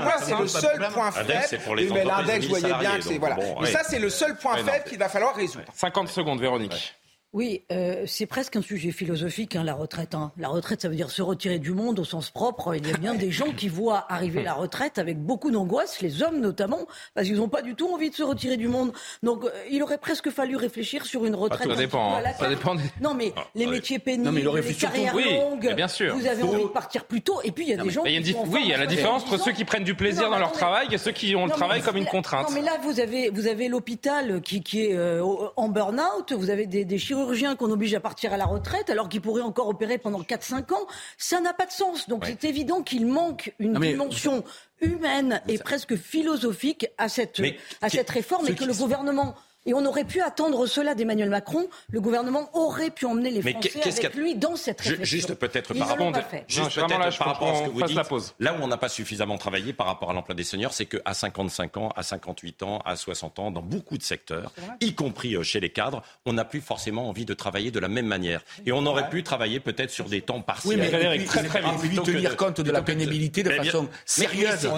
moi, 0.00 0.14
c'est 0.22 0.38
le 0.38 0.46
seul 0.46 0.88
point 0.92 1.10
faible. 1.10 1.92
Mais 1.92 2.04
l'index, 2.04 2.46
vous 2.46 2.56
voyez 2.56 2.74
bien 2.74 2.96
que 2.96 3.02
c'est 3.02 3.18
voilà. 3.18 3.36
Mais 3.60 3.70
ça, 3.70 3.82
c'est 3.88 3.98
le 3.98 4.10
seul 4.10 4.36
point 4.36 4.56
qu'il 4.84 4.98
va 4.98 5.08
falloir 5.08 5.34
résoudre. 5.34 5.66
50 5.74 6.08
secondes, 6.08 6.40
Véronique. 6.40 6.94
Oui, 7.34 7.64
euh, 7.72 8.04
c'est 8.06 8.26
presque 8.26 8.54
un 8.54 8.62
sujet 8.62 8.92
philosophique, 8.92 9.56
hein, 9.56 9.64
la 9.64 9.74
retraite. 9.74 10.14
Hein. 10.14 10.30
La 10.38 10.46
retraite, 10.46 10.82
ça 10.82 10.88
veut 10.88 10.94
dire 10.94 11.10
se 11.10 11.20
retirer 11.20 11.58
du 11.58 11.72
monde 11.72 11.98
au 11.98 12.04
sens 12.04 12.30
propre. 12.30 12.76
Il 12.76 12.86
y 12.86 12.92
a 12.92 12.96
bien 12.96 13.16
des 13.16 13.32
gens 13.32 13.50
qui 13.50 13.68
voient 13.68 14.06
arriver 14.08 14.44
la 14.44 14.52
retraite 14.52 14.98
avec 14.98 15.18
beaucoup 15.18 15.50
d'angoisse, 15.50 16.00
les 16.00 16.22
hommes 16.22 16.38
notamment, 16.38 16.86
parce 17.12 17.26
qu'ils 17.26 17.38
n'ont 17.38 17.48
pas 17.48 17.62
du 17.62 17.74
tout 17.74 17.92
envie 17.92 18.08
de 18.10 18.14
se 18.14 18.22
retirer 18.22 18.56
du 18.56 18.68
monde. 18.68 18.92
Donc, 19.24 19.42
euh, 19.42 19.50
il 19.68 19.82
aurait 19.82 19.98
presque 19.98 20.30
fallu 20.30 20.54
réfléchir 20.54 21.06
sur 21.06 21.24
une 21.24 21.34
retraite. 21.34 21.68
ça 21.68 21.74
dépend. 21.74 22.18
Hein. 22.18 22.22
Ça 22.38 22.48
dépend 22.48 22.76
Non, 23.00 23.14
mais 23.14 23.32
ah, 23.36 23.42
les 23.56 23.66
métiers 23.66 23.98
pénibles, 23.98 24.52
les 24.64 24.74
carrières 24.74 25.16
longues, 25.16 25.74
bien 25.74 25.88
sûr. 25.88 26.14
vous 26.16 26.28
avez 26.28 26.44
envie 26.44 26.62
de 26.62 26.68
partir 26.68 27.04
plus 27.04 27.22
tôt. 27.22 27.40
Et 27.42 27.50
puis, 27.50 27.64
il 27.64 27.70
y 27.70 27.74
a 27.74 27.82
des 27.82 27.90
gens 27.90 28.04
qui 28.04 28.36
Oui, 28.46 28.60
il 28.62 28.68
y 28.68 28.74
a 28.74 28.78
la 28.78 28.86
différence 28.86 29.24
entre 29.24 29.38
ceux 29.38 29.50
qui 29.50 29.64
prennent 29.64 29.82
du 29.82 29.96
plaisir 29.96 30.30
dans 30.30 30.38
leur 30.38 30.52
travail 30.52 30.86
et 30.92 30.98
ceux 30.98 31.10
qui 31.10 31.34
ont 31.34 31.46
le 31.46 31.50
travail 31.52 31.82
comme 31.82 31.96
une 31.96 32.06
contrainte. 32.06 32.48
Non, 32.48 32.54
mais 32.54 32.62
là, 32.62 32.78
vous 32.84 33.00
avez, 33.00 33.30
vous 33.30 33.48
avez 33.48 33.66
l'hôpital 33.66 34.40
qui, 34.40 34.62
qui 34.62 34.82
est 34.86 34.94
euh, 34.94 35.24
en 35.56 35.68
burn-out, 35.68 36.32
vous 36.32 36.50
avez 36.50 36.66
des, 36.66 36.84
des 36.84 36.98
chirurgiens 36.98 37.23
qu'on 37.56 37.70
oblige 37.70 37.94
à 37.94 38.00
partir 38.00 38.32
à 38.32 38.36
la 38.36 38.46
retraite 38.46 38.90
alors 38.90 39.08
qu'il 39.08 39.20
pourrait 39.20 39.42
encore 39.42 39.68
opérer 39.68 39.98
pendant 39.98 40.22
4-5 40.22 40.72
ans. 40.74 40.86
Ça 41.18 41.40
n'a 41.40 41.52
pas 41.52 41.66
de 41.66 41.72
sens. 41.72 42.08
Donc 42.08 42.24
c'est 42.26 42.44
évident 42.44 42.82
qu'il 42.82 43.06
manque 43.06 43.52
une 43.58 43.74
dimension 43.74 44.44
humaine 44.80 45.40
et 45.48 45.58
presque 45.58 45.96
philosophique 45.96 46.86
à 46.98 47.08
cette, 47.08 47.40
à 47.80 47.88
cette 47.88 48.10
réforme 48.10 48.48
et 48.48 48.54
que 48.54 48.64
le 48.64 48.74
gouvernement 48.74 49.34
et 49.66 49.74
on 49.74 49.84
aurait 49.84 50.04
pu 50.04 50.20
attendre 50.20 50.66
cela 50.66 50.94
d'Emmanuel 50.94 51.30
Macron. 51.30 51.68
Le 51.90 52.00
gouvernement 52.00 52.50
aurait 52.54 52.90
pu 52.90 53.06
emmener 53.06 53.30
les 53.30 53.42
Français 53.42 53.86
avec 53.86 54.14
lui 54.14 54.34
dans 54.34 54.56
cette 54.56 54.80
réflexion. 54.80 55.04
Juste 55.04 55.34
peut-être 55.34 55.74
par, 55.74 55.88
rapport, 55.88 56.12
juste 56.46 56.74
peut 56.74 56.80
là, 56.80 57.10
par 57.18 57.26
rapport 57.28 57.48
à 57.48 57.54
ce 57.56 57.62
que 57.64 57.70
vous 57.70 57.82
dites, 57.82 57.96
la 57.96 58.04
pause. 58.04 58.34
là 58.38 58.54
où 58.54 58.62
on 58.62 58.68
n'a 58.68 58.76
pas 58.76 58.88
suffisamment 58.88 59.38
travaillé 59.38 59.72
par 59.72 59.86
rapport 59.86 60.10
à 60.10 60.12
l'emploi 60.12 60.34
des 60.34 60.44
seniors, 60.44 60.72
c'est 60.72 60.86
qu'à 60.86 61.14
55 61.14 61.76
ans, 61.76 61.88
à 61.96 62.02
58 62.02 62.62
ans, 62.62 62.78
à 62.84 62.96
60 62.96 63.38
ans, 63.38 63.50
dans 63.50 63.62
beaucoup 63.62 63.98
de 63.98 64.02
secteurs, 64.02 64.52
y 64.80 64.94
compris 64.94 65.36
euh, 65.36 65.42
chez 65.42 65.60
les 65.60 65.70
cadres, 65.70 66.02
on 66.26 66.34
n'a 66.34 66.44
plus 66.44 66.60
forcément 66.60 67.08
envie 67.08 67.24
de 67.24 67.34
travailler 67.34 67.70
de 67.70 67.80
la 67.80 67.88
même 67.88 68.06
manière. 68.06 68.44
Et 68.66 68.72
on 68.72 68.84
aurait 68.86 69.08
pu 69.08 69.22
travailler 69.22 69.60
peut-être 69.60 69.90
sur 69.90 70.06
des 70.06 70.20
temps 70.20 70.40
partiels. 70.40 70.80
Oui, 70.80 70.88
mais 70.90 71.24
très, 71.24 71.44
très 71.44 71.62
vite, 71.82 72.02
tenir 72.02 72.36
compte 72.36 72.60
de 72.60 72.70
la 72.70 72.82
pénibilité 72.82 73.42
de 73.42 73.50
façon 73.50 73.88
sérieuse. 74.04 74.68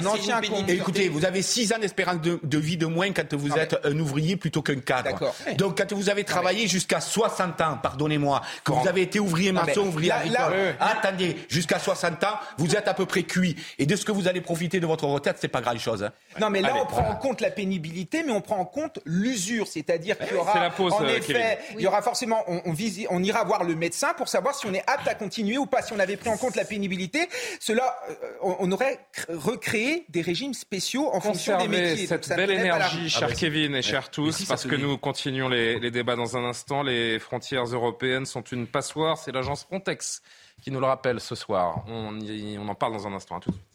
Écoutez, 0.69 1.09
vous 1.09 1.25
avez 1.25 1.43
6 1.43 1.73
ans 1.73 1.79
d'espérance 1.79 2.21
de 2.21 2.59
vie 2.59 2.77
de 2.77 2.87
moins 2.87 3.13
quand 3.13 3.35
vous 3.35 3.57
êtes 3.57 3.77
un 3.85 3.99
ouvrier 3.99 4.37
plutôt 4.37 4.63
cadre. 4.81 5.35
Donc 5.57 5.79
quand 5.79 5.93
vous 5.93 6.11
avez 6.11 6.25
travaillé 6.25 6.67
jusqu'à 6.67 7.01
60 7.01 7.61
ans, 7.61 7.79
pardonnez-moi, 7.83 8.43
que 8.65 8.73
vous 8.73 8.89
avez 8.89 9.03
été 9.03 9.21
ouvrier 9.21 9.53
maçon, 9.53 9.83
ouvrier 9.83 10.13
agricole, 10.13 10.77
attendez, 10.81 11.37
jusqu'à 11.49 11.79
60 11.79 12.25
ans, 12.25 12.39
vous 12.59 12.75
êtes 12.75 12.89
à 12.89 12.95
peu 12.95 13.07
près 13.07 13.23
cuit. 13.23 13.57
Et 13.79 13.87
de 13.87 13.97
ce 13.97 14.05
que 14.05 14.13
vous 14.13 14.29
allez 14.29 14.41
profiter 14.41 14.81
de 14.81 14.87
votre 14.87 15.05
retraite, 15.05 15.37
c'est 15.41 15.49
pas 15.49 15.61
grand 15.61 15.79
chose. 15.79 16.05
Hein. 16.05 16.13
Non, 16.41 16.51
mais 16.51 16.61
là, 16.61 16.75
on 16.81 16.87
prend 16.87 17.09
en 17.09 17.17
compte 17.17 17.41
la 17.41 17.51
pénibilité, 17.51 18.23
mais 18.25 18.33
on 18.33 18.41
prend 18.41 18.59
en 18.59 18.65
compte 18.65 18.99
l'usure, 19.05 19.67
c'est-à-dire 19.67 20.19
qu'il 20.19 20.33
y 20.33 20.39
aura, 20.39 20.59
la 20.61 20.71
pause, 20.71 20.93
en 20.93 21.05
euh, 21.05 21.17
effet, 21.17 21.59
il 21.75 21.81
y 21.81 21.87
aura 21.87 22.03
forcément, 22.03 22.45
on, 22.47 22.63
on, 22.67 22.75
on 23.11 23.23
ira 23.23 23.45
voir 23.45 23.65
le 23.65 23.75
médecin 23.75 24.15
pour 24.17 24.29
savoir 24.29 24.55
si 24.55 24.67
on 24.67 24.75
est 24.75 24.85
apte 24.87 25.09
à 25.09 25.15
continuer 25.15 25.59
ou 25.59 25.67
pas. 25.67 25.83
Si 25.83 25.93
on 25.93 25.99
avait 25.99 26.17
pris 26.17 26.29
en 26.29 26.37
compte 26.37 26.57
la 26.57 26.65
pénibilité, 26.65 27.29
cela, 27.61 27.97
euh, 28.11 28.15
on, 28.43 28.71
aurait 28.73 28.99
recréé 29.29 30.05
des 30.09 30.23
régimes 30.23 30.55
spéciaux 30.55 31.11
en 31.13 31.21
fonction 31.21 31.59
des 31.59 31.69
métiers. 31.69 32.07
cette 32.07 32.29
belle 32.29 32.51
énergie, 32.51 33.09
cher 33.09 33.29
ah 33.31 33.35
Kevin 33.35 33.75
et 33.75 33.83
cher 33.83 34.11
tous, 34.11 34.45
parce 34.45 34.66
que 34.67 34.77
nous 34.77 34.99
continuons 34.99 35.49
les, 35.49 35.91
débats 35.91 36.17
dans 36.17 36.37
un 36.37 36.45
instant. 36.45 36.83
Les 36.83 37.19
frontières 37.19 37.65
européennes 37.65 38.27
sont 38.27 38.43
une 38.43 38.67
passoire. 38.67 39.19
C'est 39.19 39.33
l'agence 39.33 39.65
Frontex 39.65 40.23
qui 40.63 40.71
nous 40.71 40.81
le 40.81 40.87
rappelle 40.87 41.21
ce 41.21 41.35
soir. 41.35 41.85
On, 41.87 42.19
on 42.19 42.69
en 42.69 42.75
parle 42.75 42.93
dans 42.93 43.07
un 43.07 43.13
instant. 43.13 43.37
À 43.37 43.41
tout 43.41 43.51
de 43.51 43.57
suite. 43.57 43.67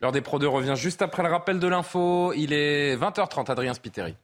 L'heure 0.00 0.12
des 0.12 0.22
Pro 0.22 0.38
2 0.38 0.48
revient 0.48 0.76
juste 0.76 1.02
après 1.02 1.22
le 1.22 1.28
rappel 1.28 1.58
de 1.58 1.68
l'info. 1.68 2.32
Il 2.34 2.54
est 2.54 2.96
20h30, 2.96 3.50
Adrien 3.50 3.74
Spiteri. 3.74 4.16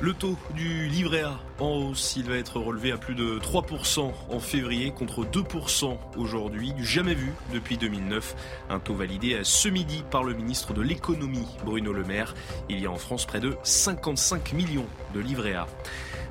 Le 0.00 0.12
taux 0.14 0.36
du 0.54 0.88
livret 0.88 1.22
A 1.22 1.38
en 1.58 1.88
hausse, 1.88 2.14
il 2.16 2.24
va 2.24 2.36
être 2.36 2.58
relevé 2.58 2.92
à 2.92 2.96
plus 2.96 3.14
de 3.14 3.38
3% 3.38 4.12
en 4.30 4.40
février 4.40 4.90
contre 4.90 5.24
2% 5.24 5.96
aujourd'hui, 6.16 6.72
du 6.72 6.84
jamais 6.84 7.14
vu 7.14 7.32
depuis 7.52 7.76
2009. 7.76 8.36
Un 8.70 8.78
taux 8.78 8.94
validé 8.94 9.40
ce 9.42 9.68
midi 9.68 10.04
par 10.10 10.24
le 10.24 10.34
ministre 10.34 10.72
de 10.72 10.82
l'économie 10.82 11.46
Bruno 11.64 11.92
Le 11.92 12.04
Maire. 12.04 12.34
Il 12.68 12.80
y 12.80 12.86
a 12.86 12.90
en 12.90 12.96
France 12.96 13.26
près 13.26 13.40
de 13.40 13.56
55 13.62 14.52
millions 14.52 14.86
de 15.14 15.20
livrets 15.20 15.54
A. 15.54 15.66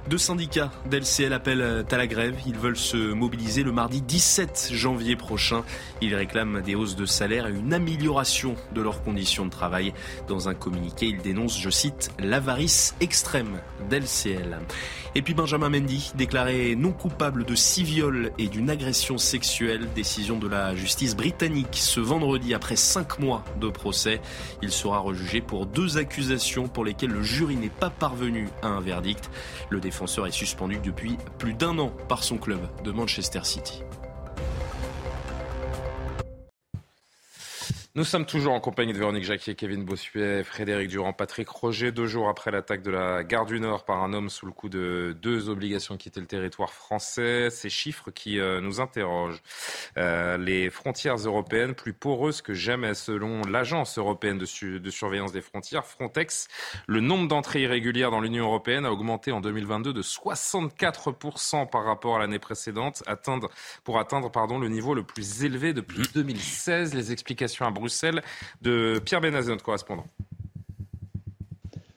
Deux 0.10 0.17
syndicats 0.17 0.71
d'LCL 0.88 1.31
appellent 1.31 1.86
à 1.89 1.97
la 1.97 2.07
grève. 2.07 2.36
Ils 2.47 2.57
veulent 2.57 2.77
se 2.77 2.97
mobiliser 2.97 3.63
le 3.63 3.71
mardi 3.71 4.01
17 4.01 4.71
janvier 4.73 5.15
prochain. 5.15 5.63
Ils 6.01 6.15
réclament 6.15 6.62
des 6.62 6.73
hausses 6.73 6.95
de 6.95 7.05
salaire 7.05 7.47
et 7.47 7.51
une 7.51 7.73
amélioration 7.73 8.55
de 8.73 8.81
leurs 8.81 9.03
conditions 9.03 9.45
de 9.45 9.51
travail. 9.51 9.93
Dans 10.27 10.49
un 10.49 10.55
communiqué, 10.55 11.05
ils 11.05 11.21
dénoncent, 11.21 11.60
je 11.60 11.69
cite, 11.69 12.12
l'avarice 12.17 12.95
extrême 12.99 13.62
d'LCL. 13.89 14.57
Puis 15.21 15.34
Benjamin 15.34 15.69
Mendy, 15.69 16.12
déclaré 16.15 16.75
non 16.75 16.91
coupable 16.91 17.43
de 17.43 17.55
six 17.55 17.84
viols 17.84 18.31
et 18.38 18.47
d'une 18.47 18.69
agression 18.69 19.17
sexuelle, 19.17 19.88
décision 19.93 20.39
de 20.39 20.47
la 20.47 20.75
justice 20.75 21.15
britannique 21.15 21.67
ce 21.73 21.99
vendredi 21.99 22.53
après 22.53 22.75
cinq 22.75 23.19
mois 23.19 23.43
de 23.60 23.69
procès. 23.69 24.21
Il 24.62 24.71
sera 24.71 24.99
rejugé 24.99 25.41
pour 25.41 25.65
deux 25.65 25.97
accusations 25.97 26.67
pour 26.67 26.86
lesquelles 26.86 27.12
le 27.12 27.23
jury 27.23 27.55
n'est 27.55 27.69
pas 27.69 27.89
parvenu 27.89 28.49
à 28.62 28.67
un 28.67 28.81
verdict. 28.81 29.29
Le 29.69 29.79
défenseur 29.79 30.27
est 30.27 30.31
suspendu 30.31 30.79
depuis 30.84 31.17
plus 31.38 31.53
d'un 31.53 31.77
an 31.77 31.91
par 32.07 32.23
son 32.23 32.38
club 32.38 32.62
de 32.84 32.91
Manchester 32.91 33.41
City. 33.43 33.84
Nous 37.93 38.06
sommes 38.06 38.25
toujours 38.25 38.54
en 38.54 38.62
compagnie 38.62 38.93
de 38.93 38.97
Véronique 38.97 39.25
Jacquier, 39.25 39.54
Kevin 39.54 39.84
Bossuet, 39.84 40.45
Frédéric 40.45 40.88
Durand, 40.88 41.12
Patrick 41.12 41.49
Roger, 41.49 41.91
deux 41.91 42.08
jours 42.08 42.30
après 42.30 42.49
l'attaque 42.49 42.84
de 42.84 42.89
la 42.89 43.21
gare 43.25 43.45
du 43.45 43.60
Nord 43.60 43.84
par 43.84 44.01
un 44.01 44.13
homme 44.13 44.30
sous 44.30 44.45
le 44.45 44.54
coup 44.54 44.69
de 44.69 45.13
deux 45.21 45.49
obligations 45.49 45.95
de 45.95 45.99
quitter 45.99 46.21
le 46.21 46.25
territoire 46.25 46.71
français. 46.71 47.49
Ces 47.49 47.69
chiffres 47.69 48.10
qui 48.10 48.39
euh, 48.39 48.62
nous 48.62 48.80
interrogent. 48.80 49.41
Euh, 49.97 50.38
les 50.38 50.69
frontières 50.69 51.17
européennes 51.17 51.73
plus 51.73 51.93
poreuses 51.93 52.41
que 52.41 52.54
jamais, 52.54 52.93
selon 52.93 53.41
l'Agence 53.41 53.97
européenne 53.97 54.38
de, 54.38 54.45
surveillance 54.45 55.32
des 55.32 55.41
frontières, 55.41 55.86
Frontex. 55.86 56.47
Le 56.88 56.99
nombre 56.99 57.27
d'entrées 57.27 57.62
irrégulières 57.62 58.12
dans 58.12 58.21
l'Union 58.21 58.45
européenne 58.45 58.86
a 58.86 58.91
augmenté 58.91 59.32
en 59.32 59.41
2022 59.41 59.93
de 59.93 60.01
64% 60.01 61.69
par 61.69 61.84
rapport 61.84 62.15
à 62.15 62.19
l'année 62.19 62.39
précédente, 62.39 63.04
atteindre, 63.08 63.49
pour 63.84 63.99
atteindre 63.99 64.32
pardon, 64.32 64.60
le 64.60 64.69
niveau 64.69 64.93
le 64.93 65.04
plus 65.04 65.43
élevé 65.43 65.73
depuis 65.73 66.04
2016. 66.13 66.93
Les 66.93 67.12
explications 67.12 67.65
à 67.65 67.71
Bruxelles 67.71 68.21
de 68.62 69.01
Pierre 69.04 69.21
Benazé, 69.21 69.51
notre 69.51 69.63
correspondant. 69.63 70.06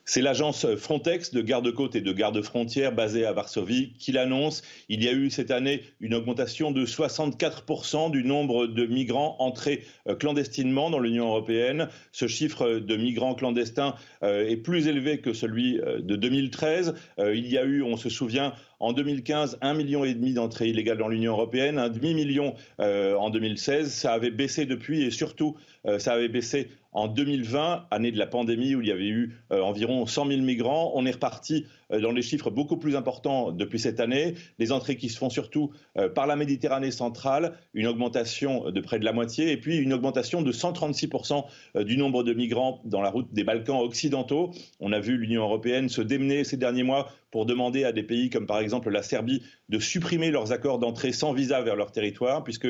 C'est 0.06 0.20
l'agence 0.20 0.66
Frontex 0.76 1.32
de 1.32 1.40
garde-côte 1.40 1.96
et 1.96 2.02
de 2.02 2.12
garde-frontière 2.12 2.92
basée 2.92 3.24
à 3.24 3.32
Varsovie 3.32 3.94
qui 3.98 4.12
l'annonce. 4.12 4.62
Il 4.90 5.02
y 5.02 5.08
a 5.08 5.12
eu 5.12 5.30
cette 5.30 5.50
année 5.50 5.82
une 6.00 6.12
augmentation 6.12 6.72
de 6.72 6.84
64% 6.84 8.10
du 8.10 8.22
nombre 8.22 8.66
de 8.66 8.84
migrants 8.84 9.36
entrés 9.38 9.82
euh, 10.06 10.14
clandestinement 10.14 10.90
dans 10.90 10.98
l'Union 10.98 11.28
européenne. 11.28 11.88
Ce 12.12 12.26
chiffre 12.26 12.80
de 12.80 12.96
migrants 12.96 13.34
clandestins 13.34 13.94
euh, 14.22 14.46
est 14.46 14.58
plus 14.58 14.88
élevé 14.88 15.20
que 15.20 15.32
celui 15.32 15.80
euh, 15.80 16.00
de 16.00 16.16
2013. 16.16 16.94
Il 17.18 17.46
y 17.46 17.56
a 17.56 17.64
eu, 17.64 17.82
on 17.82 17.96
se 17.96 18.10
souvient, 18.10 18.52
en 18.84 18.92
2015, 18.92 19.58
un 19.60 19.74
million 19.74 20.04
et 20.04 20.14
demi 20.14 20.34
d'entrées 20.34 20.68
illégales 20.68 20.98
dans 20.98 21.08
l'Union 21.08 21.32
européenne, 21.32 21.78
un 21.78 21.88
demi-million 21.88 22.54
en 22.78 23.30
2016. 23.30 23.90
Ça 23.90 24.12
avait 24.12 24.30
baissé 24.30 24.66
depuis 24.66 25.02
et 25.02 25.10
surtout, 25.10 25.56
ça 25.98 26.12
avait 26.12 26.28
baissé 26.28 26.68
en 26.94 27.08
2020, 27.08 27.86
année 27.90 28.12
de 28.12 28.18
la 28.18 28.26
pandémie 28.26 28.74
où 28.74 28.80
il 28.80 28.86
y 28.86 28.92
avait 28.92 29.08
eu 29.08 29.36
euh, 29.52 29.60
environ 29.60 30.06
100 30.06 30.28
000 30.28 30.42
migrants, 30.42 30.92
on 30.94 31.04
est 31.04 31.10
reparti 31.10 31.66
euh, 31.66 31.83
dans 31.90 32.12
les 32.12 32.22
chiffres 32.22 32.50
beaucoup 32.50 32.76
plus 32.76 32.96
importants 32.96 33.52
depuis 33.52 33.78
cette 33.78 34.00
année. 34.00 34.34
Les 34.58 34.72
entrées 34.72 34.96
qui 34.96 35.08
se 35.08 35.18
font 35.18 35.30
surtout 35.30 35.72
euh, 35.98 36.08
par 36.08 36.26
la 36.26 36.36
Méditerranée 36.36 36.90
centrale, 36.90 37.58
une 37.74 37.86
augmentation 37.86 38.70
de 38.70 38.80
près 38.80 38.98
de 38.98 39.04
la 39.04 39.12
moitié, 39.12 39.52
et 39.52 39.56
puis 39.56 39.76
une 39.76 39.92
augmentation 39.92 40.42
de 40.42 40.52
136% 40.52 41.44
du 41.84 41.96
nombre 41.96 42.22
de 42.22 42.32
migrants 42.32 42.80
dans 42.84 43.00
la 43.00 43.10
route 43.10 43.32
des 43.32 43.44
Balkans 43.44 43.80
occidentaux. 43.80 44.50
On 44.80 44.92
a 44.92 45.00
vu 45.00 45.16
l'Union 45.16 45.42
européenne 45.42 45.88
se 45.88 46.00
démener 46.00 46.44
ces 46.44 46.56
derniers 46.56 46.82
mois 46.82 47.10
pour 47.30 47.46
demander 47.46 47.84
à 47.84 47.92
des 47.92 48.02
pays 48.02 48.30
comme 48.30 48.46
par 48.46 48.60
exemple 48.60 48.90
la 48.90 49.02
Serbie 49.02 49.42
de 49.68 49.78
supprimer 49.78 50.30
leurs 50.30 50.52
accords 50.52 50.78
d'entrée 50.78 51.12
sans 51.12 51.32
visa 51.32 51.60
vers 51.62 51.76
leur 51.76 51.90
territoire, 51.90 52.44
puisque 52.44 52.68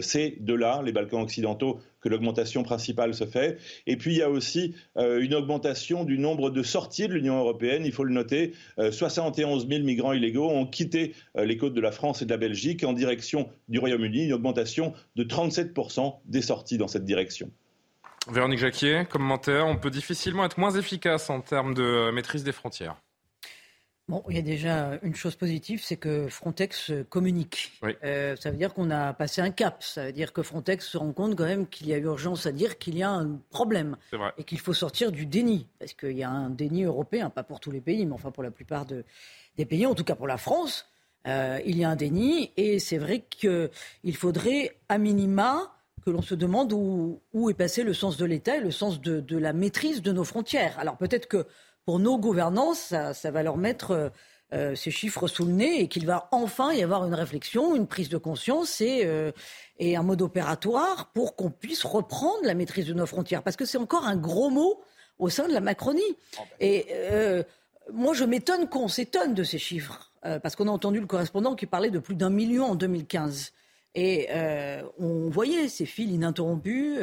c'est 0.00 0.36
de 0.40 0.54
là, 0.54 0.82
les 0.84 0.92
Balkans 0.92 1.22
occidentaux, 1.22 1.80
que 2.02 2.08
l'augmentation 2.08 2.62
principale 2.62 3.14
se 3.14 3.24
fait. 3.24 3.58
Et 3.86 3.96
puis 3.96 4.12
il 4.12 4.18
y 4.18 4.22
a 4.22 4.30
aussi 4.30 4.74
euh, 4.98 5.22
une 5.22 5.34
augmentation 5.34 6.04
du 6.04 6.18
nombre 6.18 6.50
de 6.50 6.62
sorties 6.62 7.08
de 7.08 7.14
l'Union 7.14 7.38
européenne. 7.38 7.84
Il 7.86 7.92
faut 7.92 8.04
le 8.04 8.12
noter, 8.12 8.52
71 8.76 9.64
euh, 9.64 9.68
000 9.68 9.84
migrants 9.84 10.12
illégaux 10.12 10.50
ont 10.50 10.66
quitté 10.66 11.14
euh, 11.36 11.44
les 11.44 11.56
côtes 11.56 11.74
de 11.74 11.80
la 11.80 11.92
France 11.92 12.20
et 12.22 12.26
de 12.26 12.30
la 12.30 12.36
Belgique 12.36 12.84
en 12.84 12.92
direction 12.92 13.48
du 13.68 13.78
Royaume-Uni. 13.78 14.26
Une 14.26 14.32
augmentation 14.32 14.92
de 15.16 15.22
37 15.22 15.72
des 16.26 16.42
sorties 16.42 16.78
dans 16.78 16.88
cette 16.88 17.04
direction. 17.04 17.50
Véronique 18.30 18.60
Jacquier, 18.60 19.04
commentaire, 19.08 19.66
on 19.66 19.76
peut 19.76 19.90
difficilement 19.90 20.44
être 20.44 20.58
moins 20.58 20.70
efficace 20.70 21.28
en 21.30 21.40
termes 21.40 21.74
de 21.74 22.10
maîtrise 22.12 22.44
des 22.44 22.52
frontières. 22.52 22.96
Bon, 24.08 24.24
il 24.28 24.34
y 24.34 24.38
a 24.38 24.42
déjà 24.42 24.98
une 25.02 25.14
chose 25.14 25.36
positive, 25.36 25.80
c'est 25.82 25.96
que 25.96 26.26
Frontex 26.28 26.90
communique. 27.08 27.72
Euh, 28.02 28.34
ça 28.34 28.50
veut 28.50 28.56
dire 28.56 28.74
qu'on 28.74 28.90
a 28.90 29.12
passé 29.12 29.40
un 29.40 29.50
cap. 29.50 29.82
Ça 29.82 30.06
veut 30.06 30.12
dire 30.12 30.32
que 30.32 30.42
Frontex 30.42 30.86
se 30.88 30.98
rend 30.98 31.12
compte 31.12 31.36
quand 31.36 31.44
même 31.44 31.68
qu'il 31.68 31.86
y 31.86 31.94
a 31.94 31.98
urgence 31.98 32.46
à 32.46 32.52
dire 32.52 32.78
qu'il 32.78 32.98
y 32.98 33.04
a 33.04 33.10
un 33.10 33.38
problème 33.50 33.96
et 34.38 34.44
qu'il 34.44 34.58
faut 34.58 34.74
sortir 34.74 35.12
du 35.12 35.24
déni, 35.24 35.68
parce 35.78 35.92
qu'il 35.92 36.18
y 36.18 36.24
a 36.24 36.30
un 36.30 36.50
déni 36.50 36.82
européen, 36.82 37.30
pas 37.30 37.44
pour 37.44 37.60
tous 37.60 37.70
les 37.70 37.80
pays, 37.80 38.04
mais 38.04 38.12
enfin 38.12 38.32
pour 38.32 38.42
la 38.42 38.50
plupart 38.50 38.86
des 38.86 39.64
pays, 39.64 39.86
en 39.86 39.94
tout 39.94 40.04
cas 40.04 40.16
pour 40.16 40.26
la 40.26 40.36
France, 40.36 40.88
euh, 41.28 41.60
il 41.64 41.78
y 41.78 41.84
a 41.84 41.90
un 41.90 41.96
déni. 41.96 42.50
Et 42.56 42.80
c'est 42.80 42.98
vrai 42.98 43.24
qu'il 43.30 44.16
faudrait, 44.16 44.78
à 44.88 44.98
minima, 44.98 45.76
que 46.04 46.10
l'on 46.10 46.22
se 46.22 46.34
demande 46.34 46.72
où, 46.72 47.50
est 47.50 47.54
passé 47.54 47.84
le 47.84 47.94
sens 47.94 48.16
de 48.16 48.24
l'État 48.24 48.56
et 48.56 48.60
le 48.60 48.72
sens 48.72 49.00
de 49.00 49.38
la 49.38 49.52
maîtrise 49.52 50.02
de 50.02 50.10
nos 50.10 50.24
frontières. 50.24 50.76
Alors 50.80 50.96
peut-être 50.96 51.28
que 51.28 51.46
pour 51.84 51.98
nos 51.98 52.18
gouvernances, 52.18 52.94
ça, 53.12 53.30
va 53.30 53.42
leur 53.42 53.56
mettre 53.56 53.90
euh, 53.90 54.08
euh, 54.52 54.74
ces 54.74 54.90
chiffres 54.90 55.26
sous 55.26 55.44
le 55.44 55.52
nez 55.52 55.80
et 55.80 55.88
qu'il 55.88 56.06
va 56.06 56.28
enfin 56.30 56.72
y 56.72 56.82
avoir 56.82 57.04
une 57.06 57.14
réflexion, 57.14 57.74
une 57.74 57.86
prise 57.86 58.08
de 58.08 58.18
conscience 58.18 58.80
et, 58.80 59.02
euh, 59.04 59.32
et 59.78 59.96
un 59.96 60.02
mode 60.02 60.22
opératoire 60.22 61.10
pour 61.12 61.36
qu'on 61.36 61.50
puisse 61.50 61.84
reprendre 61.84 62.44
la 62.44 62.54
maîtrise 62.54 62.86
de 62.86 62.94
nos 62.94 63.06
frontières. 63.06 63.42
Parce 63.42 63.56
que 63.56 63.64
c'est 63.64 63.78
encore 63.78 64.06
un 64.06 64.16
gros 64.16 64.50
mot 64.50 64.80
au 65.18 65.28
sein 65.28 65.48
de 65.48 65.52
la 65.52 65.60
Macronie. 65.60 66.02
Ben. 66.36 66.44
Et 66.60 66.86
moi, 67.92 68.14
je 68.14 68.24
m'étonne 68.24 68.68
qu'on 68.68 68.88
s'étonne 68.88 69.34
de 69.34 69.42
ces 69.42 69.58
chiffres. 69.58 70.10
parce 70.22 70.54
qu'on 70.54 70.68
a 70.68 70.70
entendu 70.70 71.00
le 71.00 71.06
correspondant 71.06 71.56
qui 71.56 71.66
parlait 71.66 71.90
de 71.90 71.98
plus 71.98 72.14
d'un 72.14 72.30
million 72.30 72.66
en 72.66 72.74
2015. 72.74 73.52
Et 73.94 74.28
on 74.98 75.28
voyait 75.30 75.68
ces 75.68 75.86
fils 75.86 76.10
ininterrompus 76.10 76.98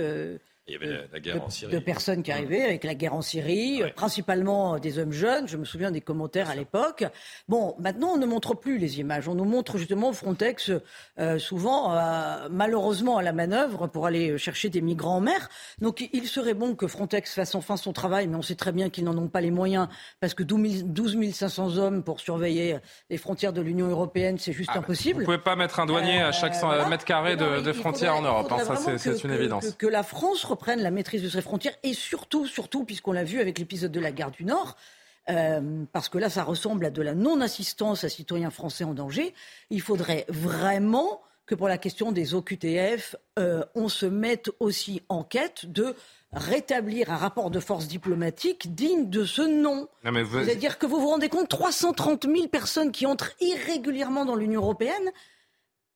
il 0.69 0.73
y 0.73 0.75
avait 0.75 1.07
la 1.11 1.19
guerre 1.19 1.35
de, 1.35 1.39
en 1.41 1.49
Syrie. 1.49 1.73
De 1.73 1.79
personnes 1.79 2.23
qui 2.23 2.31
arrivaient 2.31 2.63
avec 2.63 2.83
la 2.83 2.95
guerre 2.95 3.13
en 3.13 3.21
Syrie, 3.21 3.81
principalement 3.95 4.79
des 4.79 4.99
hommes 4.99 5.11
jeunes. 5.11 5.47
Je 5.47 5.57
me 5.57 5.65
souviens 5.65 5.91
des 5.91 6.01
commentaires 6.01 6.49
à 6.49 6.55
l'époque. 6.55 7.05
Bon, 7.47 7.75
maintenant, 7.79 8.09
on 8.09 8.17
ne 8.17 8.25
montre 8.25 8.53
plus 8.53 8.77
les 8.77 8.99
images. 8.99 9.27
On 9.27 9.35
nous 9.35 9.45
montre 9.45 9.77
justement 9.77 10.13
Frontex, 10.13 10.71
euh, 11.19 11.39
souvent, 11.39 11.93
euh, 11.93 12.47
malheureusement, 12.49 13.17
à 13.17 13.23
la 13.23 13.33
manœuvre 13.33 13.87
pour 13.87 14.05
aller 14.05 14.37
chercher 14.37 14.69
des 14.69 14.81
migrants 14.81 15.17
en 15.17 15.21
mer. 15.21 15.49
Donc, 15.79 16.07
il 16.13 16.27
serait 16.27 16.53
bon 16.53 16.75
que 16.75 16.87
Frontex 16.87 17.33
fasse 17.33 17.55
enfin 17.55 17.77
son 17.77 17.93
travail, 17.93 18.27
mais 18.27 18.35
on 18.35 18.41
sait 18.41 18.55
très 18.55 18.71
bien 18.71 18.89
qu'ils 18.89 19.03
n'en 19.03 19.17
ont 19.17 19.27
pas 19.27 19.41
les 19.41 19.51
moyens, 19.51 19.87
parce 20.19 20.33
que 20.33 20.43
12 20.43 21.33
500 21.33 21.77
hommes 21.77 22.03
pour 22.03 22.19
surveiller 22.19 22.77
les 23.09 23.17
frontières 23.17 23.53
de 23.53 23.61
l'Union 23.61 23.87
européenne, 23.87 24.37
c'est 24.37 24.53
juste 24.53 24.69
ah, 24.73 24.79
impossible. 24.79 25.15
Vous 25.15 25.21
ne 25.21 25.25
pouvez 25.25 25.37
pas 25.37 25.55
mettre 25.55 25.79
un 25.79 25.85
douanier 25.85 26.21
à 26.21 26.31
chaque 26.31 26.55
euh, 26.63 26.85
mètre 26.87 27.05
carré 27.05 27.35
de, 27.35 27.61
de 27.61 27.73
frontières 27.73 28.15
en 28.15 28.21
Europe. 28.21 28.51
Hein, 28.51 28.63
ça, 28.63 28.97
c'est 28.97 29.23
une 29.23 29.31
évidence. 29.31 29.71
Que, 29.71 29.85
que 29.85 29.87
la 29.87 30.03
France 30.03 30.43
prennent 30.59 30.81
la 30.81 30.91
maîtrise 30.91 31.23
de 31.23 31.29
ses 31.29 31.41
frontières 31.41 31.75
et 31.81 31.93
surtout, 31.93 32.45
surtout, 32.45 32.83
puisqu'on 32.83 33.11
l'a 33.13 33.23
vu 33.23 33.39
avec 33.39 33.57
l'épisode 33.57 33.91
de 33.91 33.99
la 33.99 34.11
gare 34.11 34.31
du 34.31 34.45
Nord, 34.45 34.77
euh, 35.29 35.83
parce 35.91 36.09
que 36.09 36.17
là, 36.17 36.29
ça 36.29 36.43
ressemble 36.43 36.85
à 36.85 36.89
de 36.89 37.01
la 37.01 37.13
non-assistance 37.13 38.03
à 38.03 38.09
citoyens 38.09 38.51
français 38.51 38.83
en 38.83 38.93
danger. 38.93 39.33
Il 39.69 39.81
faudrait 39.81 40.25
vraiment 40.29 41.21
que 41.45 41.55
pour 41.55 41.67
la 41.67 41.79
question 41.79 42.11
des 42.11 42.35
OQTF, 42.35 43.15
euh, 43.39 43.63
on 43.73 43.89
se 43.89 44.05
mette 44.05 44.51
aussi 44.59 45.01
en 45.09 45.23
quête 45.23 45.65
de 45.65 45.95
rétablir 46.31 47.11
un 47.11 47.17
rapport 47.17 47.49
de 47.49 47.59
force 47.59 47.87
diplomatique 47.87 48.75
digne 48.75 49.09
de 49.09 49.25
ce 49.25 49.41
nom. 49.41 49.87
C'est-à-dire 50.03 50.77
que 50.77 50.85
vous 50.85 50.99
vous 50.99 51.09
rendez 51.09 51.27
compte, 51.27 51.49
330 51.49 52.25
000 52.25 52.47
personnes 52.49 52.91
qui 52.91 53.07
entrent 53.07 53.31
irrégulièrement 53.41 54.25
dans 54.25 54.35
l'Union 54.35 54.61
européenne, 54.61 55.09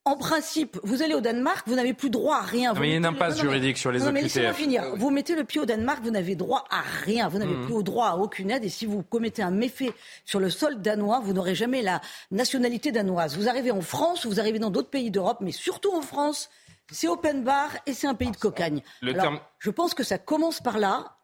en 0.05 0.17
principe, 0.17 0.77
vous 0.83 1.01
allez 1.01 1.13
au 1.13 1.21
Danemark, 1.21 1.65
vous 1.65 1.75
n'avez 1.75 1.93
plus 1.93 2.09
droit 2.09 2.37
à 2.37 2.41
rien. 2.41 2.73
mais 2.73 2.93
il 2.93 2.99
n'y 2.99 3.05
a 3.05 3.11
pas 3.13 3.33
juridique 3.33 3.77
sur 3.77 3.89
les 3.89 3.99
non, 3.99 4.11
mais 4.11 4.27
finir. 4.27 4.83
Vous 4.97 5.09
mettez 5.11 5.33
le 5.33 5.45
pied 5.45 5.61
au 5.61 5.65
Danemark, 5.65 6.03
vous 6.03 6.11
n'avez 6.11 6.35
droit 6.35 6.65
à 6.69 6.81
rien. 6.81 7.29
Vous 7.29 7.37
n'avez 7.37 7.55
hmm. 7.55 7.65
plus 7.65 7.83
droit 7.83 8.07
à 8.07 8.15
aucune 8.17 8.51
aide. 8.51 8.65
Et 8.65 8.69
si 8.69 8.85
vous 8.85 9.01
commettez 9.01 9.41
un 9.41 9.51
méfait 9.51 9.93
sur 10.25 10.41
le 10.41 10.49
sol 10.49 10.81
danois, 10.81 11.21
vous 11.21 11.31
n'aurez 11.31 11.55
jamais 11.55 11.81
la 11.81 12.01
nationalité 12.31 12.91
danoise. 12.91 13.37
Vous 13.37 13.47
arrivez 13.47 13.71
en 13.71 13.81
France, 13.81 14.25
vous 14.25 14.41
arrivez 14.41 14.59
dans 14.59 14.71
d'autres 14.71 14.89
pays 14.89 15.09
d'Europe, 15.09 15.37
mais 15.39 15.53
surtout 15.53 15.93
en 15.93 16.01
France, 16.01 16.49
c'est 16.91 17.07
open 17.07 17.43
bar 17.43 17.69
et 17.85 17.93
c'est 17.93 18.07
un 18.07 18.13
pays 18.15 18.31
de 18.31 18.35
cocagne. 18.37 18.81
Je 19.01 19.69
pense 19.69 19.93
que 19.93 20.03
ça 20.03 20.17
commence 20.17 20.59
par 20.59 20.79
là 20.79 21.15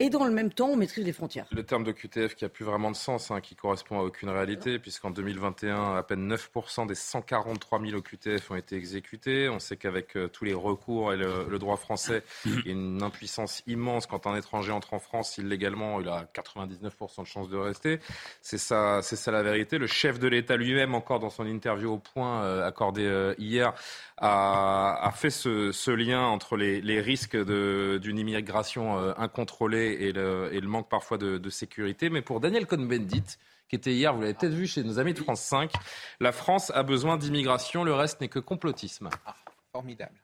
et 0.00 0.10
dans 0.10 0.24
le 0.24 0.32
même 0.32 0.52
temps, 0.52 0.68
on 0.68 0.76
maîtrise 0.76 1.04
les 1.04 1.12
frontières. 1.12 1.46
Le 1.50 1.62
terme 1.62 1.84
de 1.84 1.92
QTF 1.92 2.34
qui 2.34 2.44
a 2.44 2.48
plus 2.48 2.64
vraiment 2.64 2.90
de 2.90 2.96
sens, 2.96 3.30
hein, 3.30 3.40
qui 3.40 3.54
correspond 3.54 3.98
à 3.98 4.02
aucune 4.02 4.28
réalité, 4.28 4.78
puisqu'en 4.78 5.10
2021, 5.10 5.96
à 5.96 6.02
peine 6.02 6.32
9% 6.32 6.86
des 6.86 6.94
143 6.94 7.80
000 7.80 7.98
OQTF 7.98 8.50
ont 8.50 8.56
été 8.56 8.76
exécutés. 8.76 9.48
On 9.48 9.58
sait 9.58 9.76
qu'avec 9.76 10.16
euh, 10.16 10.28
tous 10.28 10.44
les 10.44 10.54
recours 10.54 11.12
et 11.12 11.16
le, 11.16 11.58
droit 11.58 11.76
français, 11.76 12.22
il 12.44 12.66
y 12.66 12.68
a 12.70 12.72
une 12.72 13.02
impuissance 13.02 13.62
immense. 13.66 14.06
Quand 14.06 14.26
un 14.26 14.36
étranger 14.36 14.72
entre 14.72 14.94
en 14.94 14.98
France 14.98 15.38
illégalement, 15.38 16.00
il 16.00 16.08
a 16.08 16.26
99% 16.34 17.22
de 17.22 17.26
chances 17.26 17.48
de 17.48 17.56
rester. 17.56 18.00
C'est 18.40 18.58
ça, 18.58 19.02
ça 19.02 19.30
la 19.30 19.42
vérité. 19.42 19.78
Le 19.78 19.86
chef 19.86 20.18
de 20.18 20.28
l'État 20.28 20.56
lui-même, 20.56 20.94
encore 20.94 21.18
dans 21.18 21.30
son 21.30 21.46
interview 21.46 21.92
au 21.92 21.98
point 21.98 22.42
euh, 22.42 22.66
accordé 22.66 23.04
euh, 23.04 23.34
hier, 23.38 23.74
a, 24.18 25.12
fait 25.14 25.30
ce, 25.30 25.90
lien 25.90 26.22
entre 26.22 26.56
les, 26.56 27.00
risques 27.00 27.36
d'une 27.36 28.18
immigration 28.18 28.98
euh, 28.98 29.12
incontrôlée 29.16 29.81
et 29.86 30.12
le, 30.12 30.60
manque 30.62 30.88
parfois 30.88 31.18
de, 31.18 31.50
sécurité. 31.50 32.10
Mais 32.10 32.22
pour 32.22 32.40
Daniel 32.40 32.66
Cohn-Bendit, 32.66 33.38
qui 33.68 33.76
était 33.76 33.92
hier, 33.92 34.14
vous 34.14 34.20
l'avez 34.20 34.34
peut-être 34.34 34.52
vu 34.52 34.66
chez 34.66 34.82
nos 34.82 34.98
amis 34.98 35.14
de 35.14 35.18
France 35.18 35.40
5, 35.42 35.72
la 36.20 36.32
France 36.32 36.70
a 36.74 36.82
besoin 36.82 37.16
d'immigration, 37.16 37.84
le 37.84 37.94
reste 37.94 38.20
n'est 38.20 38.28
que 38.28 38.38
complotisme. 38.38 39.08
Ah, 39.26 39.34
formidable. 39.72 40.20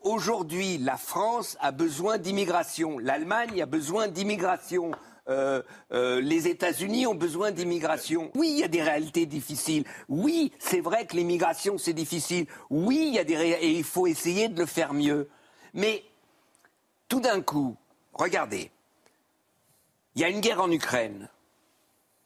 Aujourd'hui, 0.00 0.78
la 0.78 0.96
France 0.96 1.56
a 1.60 1.70
besoin 1.70 2.18
d'immigration, 2.18 2.98
l'Allemagne 2.98 3.62
a 3.62 3.66
besoin 3.66 4.08
d'immigration. 4.08 4.90
Euh, 5.28 5.62
euh, 5.92 6.20
les 6.20 6.48
États-Unis 6.48 7.06
ont 7.06 7.14
besoin 7.14 7.52
d'immigration. 7.52 8.32
Oui, 8.34 8.48
il 8.50 8.58
y 8.58 8.64
a 8.64 8.68
des 8.68 8.82
réalités 8.82 9.26
difficiles. 9.26 9.84
Oui, 10.08 10.52
c'est 10.58 10.80
vrai 10.80 11.06
que 11.06 11.14
l'immigration, 11.14 11.78
c'est 11.78 11.92
difficile. 11.92 12.46
Oui, 12.68 13.04
il 13.06 13.14
y 13.14 13.20
a 13.20 13.24
des 13.24 13.34
et 13.34 13.70
il 13.70 13.84
faut 13.84 14.08
essayer 14.08 14.48
de 14.48 14.58
le 14.58 14.66
faire 14.66 14.92
mieux. 14.92 15.28
Mais 15.72 16.02
tout 17.08 17.20
d'un 17.20 17.40
coup, 17.40 17.76
regardez, 18.12 18.71
il 20.14 20.22
y 20.22 20.24
a 20.24 20.28
une 20.28 20.40
guerre 20.40 20.60
en 20.60 20.70
Ukraine. 20.70 21.28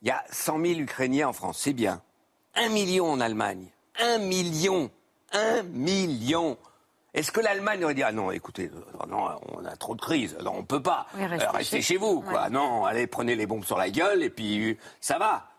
Il 0.01 0.07
y 0.07 0.11
a 0.11 0.23
100 0.31 0.61
000 0.65 0.79
Ukrainiens 0.79 1.29
en 1.29 1.33
France, 1.33 1.59
c'est 1.59 1.73
bien. 1.73 2.01
Un 2.55 2.69
million 2.69 3.11
en 3.11 3.19
Allemagne. 3.19 3.67
Un 3.99 4.19
million. 4.19 4.91
Un 5.31 5.63
million. 5.63 6.57
Est-ce 7.13 7.31
que 7.31 7.39
l'Allemagne 7.39 7.83
aurait 7.83 7.95
dit 7.95 8.03
ah 8.03 8.11
non, 8.11 8.31
écoutez, 8.31 8.69
euh, 8.73 9.05
non, 9.07 9.27
on 9.53 9.65
a 9.65 9.75
trop 9.75 9.95
de 9.95 10.01
crises, 10.01 10.37
non, 10.43 10.53
on 10.55 10.63
peut 10.63 10.83
pas, 10.83 11.07
restez, 11.15 11.81
chez 11.81 11.97
vous, 11.97 12.21
quoi. 12.21 12.49
Non, 12.49 12.85
allez, 12.85 13.07
prenez 13.07 13.35
les 13.35 13.47
bombes 13.47 13.63
sur 13.63 13.77
la 13.77 13.89
gueule 13.89 14.21
et 14.21 14.29
puis 14.29 14.71
euh, 14.71 14.77
ça 15.01 15.17
va. 15.17 15.49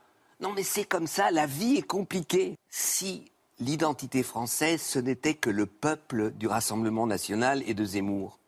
Non, 0.40 0.52
mais 0.52 0.62
c'est 0.62 0.84
comme 0.84 1.08
ça, 1.08 1.32
la 1.32 1.46
vie 1.46 1.78
est 1.78 1.82
compliquée. 1.82 2.54
Si 2.68 3.32
l'identité 3.58 4.22
française, 4.22 4.80
ce 4.80 5.00
n'était 5.00 5.34
que 5.34 5.50
le 5.50 5.66
peuple 5.66 6.30
du 6.30 6.46
Rassemblement 6.46 7.08
national 7.08 7.62
et 7.66 7.74
de 7.74 7.84
Zemmour, 7.84 8.38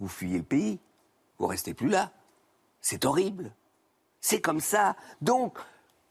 vous 0.00 0.08
fuyez 0.08 0.38
le 0.38 0.44
pays, 0.44 0.78
vous 1.38 1.46
restez 1.46 1.74
plus 1.74 1.88
là. 1.88 2.12
C'est 2.80 3.04
horrible. 3.04 3.52
C'est 4.20 4.40
comme 4.40 4.60
ça. 4.60 4.96
Donc, 5.20 5.58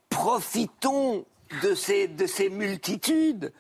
profitons 0.09 1.25
de 1.63 1.75
ces, 1.75 2.07
de 2.07 2.25
ces 2.25 2.49
multitudes. 2.49 3.53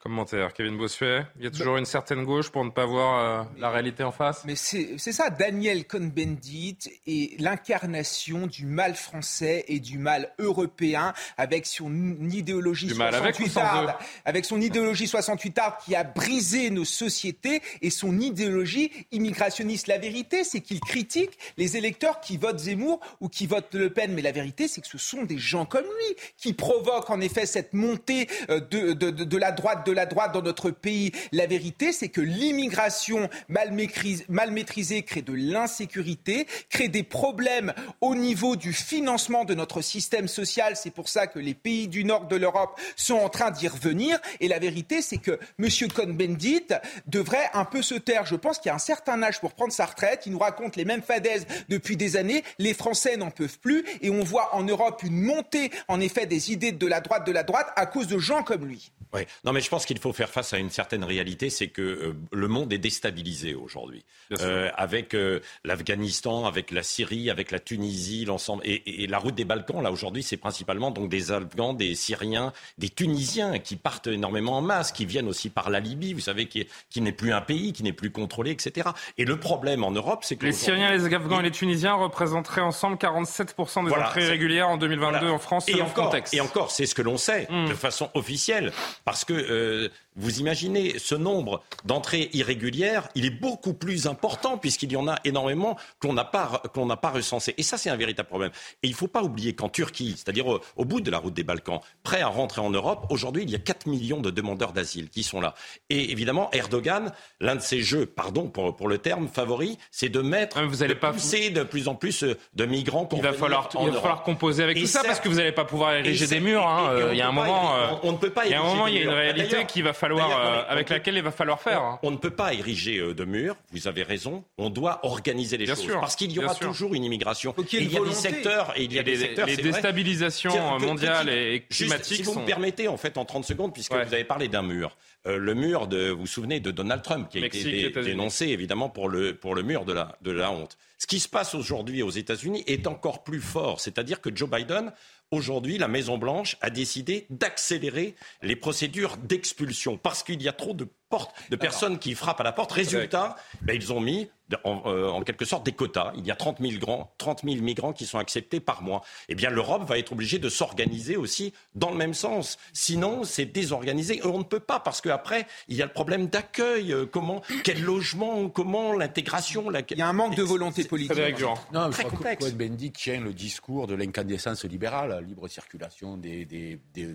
Commentaire, 0.00 0.52
Kevin 0.52 0.76
Bossuet. 0.76 1.24
Il 1.38 1.44
y 1.44 1.46
a 1.48 1.50
toujours 1.50 1.76
une 1.76 1.84
certaine 1.84 2.24
gauche 2.24 2.50
pour 2.50 2.64
ne 2.64 2.70
pas 2.70 2.86
voir 2.86 3.18
euh, 3.18 3.44
la 3.58 3.68
réalité 3.68 4.04
en 4.04 4.12
face? 4.12 4.42
Mais 4.44 4.54
c'est 4.54 4.96
ça, 4.98 5.28
Daniel 5.28 5.86
Cohn-Bendit 5.86 6.78
est 7.08 7.40
l'incarnation 7.40 8.46
du 8.46 8.64
mal 8.64 8.94
français 8.94 9.64
et 9.66 9.80
du 9.80 9.98
mal 9.98 10.32
européen 10.38 11.14
avec 11.36 11.66
son 11.66 11.92
idéologie 12.30 12.90
68 12.90 13.56
avec, 13.58 13.96
avec 14.24 14.44
son 14.44 14.60
idéologie 14.60 15.08
68 15.08 15.58
art 15.58 15.78
qui 15.78 15.96
a 15.96 16.04
brisé 16.04 16.70
nos 16.70 16.84
sociétés 16.84 17.60
et 17.82 17.90
son 17.90 18.20
idéologie 18.20 18.92
immigrationniste. 19.10 19.88
La 19.88 19.98
vérité, 19.98 20.44
c'est 20.44 20.60
qu'il 20.60 20.78
critique 20.78 21.38
les 21.56 21.76
électeurs 21.76 22.20
qui 22.20 22.36
votent 22.36 22.60
Zemmour 22.60 23.00
ou 23.20 23.28
qui 23.28 23.48
votent 23.48 23.74
Le 23.74 23.92
Pen. 23.92 24.12
Mais 24.14 24.22
la 24.22 24.32
vérité, 24.32 24.68
c'est 24.68 24.80
que 24.80 24.86
ce 24.86 24.98
sont 24.98 25.24
des 25.24 25.38
gens 25.38 25.66
comme 25.66 25.84
lui 25.84 26.16
qui 26.36 26.52
provoquent 26.52 27.10
en 27.10 27.20
effet 27.20 27.46
cette 27.46 27.74
montée 27.74 28.28
euh, 28.48 28.60
de, 28.60 28.92
de, 28.92 29.10
de 29.10 29.36
la 29.36 29.50
droite 29.50 29.87
de 29.88 29.92
la 29.92 30.04
droite 30.04 30.32
dans 30.32 30.42
notre 30.42 30.70
pays. 30.70 31.12
La 31.32 31.46
vérité, 31.46 31.92
c'est 31.92 32.10
que 32.10 32.20
l'immigration 32.20 33.30
mal, 33.48 33.72
maîtrisée 33.72 35.02
crée 35.02 35.22
de 35.22 35.32
l'insécurité, 35.32 36.46
crée 36.68 36.88
des 36.88 37.02
problèmes 37.02 37.72
au 38.02 38.14
niveau 38.14 38.56
du 38.56 38.74
financement 38.74 39.44
de 39.44 39.54
notre 39.54 39.80
système 39.80 40.28
social. 40.28 40.76
C'est 40.76 40.90
pour 40.90 41.08
ça 41.08 41.26
que 41.26 41.38
les 41.38 41.54
pays 41.54 41.88
du 41.88 42.04
nord 42.04 42.26
de 42.26 42.36
l'Europe 42.36 42.78
sont 42.96 43.14
en 43.14 43.30
train 43.30 43.50
d'y 43.50 43.66
revenir. 43.66 44.18
Et 44.40 44.48
la 44.48 44.58
vérité, 44.58 45.00
c'est 45.00 45.16
que 45.16 45.38
M. 45.58 45.68
Cohn-Bendit 45.94 46.68
devrait 47.06 47.48
un 47.54 47.64
peu 47.64 47.80
se 47.80 47.94
taire. 47.94 48.26
Je 48.26 48.36
pense 48.36 48.58
qu'il 48.58 48.68
y 48.68 48.72
a 48.72 48.74
un 48.74 48.78
certain 48.78 49.22
âge 49.22 49.40
pour 49.40 49.54
prendre 49.54 49.72
sa 49.72 49.86
retraite. 49.86 50.24
Il 50.26 50.32
nous 50.32 50.38
raconte 50.38 50.76
les 50.76 50.84
mêmes 50.84 51.02
fadaises 51.02 51.46
depuis 51.70 51.96
des 51.96 52.16
années. 52.16 52.44
Les 52.58 52.74
Français 52.74 53.16
n'en 53.16 53.30
peuvent 53.30 53.58
plus. 53.58 53.86
Et 54.02 54.10
on 54.10 54.22
voit 54.22 54.54
en 54.54 54.64
Europe 54.64 55.02
une 55.02 55.22
montée, 55.22 55.70
en 55.88 55.98
effet, 55.98 56.26
des 56.26 56.52
idées 56.52 56.72
de 56.72 56.86
la 56.86 57.00
droite 57.00 57.26
de 57.26 57.32
la 57.32 57.42
droite 57.42 57.72
à 57.76 57.86
cause 57.86 58.06
de 58.06 58.18
gens 58.18 58.42
comme 58.42 58.66
lui. 58.66 58.92
Oui. 59.14 59.22
Non, 59.44 59.52
mais 59.52 59.60
je 59.60 59.70
pense 59.70 59.77
pense 59.78 59.86
qu'il 59.86 60.00
faut 60.00 60.12
faire 60.12 60.30
face 60.30 60.52
à 60.54 60.58
une 60.58 60.70
certaine 60.70 61.04
réalité, 61.04 61.50
c'est 61.50 61.68
que 61.68 61.82
euh, 61.82 62.16
le 62.32 62.48
monde 62.48 62.72
est 62.72 62.78
déstabilisé 62.78 63.54
aujourd'hui. 63.54 64.04
Euh, 64.40 64.70
avec 64.76 65.14
euh, 65.14 65.38
l'Afghanistan, 65.62 66.46
avec 66.46 66.72
la 66.72 66.82
Syrie, 66.82 67.30
avec 67.30 67.52
la 67.52 67.60
Tunisie, 67.60 68.24
l'ensemble. 68.24 68.62
Et, 68.66 69.06
la 69.06 69.18
route 69.18 69.36
des 69.36 69.44
Balkans, 69.44 69.80
là, 69.80 69.92
aujourd'hui, 69.92 70.24
c'est 70.24 70.36
principalement 70.36 70.90
donc 70.90 71.08
des 71.08 71.30
Afghans, 71.30 71.74
des 71.74 71.94
Syriens, 71.94 72.52
des 72.76 72.88
Tunisiens 72.88 73.60
qui 73.60 73.76
partent 73.76 74.08
énormément 74.08 74.58
en 74.58 74.62
masse, 74.62 74.90
qui 74.90 75.06
viennent 75.06 75.28
aussi 75.28 75.48
par 75.48 75.70
la 75.70 75.78
Libye, 75.78 76.12
vous 76.12 76.20
savez, 76.20 76.46
qui, 76.46 76.66
qui 76.90 77.00
n'est 77.00 77.12
plus 77.12 77.32
un 77.32 77.40
pays, 77.40 77.72
qui 77.72 77.84
n'est 77.84 77.92
plus 77.92 78.10
contrôlé, 78.10 78.50
etc. 78.50 78.88
Et 79.16 79.24
le 79.24 79.38
problème 79.38 79.84
en 79.84 79.92
Europe, 79.92 80.24
c'est 80.24 80.34
que. 80.34 80.44
Les 80.44 80.52
Syriens, 80.52 80.90
les 80.90 81.04
Afghans 81.14 81.38
et 81.38 81.44
les 81.44 81.52
Tunisiens 81.52 81.94
représenteraient 81.94 82.62
ensemble 82.62 82.96
47% 82.96 83.86
des 83.86 83.92
entrées 83.92 84.26
régulières 84.26 84.70
en 84.70 84.76
2022 84.76 85.28
en 85.28 85.38
France, 85.38 85.68
et 85.68 85.80
encore, 85.80 86.14
Et 86.32 86.40
encore, 86.40 86.72
c'est 86.72 86.86
ce 86.86 86.96
que 86.96 87.02
l'on 87.02 87.16
sait, 87.16 87.46
hmm. 87.48 87.68
de 87.68 87.74
façon 87.74 88.10
officielle, 88.14 88.72
parce 89.04 89.24
que 89.24 89.32
euh, 89.68 89.88
vous 90.16 90.40
imaginez 90.40 90.98
ce 90.98 91.14
nombre 91.14 91.62
d'entrées 91.84 92.28
irrégulières, 92.32 93.08
il 93.14 93.24
est 93.24 93.30
beaucoup 93.30 93.72
plus 93.72 94.06
important 94.06 94.58
puisqu'il 94.58 94.92
y 94.92 94.96
en 94.96 95.08
a 95.08 95.16
énormément 95.24 95.76
qu'on 96.00 96.12
n'a 96.12 96.24
pas, 96.24 96.62
qu'on 96.74 96.86
n'a 96.86 96.96
pas 96.96 97.10
recensé. 97.10 97.54
Et 97.56 97.62
ça, 97.62 97.78
c'est 97.78 97.90
un 97.90 97.96
véritable 97.96 98.28
problème. 98.28 98.50
Et 98.82 98.88
il 98.88 98.90
ne 98.90 98.96
faut 98.96 99.08
pas 99.08 99.22
oublier 99.22 99.54
qu'en 99.54 99.68
Turquie, 99.68 100.14
c'est-à-dire 100.16 100.46
au, 100.46 100.84
bout 100.84 101.00
de 101.00 101.10
la 101.10 101.18
route 101.18 101.34
des 101.34 101.44
Balkans, 101.44 101.80
prêt 102.02 102.20
à 102.20 102.28
rentrer 102.28 102.60
en 102.60 102.70
Europe, 102.70 103.06
aujourd'hui, 103.10 103.44
il 103.44 103.50
y 103.50 103.54
a 103.54 103.60
4 103.60 103.86
millions 103.86 104.20
de 104.20 104.30
demandeurs 104.30 104.72
d'asile 104.72 105.08
qui 105.08 105.22
sont 105.22 105.40
là. 105.40 105.54
Et 105.88 106.10
évidemment, 106.10 106.50
Erdogan, 106.52 107.12
l'un 107.40 107.56
de 107.56 107.60
ses 107.60 107.82
jeux, 107.82 108.06
pardon 108.06 108.48
pour, 108.48 108.74
pour 108.76 108.88
le 108.88 108.98
terme, 108.98 109.28
favori, 109.28 109.78
c'est 109.90 110.08
de 110.08 110.20
mettre, 110.20 110.60
vous 110.62 110.82
allez 110.82 110.94
de 110.94 110.98
pas 110.98 111.12
pousser 111.12 111.50
de 111.50 111.62
plus 111.62 111.88
en 111.88 111.94
plus 111.94 112.24
de 112.54 112.64
migrants 112.64 113.04
pour 113.04 113.18
Il 113.18 113.22
va 113.22 113.32
falloir, 113.32 113.68
il 113.80 113.90
va 113.90 114.00
falloir 114.00 114.22
composer 114.22 114.62
avec 114.64 114.78
tout 114.78 114.86
ça 114.86 115.02
parce 115.04 115.20
que 115.20 115.28
vous 115.28 115.36
n'allez 115.36 115.52
pas 115.52 115.64
pouvoir 115.64 115.94
ériger 115.94 116.26
des 116.26 116.40
murs. 116.40 116.66
Hein. 116.66 116.90
Euh, 116.92 117.08
il 117.12 117.18
y 117.18 117.22
a 117.22 117.28
un 117.28 117.32
moment, 117.32 117.74
on, 118.02 118.12
ne 118.12 118.16
peut 118.16 118.30
pas. 118.30 118.46
Il 118.46 118.52
y 118.52 118.54
a 118.54 118.60
un 118.60 118.64
moment, 118.64 118.86
il 118.86 118.94
y 118.94 118.98
a 118.98 119.02
une 119.02 119.08
réalité 119.08 119.56
qui 119.64 119.82
va 119.82 119.92
falloir, 119.92 120.30
euh, 120.30 120.62
avec 120.68 120.88
laquelle 120.88 121.16
il 121.16 121.22
va 121.22 121.30
falloir 121.30 121.60
faire. 121.60 121.82
Hein. 121.82 121.98
On, 122.02 122.10
ne 122.10 122.16
peut 122.16 122.30
pas 122.30 122.54
ériger 122.54 122.98
euh, 122.98 123.14
de 123.14 123.24
murs, 123.24 123.56
vous 123.72 123.88
avez 123.88 124.02
raison, 124.02 124.44
on 124.56 124.70
doit 124.70 125.00
organiser 125.04 125.56
les 125.56 125.66
choses. 125.66 125.86
parce 126.00 126.16
qu'il 126.16 126.32
y 126.32 126.38
aura 126.38 126.54
toujours 126.54 126.94
une 126.94 127.04
immigration. 127.04 127.54
il, 127.72 127.92
y 127.92 127.96
a 127.96 128.00
des 128.00 128.12
secteurs 128.12 128.72
et 128.76 128.84
il 128.84 128.92
y 128.92 128.98
a 128.98 129.02
des, 129.02 129.16
secteurs. 129.16 129.46
Les 129.46 129.56
déstabilisations 129.56 130.78
mondiales 130.78 131.28
et 131.28 131.66
climatiques. 131.68 132.16
si 132.18 132.22
vous 132.22 132.40
me 132.40 132.46
permettez, 132.46 132.88
en 132.88 132.96
fait, 132.96 133.18
en 133.18 133.24
30 133.24 133.44
secondes, 133.44 133.72
puisque 133.72 133.92
vous 133.92 134.14
avez 134.14 134.24
parlé 134.24 134.48
d'un 134.48 134.62
mur. 134.62 134.96
Euh, 135.26 135.36
le 135.36 135.54
mur 135.54 135.88
de, 135.88 136.10
vous 136.10 136.20
vous 136.20 136.26
souvenez, 136.26 136.60
de 136.60 136.70
Donald 136.70 137.02
Trump, 137.02 137.28
qui 137.28 137.42
a 137.42 137.46
été 137.46 137.90
dénoncé 137.90 138.46
évidemment 138.46 138.88
pour 138.88 139.08
le, 139.08 139.34
pour 139.34 139.54
le 139.54 139.62
mur 139.62 139.84
de 139.84 139.92
la, 139.92 140.16
de 140.22 140.30
la 140.30 140.50
honte. 140.50 140.78
Ce 140.96 141.06
qui 141.06 141.20
se 141.20 141.28
passe 141.28 141.54
aujourd'hui 141.54 142.02
aux 142.02 142.10
États-Unis 142.10 142.64
est 142.66 142.86
encore 142.86 143.22
plus 143.22 143.40
fort, 143.40 143.80
c'est-à-dire 143.80 144.20
que 144.20 144.34
Joe 144.34 144.48
Biden 144.48 144.92
Aujourd'hui, 145.30 145.76
la 145.76 145.88
Maison-Blanche 145.88 146.56
a 146.62 146.70
décidé 146.70 147.26
d'accélérer 147.28 148.14
les 148.42 148.56
procédures 148.56 149.18
d'expulsion 149.18 149.98
parce 149.98 150.22
qu'il 150.22 150.42
y 150.42 150.48
a 150.48 150.54
trop 150.54 150.72
de 150.72 150.88
portes, 151.10 151.34
de 151.50 151.56
personnes 151.56 151.98
qui 151.98 152.14
frappent 152.14 152.40
à 152.40 152.44
la 152.44 152.52
porte. 152.52 152.72
Résultat, 152.72 153.36
ben, 153.60 153.76
ils 153.76 153.92
ont 153.92 154.00
mis 154.00 154.30
euh, 154.64 155.08
en, 155.08 155.22
quelque 155.22 155.44
sorte 155.44 155.66
des 155.66 155.72
quotas. 155.72 156.12
Il 156.16 156.26
y 156.26 156.30
a 156.30 156.36
30 156.36 156.58
000, 156.60 156.72
migrants, 156.72 157.12
30 157.18 157.42
000 157.44 157.56
migrants 157.62 157.92
qui 157.92 158.06
sont 158.06 158.18
acceptés 158.18 158.60
par 158.60 158.82
mois. 158.82 159.02
Eh 159.28 159.34
bien, 159.34 159.50
l'Europe 159.50 159.86
va 159.86 159.98
être 159.98 160.12
obligée 160.12 160.38
de 160.38 160.48
s'organiser 160.48 161.16
aussi 161.16 161.52
dans 161.74 161.90
le 161.90 161.96
même 161.96 162.14
sens. 162.14 162.58
Sinon, 162.72 163.24
c'est 163.24 163.44
désorganisé. 163.44 164.20
on 164.24 164.38
ne 164.38 164.44
peut 164.44 164.60
pas 164.60 164.80
parce 164.80 165.02
qu'après, 165.02 165.46
il 165.68 165.76
y 165.76 165.82
a 165.82 165.86
le 165.86 165.92
problème 165.92 166.28
d'accueil. 166.28 166.92
Euh, 166.94 167.04
comment, 167.04 167.42
quel 167.62 167.82
logement, 167.82 168.48
comment 168.48 168.94
l'intégration. 168.94 169.70
Il 169.90 169.98
y 169.98 170.02
a 170.02 170.08
un 170.08 170.12
manque 170.14 170.34
de 170.34 170.42
volonté 170.42 170.84
politique. 170.84 171.44
Non, 171.72 171.90
très 171.90 172.04
complexe. 172.04 172.44
Cohen-Bendit 172.44 172.92
tient 172.92 173.20
le 173.20 173.34
discours 173.34 173.86
de 173.86 173.94
l'incandescence 173.94 174.64
libérale, 174.64 175.10
la 175.10 175.20
libre 175.20 175.46
circulation 175.48 176.16
des, 176.16 176.46
des, 176.46 176.80
des, 176.94 177.14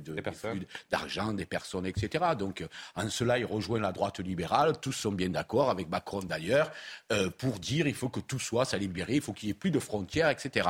d'argent, 0.92 1.34
des 1.34 1.46
personnes, 1.46 1.88
etc. 1.88 2.24
Donc, 2.38 2.64
en 2.96 3.10
cela, 3.10 3.40
il 3.40 3.46
rejoint 3.46 3.80
la 3.80 3.92
droite 3.92 4.20
libérale. 4.20 4.74
Tous 4.80 4.92
sont 4.92 5.12
bien 5.12 5.30
d'accord, 5.30 5.72
avec 5.72 5.90
Macron 5.90 6.20
d'ailleurs. 6.20 6.72
Euh, 7.12 7.23
pour 7.30 7.60
dire 7.60 7.88
il 7.88 7.94
faut 7.94 8.10
que 8.10 8.20
tout 8.20 8.40
soit 8.40 8.66
ça 8.66 8.78
libéré, 8.78 9.16
il 9.16 9.22
faut 9.22 9.34
qu'il 9.34 9.48
n'y 9.48 9.52
ait 9.52 9.56
plus 9.56 9.72
de 9.72 9.80
frontières, 9.80 10.30
etc. 10.30 10.70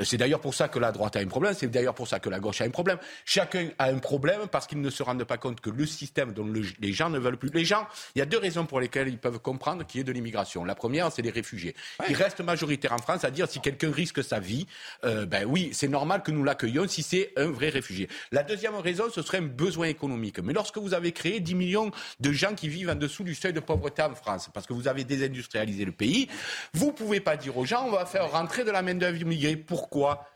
Euh, 0.00 0.04
c'est 0.04 0.16
d'ailleurs 0.16 0.40
pour 0.40 0.54
ça 0.54 0.68
que 0.68 0.78
la 0.78 0.92
droite 0.92 1.16
a 1.16 1.20
un 1.20 1.26
problème, 1.26 1.54
c'est 1.56 1.68
d'ailleurs 1.68 1.94
pour 1.94 2.08
ça 2.08 2.20
que 2.20 2.28
la 2.28 2.40
gauche 2.40 2.60
a 2.60 2.64
un 2.64 2.70
problème. 2.70 2.98
Chacun 3.24 3.70
a 3.78 3.86
un 3.86 3.98
problème 3.98 4.48
parce 4.50 4.66
qu'ils 4.66 4.80
ne 4.80 4.90
se 4.90 5.02
rendent 5.02 5.24
pas 5.24 5.38
compte 5.38 5.60
que 5.60 5.70
le 5.70 5.86
système 5.86 6.32
dont 6.32 6.50
les 6.80 6.92
gens 6.92 7.10
ne 7.10 7.18
veulent 7.18 7.36
plus. 7.36 7.50
Les 7.50 7.64
gens, 7.64 7.86
il 8.14 8.18
y 8.18 8.22
a 8.22 8.26
deux 8.26 8.38
raisons 8.38 8.66
pour 8.66 8.80
lesquelles 8.80 9.08
ils 9.08 9.18
peuvent 9.18 9.38
comprendre 9.38 9.86
qu'il 9.86 9.98
y 9.98 10.00
ait 10.00 10.04
de 10.04 10.12
l'immigration. 10.12 10.64
La 10.64 10.74
première, 10.74 11.10
c'est 11.12 11.22
les 11.22 11.30
réfugiés. 11.30 11.74
Ils 12.08 12.16
restent 12.16 12.40
majoritaires 12.40 12.92
en 12.92 12.98
France 12.98 13.24
à 13.24 13.30
dire 13.30 13.48
si 13.48 13.60
quelqu'un 13.60 13.90
risque 13.90 14.22
sa 14.22 14.40
vie, 14.40 14.66
euh, 15.04 15.26
ben 15.26 15.44
oui, 15.46 15.70
c'est 15.72 15.88
normal 15.88 16.22
que 16.22 16.30
nous 16.30 16.44
l'accueillions 16.44 16.88
si 16.88 17.02
c'est 17.02 17.32
un 17.36 17.50
vrai 17.50 17.68
réfugié. 17.68 18.08
La 18.30 18.42
deuxième 18.42 18.74
raison, 18.76 19.04
ce 19.10 19.22
serait 19.22 19.38
un 19.38 19.42
besoin 19.42 19.86
économique. 19.86 20.38
Mais 20.40 20.52
lorsque 20.52 20.78
vous 20.78 20.94
avez 20.94 21.12
créé 21.12 21.40
10 21.40 21.54
millions 21.54 21.90
de 22.20 22.32
gens 22.32 22.54
qui 22.54 22.68
vivent 22.68 22.90
en 22.90 22.94
dessous 22.94 23.24
du 23.24 23.34
seuil 23.34 23.52
de 23.52 23.60
pauvreté 23.60 24.02
en 24.02 24.14
France, 24.14 24.50
parce 24.52 24.66
que 24.66 24.72
vous 24.72 24.88
avez 24.88 25.04
désindustrialisé 25.04 25.84
le 25.84 25.91
pays, 25.92 26.28
vous 26.74 26.86
ne 26.86 26.92
pouvez 26.92 27.20
pas 27.20 27.36
dire 27.36 27.56
aux 27.56 27.64
gens 27.64 27.84
on 27.86 27.90
va 27.90 28.06
faire 28.06 28.30
rentrer 28.30 28.64
de 28.64 28.70
la 28.70 28.82
main-d'œuvre 28.82 29.20
immigrée. 29.20 29.56
Pourquoi? 29.56 30.26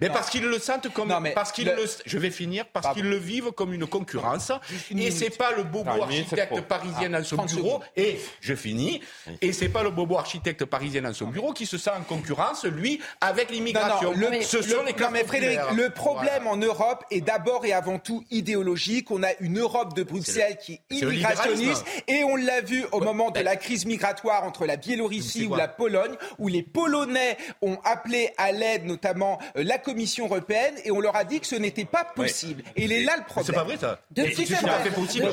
Mais 0.00 0.08
parce 0.08 0.30
qu'ils 0.30 0.44
le 0.46 0.58
sentent 0.58 0.90
comme, 0.92 1.14
parce 1.34 1.52
qu'ils 1.52 1.66
le... 1.66 1.84
je 2.06 2.18
vais 2.18 2.30
finir, 2.30 2.64
parce 2.72 2.94
qu'ils 2.94 3.08
le 3.08 3.16
vivent 3.16 3.52
comme 3.52 3.74
une 3.74 3.86
concurrence. 3.86 4.50
et 4.96 5.10
c'est 5.10 5.36
pas 5.36 5.52
le 5.54 5.64
bobo 5.64 5.90
architecte 5.90 6.60
parisien 6.62 7.10
dans 7.10 7.22
son 7.22 7.44
bureau. 7.44 7.80
Et 7.96 8.18
je 8.40 8.54
finis. 8.54 9.02
Et 9.42 9.52
c'est 9.52 9.68
pas 9.68 9.82
le 9.82 9.90
bobo 9.90 10.16
architecte 10.16 10.64
parisien 10.64 11.02
dans 11.02 11.12
son 11.12 11.26
bureau 11.26 11.52
qui 11.52 11.66
se 11.66 11.76
sent 11.76 11.90
en 11.90 12.02
concurrence, 12.02 12.64
lui, 12.64 13.00
avec 13.20 13.50
l'immigration. 13.50 14.14
Ce 14.42 14.62
sont 14.62 14.82
les 14.84 14.94
mais 15.10 15.24
Frédéric, 15.24 15.58
le 15.74 15.90
problème 15.90 16.46
en 16.46 16.56
Europe 16.56 17.04
est 17.10 17.20
d'abord 17.20 17.64
et 17.66 17.72
avant 17.72 17.98
tout 17.98 18.24
idéologique. 18.30 19.10
On 19.10 19.22
a 19.22 19.32
une 19.40 19.58
Europe 19.58 19.94
de 19.94 20.02
Bruxelles 20.02 20.56
qui 20.58 20.74
est 20.74 20.94
immigrationniste. 20.94 21.84
Et 22.08 22.24
on 22.24 22.36
l'a 22.36 22.60
vu 22.60 22.84
au 22.92 23.00
moment 23.00 23.30
de 23.30 23.40
la 23.40 23.56
crise 23.56 23.84
migratoire 23.84 24.44
entre 24.44 24.66
la 24.66 24.76
Biélorussie 24.76 24.99
ou 25.00 25.54
la 25.54 25.68
Pologne, 25.68 26.14
où 26.38 26.48
les 26.48 26.62
Polonais 26.62 27.36
ont 27.62 27.78
appelé 27.84 28.30
à 28.36 28.52
l'aide 28.52 28.84
notamment 28.84 29.38
euh, 29.56 29.64
la 29.64 29.78
Commission 29.78 30.26
européenne 30.26 30.74
et 30.84 30.90
on 30.90 31.00
leur 31.00 31.16
a 31.16 31.24
dit 31.24 31.40
que 31.40 31.46
ce 31.46 31.56
n'était 31.56 31.84
pas 31.84 32.04
possible. 32.04 32.62
Et 32.76 32.84
il 32.84 32.92
est 32.92 33.04
là 33.04 33.14
le 33.16 33.24
problème. 33.24 33.46
C'est 33.46 33.52
pas 33.52 33.64
vrai 33.64 33.76
ça. 33.76 34.00
Depuis 34.10 34.46
c'est 34.46 34.56
fait 34.56 34.90
possible. 34.90 35.28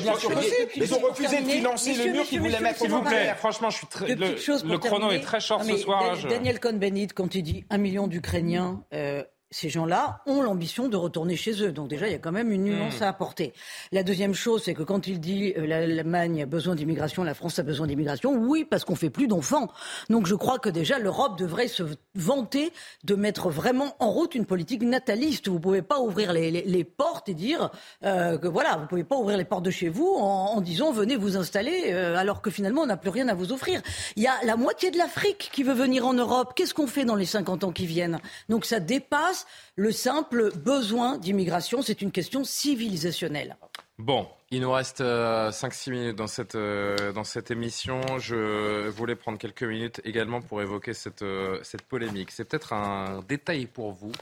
Ils 0.76 0.94
ont 0.94 0.98
refusé 0.98 1.40
de 1.40 1.48
financer 1.48 1.94
le 1.94 2.12
mur 2.12 2.24
qu'ils 2.24 2.40
voulaient 2.40 2.60
mettre 2.60 2.78
S'il 2.78 2.90
vous 2.90 3.02
plaît, 3.02 3.34
franchement, 3.36 3.70
je 3.70 3.78
suis 3.78 3.86
très. 3.86 4.14
Le, 4.14 4.76
chrono 4.78 5.10
est 5.10 5.20
très 5.20 5.40
short 5.40 5.64
ce 5.64 5.76
soir. 5.76 6.16
Daniel 6.28 6.60
Cohn-Bendit, 6.60 7.08
quand 7.08 7.34
il 7.34 7.42
dit 7.42 7.64
un 7.70 7.78
million 7.78 8.06
d'Ukrainiens. 8.06 8.82
Euh, 8.92 9.22
ces 9.50 9.68
gens-là 9.70 10.20
ont 10.26 10.42
l'ambition 10.42 10.88
de 10.88 10.96
retourner 10.96 11.36
chez 11.36 11.62
eux. 11.62 11.72
Donc 11.72 11.88
déjà, 11.88 12.06
il 12.06 12.12
y 12.12 12.14
a 12.14 12.18
quand 12.18 12.32
même 12.32 12.52
une 12.52 12.64
nuance 12.64 13.00
hmm. 13.00 13.04
à 13.04 13.08
apporter. 13.08 13.52
La 13.92 14.02
deuxième 14.02 14.34
chose, 14.34 14.62
c'est 14.64 14.74
que 14.74 14.82
quand 14.82 15.06
il 15.06 15.20
dit 15.20 15.54
euh, 15.56 15.66
l'Allemagne 15.66 16.42
a 16.42 16.46
besoin 16.46 16.74
d'immigration, 16.74 17.24
la 17.24 17.34
France 17.34 17.58
a 17.58 17.62
besoin 17.62 17.86
d'immigration, 17.86 18.34
oui, 18.34 18.64
parce 18.64 18.84
qu'on 18.84 18.94
fait 18.94 19.10
plus 19.10 19.26
d'enfants. 19.26 19.68
Donc 20.10 20.26
je 20.26 20.34
crois 20.34 20.58
que 20.58 20.68
déjà 20.68 20.98
l'Europe 20.98 21.38
devrait 21.38 21.68
se 21.68 21.82
vanter 22.14 22.72
de 23.04 23.14
mettre 23.14 23.48
vraiment 23.48 23.96
en 24.00 24.10
route 24.10 24.34
une 24.34 24.44
politique 24.44 24.82
nataliste. 24.82 25.48
Vous 25.48 25.60
pouvez 25.60 25.82
pas 25.82 26.00
ouvrir 26.00 26.32
les, 26.32 26.50
les, 26.50 26.84
portes 26.84 27.28
et 27.28 27.34
dire 27.34 27.70
euh, 28.04 28.38
que 28.38 28.48
voilà, 28.48 28.76
vous 28.76 28.86
pouvez 28.86 29.04
pas 29.04 29.16
ouvrir 29.16 29.38
les 29.38 29.44
portes 29.44 29.64
de 29.64 29.70
chez 29.70 29.88
vous 29.88 30.14
en, 30.18 30.56
en 30.56 30.60
disant 30.60 30.92
venez 30.92 31.16
vous 31.16 31.36
installer, 31.36 31.92
euh, 31.92 32.16
alors 32.16 32.42
que 32.42 32.50
finalement 32.50 32.82
on 32.82 32.86
n'a 32.86 32.96
plus 32.96 33.10
rien 33.10 33.28
à 33.28 33.34
vous 33.34 33.52
offrir. 33.52 33.80
Il 34.16 34.22
y 34.22 34.26
a 34.26 34.34
la 34.44 34.56
moitié 34.56 34.90
de 34.90 34.98
l'Afrique 34.98 35.50
qui 35.52 35.62
veut 35.62 35.74
venir 35.74 36.06
en 36.06 36.12
Europe. 36.12 36.52
Qu'est-ce 36.54 36.74
qu'on 36.74 36.86
fait 36.86 37.04
dans 37.04 37.16
les 37.16 37.26
50 37.26 37.64
ans 37.64 37.72
qui 37.72 37.86
viennent? 37.86 38.20
Donc 38.48 38.64
ça 38.64 38.80
dépasse 38.80 39.37
le 39.76 39.92
simple 39.92 40.52
besoin 40.56 41.18
d'immigration. 41.18 41.82
C'est 41.82 42.02
une 42.02 42.12
question 42.12 42.44
civilisationnelle. 42.44 43.56
Bon, 43.98 44.28
il 44.52 44.60
nous 44.60 44.70
reste 44.70 45.00
5-6 45.00 45.02
euh, 45.02 45.92
minutes 45.92 46.16
dans 46.16 46.28
cette, 46.28 46.54
euh, 46.54 47.12
dans 47.12 47.24
cette 47.24 47.50
émission. 47.50 48.00
Je 48.18 48.88
voulais 48.88 49.16
prendre 49.16 49.38
quelques 49.38 49.64
minutes 49.64 50.00
également 50.04 50.40
pour 50.40 50.62
évoquer 50.62 50.94
cette, 50.94 51.22
euh, 51.22 51.58
cette 51.64 51.82
polémique. 51.82 52.30
C'est 52.30 52.44
peut-être 52.44 52.72
un 52.72 53.24
détail 53.28 53.66
pour 53.66 53.90
vous, 53.90 54.12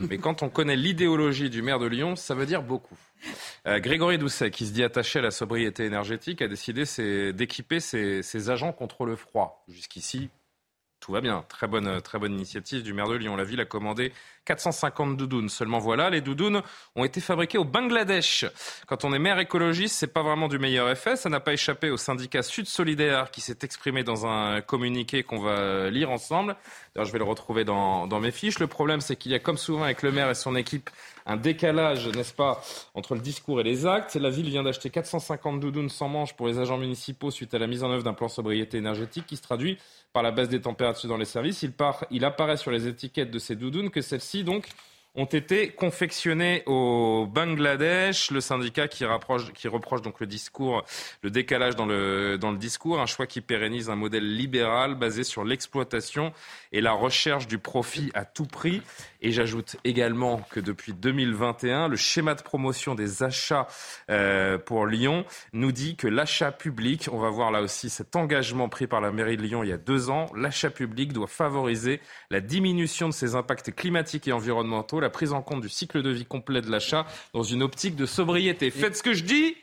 mais 0.00 0.18
quand 0.18 0.42
on 0.42 0.48
connaît 0.48 0.74
l'idéologie 0.74 1.50
du 1.50 1.62
maire 1.62 1.78
de 1.78 1.86
Lyon, 1.86 2.16
ça 2.16 2.34
veut 2.34 2.46
dire 2.46 2.62
beaucoup. 2.62 2.98
Grégory 3.64 4.18
Doucet, 4.18 4.50
qui 4.50 4.66
se 4.66 4.72
dit 4.72 4.82
attaché 4.82 5.20
à 5.20 5.22
la 5.22 5.30
sobriété 5.30 5.84
énergétique, 5.84 6.42
a 6.42 6.48
décidé 6.48 6.82
d'équiper 7.32 7.78
ses 7.78 8.50
agents 8.50 8.72
contre 8.72 9.04
le 9.04 9.14
froid. 9.14 9.64
Jusqu'ici, 9.68 10.30
tout 11.02 11.12
va 11.12 11.20
bien. 11.20 11.44
Très 11.48 11.66
bonne, 11.66 12.00
très 12.00 12.18
bonne 12.18 12.32
initiative 12.32 12.82
du 12.82 12.92
maire 12.92 13.08
de 13.08 13.16
Lyon. 13.16 13.36
La 13.36 13.44
ville 13.44 13.60
a 13.60 13.64
commandé 13.64 14.12
450 14.44 15.16
doudounes. 15.16 15.48
Seulement 15.48 15.78
voilà, 15.78 16.10
les 16.10 16.20
doudounes 16.20 16.62
ont 16.96 17.04
été 17.04 17.20
fabriquées 17.20 17.58
au 17.58 17.64
Bangladesh. 17.64 18.44
Quand 18.86 19.04
on 19.04 19.12
est 19.12 19.18
maire 19.18 19.38
écologiste, 19.38 19.96
c'est 19.96 20.12
pas 20.12 20.22
vraiment 20.22 20.48
du 20.48 20.58
meilleur 20.58 20.88
effet. 20.90 21.16
Ça 21.16 21.28
n'a 21.28 21.40
pas 21.40 21.52
échappé 21.52 21.90
au 21.90 21.96
syndicat 21.96 22.42
Sud 22.42 22.66
Solidaire 22.66 23.30
qui 23.30 23.40
s'est 23.40 23.58
exprimé 23.62 24.04
dans 24.04 24.26
un 24.26 24.60
communiqué 24.60 25.22
qu'on 25.22 25.40
va 25.40 25.90
lire 25.90 26.10
ensemble. 26.10 26.56
D'ailleurs, 26.94 27.06
je 27.06 27.12
vais 27.12 27.18
le 27.18 27.24
retrouver 27.24 27.64
dans, 27.64 28.06
dans 28.06 28.20
mes 28.20 28.30
fiches. 28.30 28.58
Le 28.58 28.66
problème, 28.66 29.00
c'est 29.00 29.16
qu'il 29.16 29.32
y 29.32 29.34
a, 29.34 29.38
comme 29.38 29.58
souvent 29.58 29.84
avec 29.84 30.02
le 30.02 30.12
maire 30.12 30.30
et 30.30 30.34
son 30.34 30.56
équipe, 30.56 30.90
un 31.26 31.36
décalage, 31.36 32.08
n'est-ce 32.08 32.34
pas, 32.34 32.62
entre 32.94 33.14
le 33.14 33.20
discours 33.20 33.60
et 33.60 33.64
les 33.64 33.86
actes. 33.86 34.16
La 34.16 34.30
ville 34.30 34.48
vient 34.48 34.62
d'acheter 34.62 34.90
450 34.90 35.60
doudounes 35.60 35.88
sans 35.88 36.08
manches 36.08 36.34
pour 36.34 36.48
les 36.48 36.58
agents 36.58 36.78
municipaux 36.78 37.30
suite 37.30 37.54
à 37.54 37.58
la 37.58 37.66
mise 37.66 37.84
en 37.84 37.90
œuvre 37.90 38.02
d'un 38.02 38.12
plan 38.12 38.28
sobriété 38.28 38.78
énergétique 38.78 39.26
qui 39.26 39.36
se 39.36 39.42
traduit 39.42 39.78
par 40.12 40.22
la 40.22 40.30
baisse 40.30 40.48
des 40.48 40.60
températures 40.60 41.08
dans 41.08 41.16
les 41.16 41.24
services. 41.24 41.62
Il, 41.62 41.72
part, 41.72 42.04
il 42.10 42.24
apparaît 42.24 42.56
sur 42.56 42.70
les 42.70 42.86
étiquettes 42.86 43.30
de 43.30 43.38
ces 43.38 43.56
doudounes 43.56 43.90
que 43.90 44.00
celles-ci, 44.00 44.31
donc, 44.40 44.66
ont 45.14 45.26
été 45.26 45.68
confectionnés 45.68 46.62
au 46.66 47.26
Bangladesh. 47.26 48.30
Le 48.30 48.40
syndicat 48.40 48.88
qui, 48.88 49.04
rapproche, 49.04 49.52
qui 49.52 49.68
reproche 49.68 50.00
donc 50.00 50.20
le 50.20 50.26
discours, 50.26 50.84
le 51.22 51.30
décalage 51.30 51.76
dans 51.76 51.86
le, 51.86 52.38
dans 52.38 52.50
le 52.50 52.56
discours, 52.56 53.00
un 53.00 53.06
choix 53.06 53.26
qui 53.26 53.40
pérennise 53.40 53.90
un 53.90 53.96
modèle 53.96 54.36
libéral 54.36 54.94
basé 54.94 55.22
sur 55.22 55.44
l'exploitation 55.44 56.32
et 56.72 56.80
la 56.80 56.92
recherche 56.92 57.46
du 57.46 57.58
profit 57.58 58.10
à 58.14 58.24
tout 58.24 58.46
prix. 58.46 58.82
Et 59.20 59.30
j'ajoute 59.30 59.76
également 59.84 60.38
que 60.50 60.60
depuis 60.60 60.92
2021, 60.94 61.88
le 61.88 61.96
schéma 61.96 62.34
de 62.34 62.42
promotion 62.42 62.94
des 62.94 63.22
achats 63.22 63.68
euh, 64.10 64.58
pour 64.58 64.86
Lyon 64.86 65.24
nous 65.52 65.72
dit 65.72 65.94
que 65.94 66.08
l'achat 66.08 66.50
public, 66.50 67.08
on 67.12 67.18
va 67.18 67.30
voir 67.30 67.50
là 67.50 67.62
aussi 67.62 67.90
cet 67.90 68.16
engagement 68.16 68.68
pris 68.68 68.86
par 68.86 69.00
la 69.00 69.12
mairie 69.12 69.36
de 69.36 69.42
Lyon 69.42 69.62
il 69.62 69.68
y 69.68 69.72
a 69.72 69.78
deux 69.78 70.10
ans, 70.10 70.26
l'achat 70.34 70.70
public 70.70 71.12
doit 71.12 71.28
favoriser 71.28 72.00
la 72.30 72.40
diminution 72.40 73.08
de 73.08 73.14
ses 73.14 73.36
impacts 73.36 73.72
climatiques 73.74 74.26
et 74.26 74.32
environnementaux, 74.32 75.00
la 75.02 75.10
prise 75.10 75.32
en 75.32 75.42
compte 75.42 75.60
du 75.60 75.68
cycle 75.68 76.02
de 76.02 76.10
vie 76.10 76.24
complet 76.24 76.62
de 76.62 76.70
l'achat 76.70 77.06
dans 77.34 77.42
une 77.42 77.62
optique 77.62 77.96
de 77.96 78.06
sobriété. 78.06 78.70
Faites 78.70 78.96
ce 78.96 79.02
que 79.02 79.12
je 79.12 79.24
dis 79.24 79.54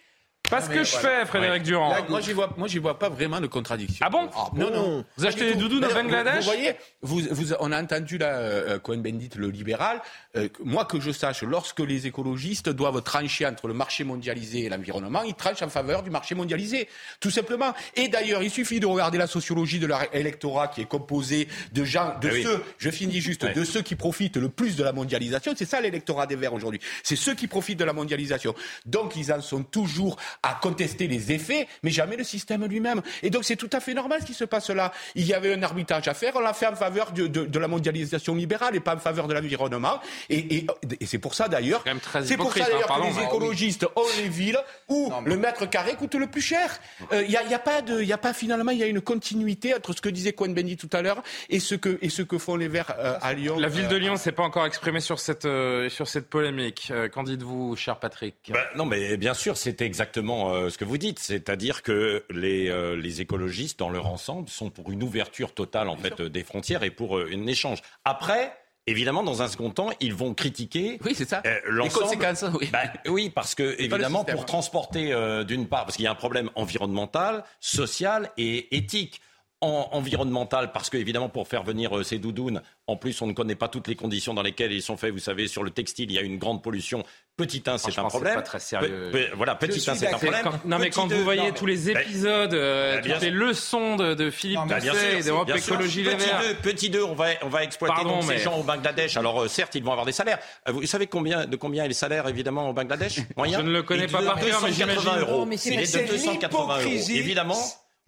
pas 0.49 0.61
ce 0.61 0.69
que 0.69 0.83
je 0.83 0.97
fais, 0.97 1.25
Frédéric 1.25 1.63
Durand. 1.63 1.95
moi, 2.09 2.21
j'y 2.21 2.33
vois, 2.33 2.49
moi, 2.57 2.67
j'y 2.67 2.79
vois 2.79 2.97
pas 2.97 3.09
vraiment 3.09 3.39
de 3.39 3.47
contradiction. 3.47 4.05
Ah 4.05 4.09
bon 4.09 4.29
ah, 4.35 4.49
Non, 4.55 4.71
non. 4.71 5.05
Vous 5.17 5.25
achetez 5.25 5.53
des 5.53 5.55
doudous 5.55 5.77
au 5.77 5.93
Bangladesh 5.93 6.39
vous, 6.39 6.51
voyez, 6.51 6.75
vous, 7.01 7.21
vous, 7.31 7.53
on 7.59 7.71
a 7.71 7.81
entendu 7.81 8.17
là, 8.17 8.27
euh, 8.27 8.79
Cohen 8.79 8.97
Bendit, 8.97 9.29
le 9.35 9.49
libéral. 9.49 10.01
Euh, 10.35 10.49
moi, 10.63 10.85
que 10.85 10.99
je 10.99 11.11
sache, 11.11 11.43
lorsque 11.43 11.79
les 11.79 12.07
écologistes 12.07 12.69
doivent 12.69 13.01
trancher 13.01 13.45
entre 13.45 13.67
le 13.67 13.73
marché 13.73 14.03
mondialisé 14.03 14.65
et 14.65 14.69
l'environnement, 14.69 15.23
ils 15.23 15.33
tranchent 15.33 15.61
en 15.61 15.69
faveur 15.69 16.03
du 16.03 16.09
marché 16.09 16.35
mondialisé, 16.35 16.87
tout 17.19 17.31
simplement. 17.31 17.73
Et 17.95 18.07
d'ailleurs, 18.07 18.43
il 18.43 18.51
suffit 18.51 18.79
de 18.79 18.85
regarder 18.85 19.17
la 19.17 19.27
sociologie 19.27 19.79
de 19.79 19.87
leur 19.87 20.13
électorat 20.13 20.67
qui 20.67 20.81
est 20.81 20.85
composé 20.85 21.47
de 21.73 21.83
gens, 21.83 22.15
de 22.21 22.29
ah 22.29 22.43
ceux, 22.43 22.63
je 22.77 22.89
finis 22.89 23.21
juste, 23.21 23.45
de 23.45 23.63
ceux 23.63 23.81
qui 23.81 23.95
profitent 23.95 24.37
le 24.37 24.49
plus 24.49 24.75
de 24.75 24.83
la 24.83 24.93
mondialisation. 24.93 25.53
C'est 25.55 25.65
ça 25.65 25.81
l'électorat 25.81 26.27
des 26.27 26.35
Verts 26.35 26.53
aujourd'hui. 26.53 26.79
C'est 27.03 27.15
ceux 27.15 27.35
qui 27.35 27.47
profitent 27.47 27.79
de 27.79 27.85
la 27.85 27.93
mondialisation. 27.93 28.55
Donc, 28.85 29.15
ils 29.15 29.31
en 29.31 29.41
sont 29.41 29.63
toujours 29.63 30.17
à 30.43 30.57
contester 30.61 31.07
les 31.07 31.31
effets, 31.31 31.67
mais 31.83 31.91
jamais 31.91 32.15
le 32.15 32.23
système 32.23 32.65
lui-même. 32.65 33.01
Et 33.23 33.29
donc 33.29 33.43
c'est 33.43 33.55
tout 33.55 33.69
à 33.73 33.79
fait 33.79 33.93
normal 33.93 34.21
ce 34.21 34.25
qui 34.25 34.33
se 34.33 34.45
passe 34.45 34.69
là. 34.69 34.91
Il 35.15 35.25
y 35.25 35.33
avait 35.33 35.53
un 35.53 35.63
arbitrage 35.63 36.07
à 36.07 36.13
faire, 36.13 36.33
on 36.35 36.39
l'a 36.39 36.53
fait 36.53 36.67
en 36.67 36.75
faveur 36.75 37.11
de, 37.11 37.27
de, 37.27 37.59
la 37.59 37.67
mondialisation 37.67 38.35
libérale 38.35 38.75
et 38.75 38.79
pas 38.79 38.95
en 38.95 38.99
faveur 38.99 39.27
de 39.27 39.33
l'environnement. 39.33 39.99
Et, 40.29 40.57
et, 40.57 40.67
et 40.99 41.05
c'est 41.05 41.17
pour 41.17 41.35
ça 41.35 41.47
d'ailleurs, 41.47 41.83
c'est 42.23 42.37
pour 42.37 42.53
ça 42.53 42.65
d'ailleurs 42.65 42.91
hein, 42.91 43.01
que 43.01 43.19
les 43.19 43.23
écologistes 43.23 43.85
ont 43.95 44.05
les 44.17 44.29
villes 44.29 44.59
où 44.87 45.11
le 45.25 45.37
mètre 45.37 45.69
carré 45.69 45.95
coûte 45.95 46.15
le 46.15 46.27
plus 46.27 46.41
cher. 46.41 46.79
Il 47.11 47.17
euh, 47.17 47.27
n'y 47.27 47.35
a, 47.35 47.43
y 47.43 47.53
a, 47.53 47.59
pas 47.59 47.81
de, 47.81 48.01
il 48.01 48.07
y 48.07 48.13
a 48.13 48.17
pas 48.17 48.33
finalement, 48.33 48.71
il 48.71 48.77
y 48.77 48.83
a 48.83 48.87
une 48.87 49.01
continuité 49.01 49.73
entre 49.73 49.93
ce 49.93 50.01
que 50.01 50.09
disait 50.09 50.33
Cohen 50.33 50.49
Bendy 50.49 50.77
tout 50.77 50.89
à 50.93 51.01
l'heure 51.01 51.21
et 51.49 51.59
ce 51.59 51.75
que 51.75 51.97
et 52.01 52.09
ce 52.09 52.21
que 52.21 52.37
font 52.37 52.55
les 52.55 52.67
Verts 52.67 52.95
euh, 52.97 53.17
à 53.21 53.33
Lyon. 53.33 53.59
La 53.59 53.67
ville 53.67 53.87
de 53.87 53.95
euh, 53.95 53.99
Lyon 53.99 54.15
s'est 54.15 54.31
pas 54.31 54.43
encore 54.43 54.65
exprimée 54.65 55.01
sur 55.01 55.19
cette 55.19 55.47
sur 55.89 56.07
cette 56.07 56.29
polémique. 56.29 56.93
Qu'en 57.11 57.23
dites-vous, 57.23 57.75
cher 57.75 57.99
Patrick? 57.99 58.35
Ben, 58.49 58.59
Non, 58.75 58.85
mais 58.85 59.17
bien 59.17 59.33
sûr, 59.33 59.57
c'est 59.57 59.81
exactement 59.81 60.28
euh, 60.29 60.69
ce 60.69 60.77
que 60.77 60.85
vous 60.85 60.97
dites, 60.97 61.19
c'est-à-dire 61.19 61.83
que 61.83 62.23
les, 62.29 62.69
euh, 62.69 62.95
les, 62.95 63.21
écologistes, 63.21 63.79
dans 63.79 63.89
leur 63.89 64.07
ensemble, 64.07 64.49
sont 64.49 64.69
pour 64.69 64.91
une 64.91 65.03
ouverture 65.03 65.53
totale 65.53 65.89
en 65.89 65.97
fait 65.97 66.21
des 66.21 66.43
frontières 66.43 66.83
et 66.83 66.91
pour 66.91 67.17
euh, 67.17 67.29
un 67.33 67.47
échange. 67.47 67.81
Après, 68.05 68.53
Évidemment, 68.87 69.21
dans 69.21 69.43
un 69.43 69.47
second 69.47 69.69
temps, 69.69 69.89
ils 69.99 70.15
vont 70.15 70.33
critiquer 70.33 70.97
oui, 71.05 71.13
ça. 71.13 71.43
les 71.45 71.89
conséquences. 71.89 72.43
Oui. 72.59 72.69
Bah, 72.71 72.85
oui, 73.05 73.29
parce 73.29 73.53
que 73.53 73.79
évidemment, 73.79 74.25
pour 74.25 74.47
transporter 74.47 75.13
d'une 75.45 75.67
part, 75.67 75.85
parce 75.85 75.95
qu'il 75.95 76.05
y 76.05 76.07
a 76.07 76.11
un 76.11 76.15
problème 76.15 76.49
environnemental, 76.55 77.43
social 77.59 78.31
et 78.37 78.75
éthique 78.75 79.21
environnemental, 79.61 80.71
parce 80.71 80.89
que 80.89 80.97
évidemment 80.97 81.27
pour 81.27 81.47
faire 81.47 81.63
venir 81.63 81.97
euh, 81.97 82.03
ces 82.03 82.17
doudounes, 82.17 82.61
en 82.87 82.95
plus 82.95 83.21
on 83.21 83.27
ne 83.27 83.33
connaît 83.33 83.55
pas 83.55 83.67
toutes 83.67 83.87
les 83.87 83.95
conditions 83.95 84.33
dans 84.33 84.41
lesquelles 84.41 84.71
ils 84.71 84.81
sont 84.81 84.95
faits. 84.95 85.11
Vous 85.11 85.19
savez, 85.19 85.47
sur 85.47 85.63
le 85.63 85.71
textile, 85.71 86.09
il 86.09 86.15
y 86.15 86.17
a 86.17 86.21
une 86.21 86.37
grande 86.37 86.63
pollution. 86.63 87.03
Petit 87.35 87.63
1, 87.65 87.77
c'est 87.77 87.97
un 87.99 88.03
problème. 88.03 88.35
Pas 88.35 88.41
très 88.41 88.59
sérieux. 88.59 89.11
voilà, 89.35 89.55
petit 89.55 89.89
1, 89.89 89.95
c'est 89.95 90.07
un 90.07 90.17
problème. 90.17 90.45
non, 90.65 90.79
mais 90.79 90.89
quand 90.89 91.11
vous 91.11 91.23
voyez 91.23 91.51
tous 91.51 91.65
les 91.65 91.89
épisodes, 91.89 92.53
euh, 92.53 93.01
toutes 93.01 93.21
les 93.21 93.31
leçons 93.31 93.95
de, 93.95 94.29
Philippe 94.29 94.59
Doucet 94.67 95.19
et 95.19 95.23
d'Europe 95.23 95.49
Écologie 95.55 96.03
Les 96.03 96.15
Verts. 96.15 96.41
Petit 96.61 96.89
2, 96.89 97.03
on 97.03 97.13
va, 97.13 97.27
on 97.41 97.49
va 97.49 97.63
exploiter 97.63 98.01
ces 98.27 98.37
gens 98.39 98.57
au 98.57 98.63
Bangladesh. 98.63 99.17
Alors 99.17 99.43
euh, 99.43 99.47
certes, 99.47 99.75
ils 99.75 99.83
vont 99.83 99.91
avoir 99.91 100.05
des 100.05 100.11
salaires. 100.11 100.39
vous 100.67 100.85
savez 100.85 101.07
combien, 101.07 101.45
de 101.45 101.55
combien 101.55 101.83
est 101.83 101.89
le 101.89 101.93
salaire 101.93 102.27
évidemment 102.27 102.69
au 102.69 102.73
Bangladesh? 102.73 103.19
Moyen? 103.37 103.59
Je 103.59 103.63
ne 103.63 103.71
le 103.71 103.83
connais 103.83 104.07
pas 104.07 104.21
par 104.21 104.39
cœur, 104.39 104.61
mais 104.63 104.71
j'imagine. 104.71 105.09
euros. 105.19 105.47
C'est 105.57 105.75
de 105.75 106.11
280 106.11 106.81
euros. 106.81 106.89
Évidemment. 107.09 107.57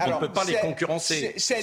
On 0.07 0.15
ne 0.15 0.19
peut 0.19 0.31
pas 0.31 0.43
les 0.43 0.55
concurrencer. 0.55 1.33
C'est 1.37 1.61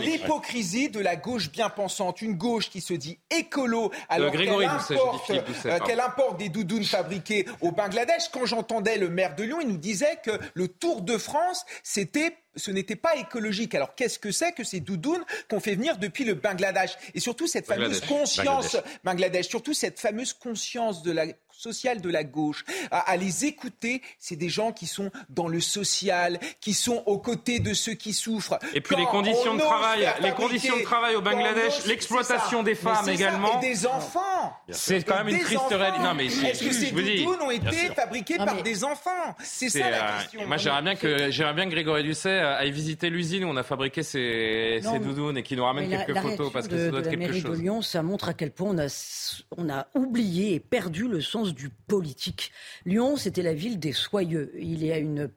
l'hypocrisie 0.00 0.88
de 0.90 1.00
la 1.00 1.16
gauche 1.16 1.50
bien 1.50 1.68
pensante, 1.68 2.22
une 2.22 2.34
gauche 2.34 2.70
qui 2.70 2.80
se 2.80 2.94
dit 2.94 3.18
écolo, 3.30 3.90
alors 4.08 4.32
euh, 4.34 5.78
qu'elle 5.86 6.00
importe, 6.00 6.38
des 6.38 6.48
doudounes 6.48 6.84
fabriquées 6.84 7.46
au 7.60 7.72
Bangladesh. 7.72 8.28
Quand 8.32 8.46
j'entendais 8.46 8.96
le 8.98 9.08
maire 9.08 9.34
de 9.34 9.44
Lyon, 9.44 9.58
il 9.60 9.68
nous 9.68 9.76
disait 9.76 10.18
que 10.24 10.32
le 10.54 10.68
Tour 10.68 11.02
de 11.02 11.18
France, 11.18 11.64
c'était 11.82 12.36
ce 12.56 12.70
n'était 12.70 12.96
pas 12.96 13.16
écologique. 13.16 13.74
Alors 13.74 13.94
qu'est-ce 13.94 14.18
que 14.18 14.32
c'est 14.32 14.52
que 14.52 14.64
ces 14.64 14.80
doudounes 14.80 15.24
qu'on 15.48 15.60
fait 15.60 15.74
venir 15.74 15.98
depuis 15.98 16.24
le 16.24 16.34
Bangladesh? 16.34 16.96
Et 17.14 17.20
surtout 17.20 17.46
cette 17.46 17.66
fameuse 17.66 18.00
conscience 18.00 18.76
Bangladesh, 19.04 19.48
surtout 19.48 19.74
cette 19.74 20.00
fameuse 20.00 20.32
conscience 20.32 21.02
de 21.02 21.12
la 21.12 21.26
sociale 21.56 22.00
de 22.00 22.10
la 22.10 22.24
gauche. 22.24 22.64
À, 22.90 23.16
les 23.16 23.44
écouter, 23.44 24.02
c'est 24.18 24.36
des 24.36 24.48
gens 24.48 24.72
qui 24.72 24.86
sont 24.86 25.10
dans 25.28 25.48
le 25.48 25.60
social, 25.60 26.38
qui 26.60 26.74
sont 26.74 27.02
aux 27.06 27.18
côtés 27.18 27.60
de 27.60 27.74
ceux 27.74 27.94
qui 27.94 28.12
souffrent. 28.12 28.58
Et 28.74 28.80
puis 28.80 28.96
les 28.96 29.06
conditions 29.06 29.54
de 29.54 29.60
travail, 29.60 30.08
les 30.20 30.32
conditions 30.32 30.76
de 30.76 30.82
travail 30.82 31.16
au 31.16 31.22
Bangladesh, 31.22 31.86
l'exploitation 31.86 32.62
des 32.62 32.74
femmes 32.74 33.08
également. 33.08 33.60
et 33.60 33.66
des 33.66 33.86
enfants. 33.86 34.52
C'est 34.70 35.02
quand 35.02 35.24
même 35.24 35.28
une 35.28 35.40
triste 35.40 35.62
réalité. 35.70 36.02
Non 36.02 36.14
mais 36.14 36.26
est-ce 36.26 36.64
que 36.64 36.72
ces 36.72 36.90
doudounes 36.90 37.42
ont 37.42 37.50
été 37.50 37.94
fabriquées 37.94 38.36
par 38.36 38.62
des 38.62 38.84
enfants? 38.84 39.34
C'est 39.42 39.70
ça 39.70 39.90
la 39.90 39.96
euh, 39.96 40.18
question. 40.20 40.46
moi 40.46 40.56
j'aimerais 40.56 40.82
bien 40.82 40.94
que 40.94 41.30
j'aimerais 41.30 41.54
bien 41.54 41.64
que 41.66 41.70
Grégory 41.70 42.04
Doucet 42.04 42.28
euh, 42.28 42.58
aille 42.58 42.70
visiter 42.70 43.10
l'usine 43.10 43.44
où 43.44 43.48
on 43.48 43.56
a 43.56 43.62
fabriqué 43.62 44.02
ces, 44.02 44.80
ces 44.82 44.98
doudounes 44.98 45.38
et 45.38 45.42
qu'il 45.42 45.56
nous 45.56 45.64
ramène 45.64 45.88
quelques 45.88 46.18
photos 46.18 46.52
parce 46.52 46.68
que 46.68 46.76
ça 46.76 46.90
doit 46.90 47.00
être 47.00 47.10
quelque 47.10 47.32
chose. 47.32 47.58
de 47.58 47.62
Lyon, 47.62 47.82
ça 47.82 48.02
montre 48.02 48.28
à 48.28 48.34
quel 48.34 48.50
point 48.50 48.70
on 48.70 48.78
a 48.78 48.86
on 49.56 49.68
a 49.70 49.86
oublié 49.94 50.54
et 50.54 50.60
perdu 50.60 51.08
le 51.08 51.20
sens 51.20 51.45
du 51.54 51.70
politique. 51.70 52.52
Lyon, 52.84 53.16
c'était 53.16 53.42
la 53.42 53.54
ville 53.54 53.78
des 53.78 53.92
soyeux. 53.92 54.52
Il 54.58 54.84
y 54.84 54.92
a 54.92 54.98
une, 54.98 55.30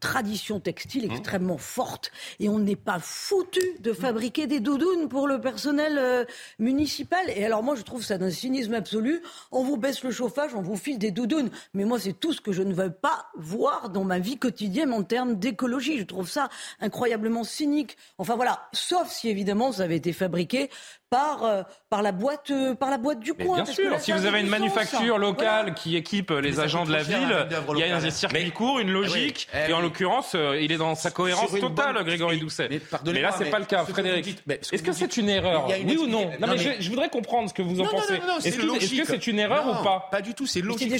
tradition 0.00 0.60
textile 0.60 1.08
mmh. 1.08 1.12
extrêmement 1.12 1.56
forte 1.56 2.10
et 2.40 2.48
on 2.48 2.58
n'est 2.58 2.76
pas 2.76 2.98
foutu 2.98 3.62
de 3.80 3.92
fabriquer 3.94 4.46
des 4.46 4.60
doudounes 4.60 5.08
pour 5.08 5.26
le 5.26 5.40
personnel 5.40 5.96
euh, 5.98 6.24
municipal. 6.58 7.24
Et 7.34 7.44
alors 7.44 7.62
moi, 7.62 7.74
je 7.74 7.82
trouve 7.82 8.04
ça 8.04 8.18
d'un 8.18 8.30
cynisme 8.30 8.74
absolu. 8.74 9.22
On 9.52 9.64
vous 9.64 9.76
baisse 9.76 10.04
le 10.04 10.10
chauffage, 10.10 10.54
on 10.54 10.62
vous 10.62 10.76
file 10.76 10.98
des 10.98 11.10
doudounes. 11.10 11.50
Mais 11.72 11.84
moi, 11.84 11.98
c'est 11.98 12.12
tout 12.12 12.32
ce 12.32 12.40
que 12.40 12.52
je 12.52 12.62
ne 12.62 12.74
veux 12.74 12.92
pas 12.92 13.30
voir 13.36 13.90
dans 13.90 14.04
ma 14.04 14.18
vie 14.18 14.38
quotidienne 14.38 14.92
en 14.92 15.02
termes 15.02 15.36
d'écologie. 15.36 15.98
Je 15.98 16.04
trouve 16.04 16.28
ça 16.28 16.48
incroyablement 16.80 17.44
cynique. 17.44 17.96
Enfin 18.18 18.36
voilà, 18.36 18.68
sauf 18.72 19.10
si 19.10 19.28
évidemment 19.28 19.72
ça 19.72 19.84
avait 19.84 19.96
été 19.96 20.12
fabriqué 20.12 20.70
par, 21.10 21.44
euh, 21.44 21.62
par, 21.88 22.02
la, 22.02 22.12
boîte, 22.12 22.50
euh, 22.50 22.74
par 22.74 22.90
la 22.90 22.98
boîte 22.98 23.20
du 23.20 23.32
coin. 23.34 23.62
Bien 23.62 23.72
sûr, 23.72 24.00
si 24.00 24.12
vous 24.12 24.26
avez 24.26 24.40
une 24.40 24.48
manufacture 24.48 25.18
locale 25.18 25.74
qui 25.74 25.96
équipe 25.96 26.30
les 26.30 26.60
agents 26.60 26.84
de 26.84 26.92
la 26.92 27.02
ville, 27.02 27.48
il 27.74 27.78
y 27.78 27.84
a 27.84 27.96
un 27.96 28.10
circuit 28.10 28.50
court, 28.50 28.80
une 28.80 28.90
logique, 28.90 29.48
eh 29.54 29.70
et 29.70 29.72
en 29.72 29.80
l'occurrence, 29.80 30.32
euh, 30.34 30.60
il 30.60 30.72
est 30.72 30.76
dans 30.76 30.94
sa 30.94 31.10
cohérence 31.10 31.52
totale, 31.58 32.02
Grégory 32.04 32.38
Doucet. 32.38 32.68
Mais, 32.68 33.20
là, 33.20 33.32
c'est 33.36 33.50
pas 33.50 33.58
le 33.58 33.66
cas, 33.66 33.84
Frédéric. 33.84 34.38
Est-ce 34.48 34.82
que 34.82 34.92
c'est 34.92 35.16
une 35.16 35.28
erreur 35.28 35.68
Oui 35.68 35.96
ou 35.96 36.06
non 36.06 36.30
Non, 36.40 36.48
mais 36.48 36.80
je 36.80 36.90
voudrais 36.90 37.08
comprendre 37.08 37.48
ce 37.48 37.54
que 37.54 37.62
vous 37.62 37.80
en 37.80 37.86
pensez. 37.86 38.20
Est-ce 38.44 39.02
que 39.02 39.04
c'est 39.06 39.26
une 39.26 39.38
erreur 39.38 39.66
ou 39.68 39.84
pas 39.84 40.08
Pas 40.10 40.20
du 40.20 40.34
tout, 40.34 40.46
c'est 40.46 40.60
logique. 40.60 40.92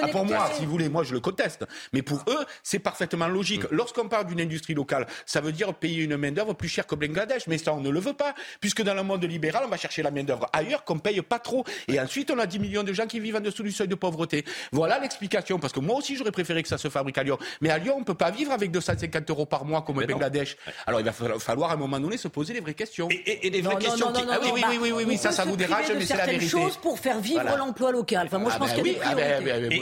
Ah, 0.00 0.08
pour 0.08 0.24
moi, 0.24 0.50
si 0.54 0.64
vous 0.64 0.70
voulez, 0.70 0.88
moi 0.88 1.02
je 1.04 1.14
le 1.14 1.20
conteste. 1.20 1.64
Mais 1.92 2.02
pour 2.02 2.22
eux, 2.28 2.44
c'est 2.62 2.78
parfaitement 2.78 3.28
logique. 3.28 3.64
Mm. 3.64 3.68
Lorsqu'on 3.72 4.08
parle 4.08 4.26
d'une 4.26 4.40
industrie 4.40 4.74
locale, 4.74 5.06
ça 5.26 5.40
veut 5.40 5.52
dire 5.52 5.74
payer 5.74 6.04
une 6.04 6.16
main-d'œuvre 6.16 6.54
plus 6.54 6.68
chère 6.68 6.86
que 6.86 6.94
Bangladesh. 6.94 7.46
Mais 7.46 7.58
ça, 7.58 7.72
on 7.72 7.80
ne 7.80 7.90
le 7.90 8.00
veut 8.00 8.12
pas, 8.12 8.34
puisque 8.60 8.82
dans 8.82 8.94
le 8.94 9.02
monde 9.02 9.24
libéral, 9.38 9.62
on 9.64 9.68
va 9.68 9.76
chercher 9.76 10.02
la 10.02 10.10
main-d'œuvre 10.10 10.48
ailleurs 10.52 10.84
qu'on 10.84 10.98
paye 10.98 11.22
pas 11.22 11.38
trop. 11.38 11.64
Et 11.86 12.00
ensuite, 12.00 12.30
on 12.30 12.38
a 12.38 12.46
10 12.46 12.58
millions 12.58 12.82
de 12.82 12.92
gens 12.92 13.06
qui 13.06 13.20
vivent 13.20 13.36
en 13.36 13.40
dessous 13.40 13.62
du 13.62 13.70
seuil 13.70 13.86
de 13.86 13.94
pauvreté. 13.94 14.44
Voilà 14.72 14.98
l'explication. 14.98 15.58
Parce 15.58 15.72
que 15.72 15.80
moi 15.80 15.96
aussi, 15.96 16.16
j'aurais 16.16 16.32
préféré 16.32 16.62
que 16.62 16.68
ça 16.68 16.78
se 16.78 16.88
fabrique 16.88 17.18
à 17.18 17.22
Lyon. 17.22 17.38
Mais 17.60 17.70
à 17.70 17.78
Lyon, 17.78 17.96
on 17.98 18.04
peut 18.04 18.14
pas 18.14 18.32
vivre 18.32 18.52
avec 18.52 18.72
250 18.72 19.30
euros 19.30 19.46
par 19.46 19.64
mois 19.64 19.82
comme 19.82 19.98
au 19.98 20.06
Bangladesh. 20.06 20.56
Alors, 20.86 21.00
il 21.00 21.06
va 21.06 21.12
falloir 21.12 21.70
à 21.70 21.74
un 21.74 21.76
moment 21.76 22.00
donné 22.00 22.16
se 22.16 22.28
poser 22.28 22.52
les 22.52 22.60
vraies 22.60 22.74
questions. 22.74 23.08
Et, 23.10 23.48
les 23.48 23.60
vraies 23.60 23.78
questions 23.78 24.12
qui... 24.12 24.22
Ah 24.28 24.38
oui, 24.42 24.50
oui, 24.54 24.78
oui, 24.80 24.92
oui, 24.92 25.04
oui, 25.06 25.16
ça, 25.16 25.30
ça 25.30 25.44
vous 25.44 25.56
dérange, 25.56 25.90
mais 25.96 26.04
c'est 26.04 26.16
la 26.16 26.26
vérité. 26.26 26.48
choses 26.48 26.76
pour 26.76 26.98
faire 26.98 27.20
vivre 27.20 27.56
l'emploi 27.56 27.92
local. 27.92 28.26
Enfin, 28.26 28.38
moi, 28.38 28.50
je 28.50 28.56
ah 28.56 28.58
pense 28.58 28.74
ben 28.74 28.82
qu'il 28.82 28.92
y 28.92 28.96
a 28.96 29.14
des 29.14 29.40
ah 29.40 29.40
ben, 29.40 29.72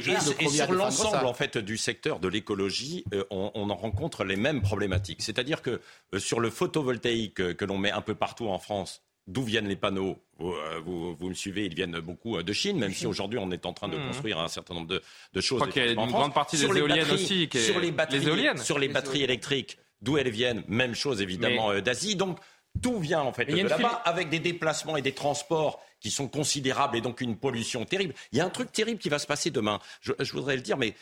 Et 0.41 0.49
sur 0.49 0.73
l'ensemble, 0.73 1.27
en 1.27 1.35
fait, 1.35 1.57
du 1.59 1.79
secteur 1.79 2.21
de 2.21 2.29
l'écologie, 2.29 3.05
euh, 3.15 3.25
on 3.31 3.71
en 3.71 3.77
rencontre 3.77 4.25
les 4.25 4.37
mêmes 4.37 4.61
problématiques. 4.61 5.23
C'est-à-dire 5.23 5.63
que 5.63 5.81
euh, 6.15 6.19
sur 6.19 6.41
le 6.41 6.51
photovoltaïque 6.51 7.41
euh, 7.41 7.55
que 7.55 7.65
l'on 7.65 7.79
met 7.79 7.91
un 7.91 8.01
peu 8.01 8.15
partout 8.15 8.49
en 8.49 8.59
France, 8.59 9.06
d'où 9.27 9.43
viennent 9.43 9.69
les 9.69 9.77
panneaux 9.77 10.19
vous, 10.39 11.17
me 11.21 11.35
suivez, 11.35 11.65
ils 11.65 11.75
viennent 11.75 11.99
beaucoup 12.01 12.43
de 12.43 12.53
Chine, 12.53 12.79
même 12.79 12.93
si 12.93 13.07
aujourd'hui 13.07 13.39
on 13.39 13.51
est 13.51 13.65
en 13.65 13.73
train 13.73 13.89
de 13.89 13.97
mmh. 13.97 14.07
construire 14.09 14.39
un 14.39 14.49
certain 14.49 14.75
nombre 14.75 14.89
de, 14.89 15.01
choses. 15.41 15.45
Je 15.45 15.55
crois 15.55 15.69
qu'il 15.69 15.85
y 15.85 15.89
a 15.89 15.93
une 15.93 16.11
grande 16.11 16.35
partie 16.35 16.57
des 16.57 16.65
éoliennes 16.65 17.11
aussi. 17.11 17.49
sur 17.55 17.81
les 17.81 17.91
batteries, 17.91 18.59
sur 18.59 18.79
les 18.79 18.89
batteries 18.89 19.23
électriques, 19.23 19.79
d'où 20.03 20.19
elles 20.19 20.31
viennent, 20.31 20.63
même 20.69 20.95
chose 20.95 21.23
évidemment 21.23 21.79
d'Asie. 21.81 22.17
Donc 22.17 22.39
tout 22.83 22.99
vient 22.99 23.23
en 23.23 23.33
fait 23.33 23.47
de 23.47 23.57
là-bas, 23.57 24.03
avec 24.05 24.29
des 24.29 24.41
déplacements 24.41 24.97
et 24.97 25.03
des 25.03 25.13
transports 25.13 25.81
qui 26.01 26.11
sont 26.11 26.29
considérables 26.29 26.97
et 26.97 27.01
donc 27.01 27.21
une 27.21 27.37
pollution 27.37 27.85
terrible. 27.85 28.15
Il 28.33 28.39
y 28.39 28.41
a 28.41 28.45
un 28.45 28.51
truc 28.51 28.73
terrible 28.73 29.01
qui 29.01 29.09
va 29.09 29.19
se 29.19 29.27
passer 29.27 29.51
demain. 29.51 29.81
Je, 30.01 30.13
voudrais 30.33 30.57
le 30.57 30.63
dire, 30.63 30.77
mais 30.77 30.95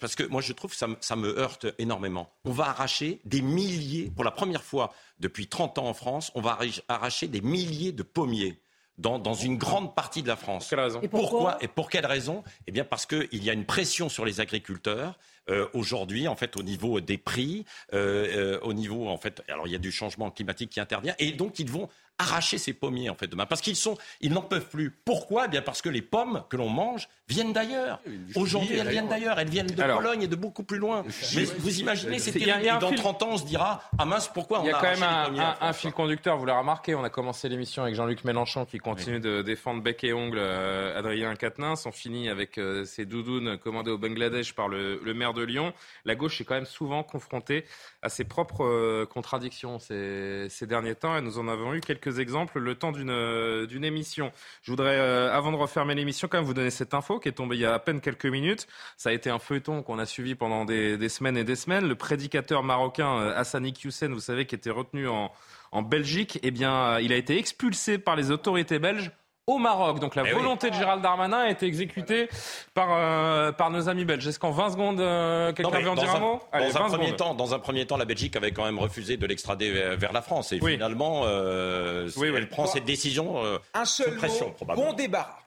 parce 0.00 0.14
que 0.14 0.24
moi 0.24 0.40
je 0.40 0.52
trouve 0.52 0.70
que 0.70 0.76
ça, 0.76 0.88
ça 1.00 1.16
me 1.16 1.38
heurte 1.38 1.66
énormément. 1.78 2.30
On 2.44 2.52
va 2.52 2.68
arracher 2.68 3.20
des 3.24 3.42
milliers, 3.42 4.10
pour 4.14 4.24
la 4.24 4.30
première 4.30 4.62
fois 4.62 4.94
depuis 5.18 5.46
30 5.46 5.78
ans 5.78 5.86
en 5.86 5.94
France, 5.94 6.32
on 6.34 6.40
va 6.40 6.58
arracher 6.88 7.28
des 7.28 7.40
milliers 7.40 7.92
de 7.92 8.02
pommiers 8.02 8.60
dans, 8.98 9.34
une 9.34 9.56
grande 9.56 9.94
partie 9.94 10.22
de 10.22 10.28
la 10.28 10.36
France. 10.36 10.68
Quelle 10.68 10.80
raison? 10.80 11.00
Et 11.02 11.08
pourquoi, 11.08 11.58
Et 11.60 11.68
pour 11.68 11.90
quelle 11.90 12.06
raison? 12.06 12.44
Eh 12.66 12.72
bien 12.72 12.84
parce 12.84 13.06
qu'il 13.06 13.44
y 13.44 13.50
a 13.50 13.52
une 13.52 13.64
pression 13.64 14.08
sur 14.08 14.24
les 14.24 14.40
agriculteurs. 14.40 15.18
Euh, 15.50 15.66
aujourd'hui, 15.74 16.28
en 16.28 16.36
fait, 16.36 16.56
au 16.56 16.62
niveau 16.62 17.00
des 17.00 17.18
prix, 17.18 17.64
euh, 17.94 18.56
euh, 18.56 18.60
au 18.60 18.72
niveau, 18.72 19.08
en 19.08 19.16
fait, 19.16 19.42
alors 19.48 19.66
il 19.66 19.72
y 19.72 19.76
a 19.76 19.80
du 19.80 19.90
changement 19.90 20.30
climatique 20.30 20.70
qui 20.70 20.78
intervient, 20.78 21.14
et 21.18 21.32
donc 21.32 21.58
ils 21.58 21.68
vont 21.68 21.88
arracher 22.22 22.58
ces 22.58 22.72
pommiers 22.72 23.10
en 23.10 23.14
fait 23.14 23.26
demain 23.26 23.46
parce 23.46 23.60
qu'ils 23.60 23.76
sont 23.76 23.98
ils 24.20 24.32
n'en 24.32 24.42
peuvent 24.42 24.68
plus. 24.68 24.90
Pourquoi? 25.04 25.46
Eh 25.46 25.48
bien 25.48 25.62
parce 25.62 25.82
que 25.82 25.88
les 25.88 26.02
pommes 26.02 26.44
que 26.48 26.56
l'on 26.56 26.68
mange 26.68 27.08
viennent 27.28 27.52
d'ailleurs. 27.52 28.00
Aujourd'hui, 28.34 28.76
elles 28.76 28.88
viennent 28.88 29.08
d'ailleurs, 29.08 29.38
elles 29.38 29.48
viennent 29.48 29.66
de 29.66 29.82
Pologne 29.82 30.22
et 30.22 30.28
de 30.28 30.36
beaucoup 30.36 30.62
plus 30.62 30.78
loin. 30.78 31.04
Mais 31.34 31.44
vous 31.44 31.80
imaginez, 31.80 32.18
c'est 32.18 32.32
terrible. 32.32 32.78
Dans 32.78 32.92
30 32.92 33.22
ans, 33.22 33.28
on 33.32 33.38
se 33.38 33.44
dira 33.44 33.82
ah 33.98 34.04
mince, 34.04 34.28
pourquoi 34.28 34.60
on 34.60 34.62
a 34.62 34.66
Il 34.66 34.70
y 34.70 34.72
a 34.72 34.78
quand 34.80 35.00
même 35.00 35.54
un, 35.60 35.72
fil 35.72 35.92
conducteur, 35.92 36.36
vous 36.36 36.46
l'avez 36.46 36.58
remarqué, 36.58 36.94
on 36.94 37.04
a 37.04 37.10
commencé 37.10 37.48
l'émission 37.48 37.82
avec 37.82 37.94
Jean-Luc 37.94 38.24
Mélenchon 38.24 38.64
qui 38.66 38.78
continue 38.78 39.20
de 39.20 39.42
défendre 39.42 39.82
bec 39.82 40.04
et 40.04 40.12
ongle 40.12 40.38
euh, 40.38 40.98
Adrien 40.98 41.34
Quatennens, 41.34 41.86
on 41.86 41.92
finit 41.92 42.28
avec 42.28 42.58
euh, 42.58 42.84
ces 42.84 43.06
doudounes 43.06 43.58
commandées 43.58 43.90
au 43.90 43.98
Bangladesh 43.98 44.54
par 44.54 44.68
le, 44.68 45.00
maire 45.14 45.32
de 45.32 45.42
Lyon. 45.42 45.72
La 46.04 46.14
gauche 46.14 46.40
est 46.40 46.44
quand 46.44 46.54
même 46.54 46.66
souvent 46.66 47.02
confrontée 47.02 47.64
à 48.02 48.08
ses 48.08 48.24
propres 48.24 48.64
euh, 48.64 49.06
contradictions 49.06 49.78
ces, 49.78 50.46
ces 50.48 50.66
derniers 50.66 50.94
temps 50.94 51.16
et 51.16 51.20
nous 51.20 51.38
en 51.38 51.48
avons 51.48 51.74
eu 51.74 51.80
quelques 51.80 52.11
exemples 52.20 52.58
le 52.58 52.74
temps 52.74 52.92
d'une 52.92 53.10
euh, 53.10 53.82
émission. 53.82 54.32
Je 54.62 54.70
voudrais, 54.70 54.96
euh, 54.96 55.32
avant 55.32 55.52
de 55.52 55.56
refermer 55.56 55.94
l'émission, 55.94 56.28
quand 56.28 56.38
même 56.38 56.46
vous 56.46 56.54
donner 56.54 56.70
cette 56.70 56.94
info 56.94 57.18
qui 57.18 57.28
est 57.28 57.32
tombée 57.32 57.56
il 57.56 57.62
y 57.62 57.66
a 57.66 57.74
à 57.74 57.78
peine 57.78 58.00
quelques 58.00 58.26
minutes. 58.26 58.66
Ça 58.96 59.10
a 59.10 59.12
été 59.12 59.30
un 59.30 59.38
feuilleton 59.38 59.82
qu'on 59.82 59.98
a 59.98 60.06
suivi 60.06 60.34
pendant 60.34 60.64
des, 60.64 60.96
des, 60.96 61.08
semaines 61.08 61.36
et 61.36 61.44
des 61.44 61.56
semaines. 61.56 61.86
Le 61.86 61.94
prédicateur 61.94 62.62
marocain 62.62 63.18
euh, 63.18 63.36
Hassani 63.36 63.74
Hussein, 63.84 64.08
vous 64.08 64.20
savez, 64.20 64.46
qui 64.46 64.54
était 64.54 64.70
retenu 64.70 65.08
en, 65.08 65.32
en 65.72 65.82
Belgique, 65.82 66.38
eh 66.42 66.50
bien, 66.50 66.98
il 67.00 67.12
a 67.12 67.16
été 67.16 67.38
expulsé 67.38 67.98
par 67.98 68.16
les 68.16 68.30
autorités 68.30 68.78
belges 68.78 69.10
au 69.46 69.58
Maroc. 69.58 69.98
Donc 69.98 70.14
la 70.14 70.24
eh 70.26 70.32
volonté 70.32 70.70
de 70.70 70.74
Gérald 70.74 71.02
Darmanin 71.02 71.38
a 71.38 71.50
été 71.50 71.66
exécutée 71.66 72.28
par, 72.74 72.88
euh, 72.92 73.52
par 73.52 73.70
nos 73.70 73.88
amis 73.88 74.04
belges. 74.04 74.26
Est-ce 74.26 74.38
qu'en 74.38 74.50
20 74.50 74.70
secondes, 74.70 75.00
euh, 75.00 75.52
quelqu'un 75.52 75.80
veut 75.80 75.90
en 75.90 75.94
dire 75.94 76.14
un, 76.14 76.20
mot? 76.20 76.40
Dans, 76.52 76.76
un 76.76 76.88
premier 76.88 77.16
temps, 77.16 77.34
dans 77.34 77.54
un 77.54 77.58
premier 77.58 77.86
temps, 77.86 77.96
la 77.96 78.04
Belgique 78.04 78.36
avait 78.36 78.52
quand 78.52 78.64
même 78.64 78.78
refusé 78.78 79.16
de 79.16 79.26
l'extrader 79.26 79.96
vers 79.96 80.12
la 80.12 80.22
France. 80.22 80.52
Et 80.52 80.60
finalement, 80.60 81.22
euh, 81.24 82.08
elle 82.22 82.48
prend 82.48 82.66
cette 82.66 82.84
décision 82.84 83.42
un 83.74 83.84
seul 83.84 84.16
pression, 84.16 84.48
mot, 84.48 84.52
probablement. 84.52 84.90
Bon 84.90 84.96
débarras. 84.96 85.38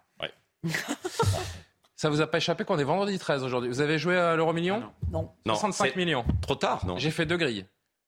Ça 1.96 2.10
vous 2.10 2.20
a 2.22 2.28
pas 2.28 2.40
échappé 2.40 2.66
qu'on 2.66 2.78
est 2.78 2.84
vendredi 2.84 3.18
13 3.18 3.44
aujourd'hui 3.44 3.70
Vous 3.70 3.80
avez 3.80 3.98
joué 3.98 4.18
à 4.18 4.36
l'euro 4.36 4.52
million? 4.52 4.84
Non. 5.12 5.32
non. 5.46 5.56
65 5.56 5.96
millions. 5.96 6.26
Trop 6.42 6.56
tard, 6.56 6.86
non 6.86 6.98
J'ai 6.98 7.12
fait 7.12 7.26
deux 7.26 7.38
grilles. 7.38 7.66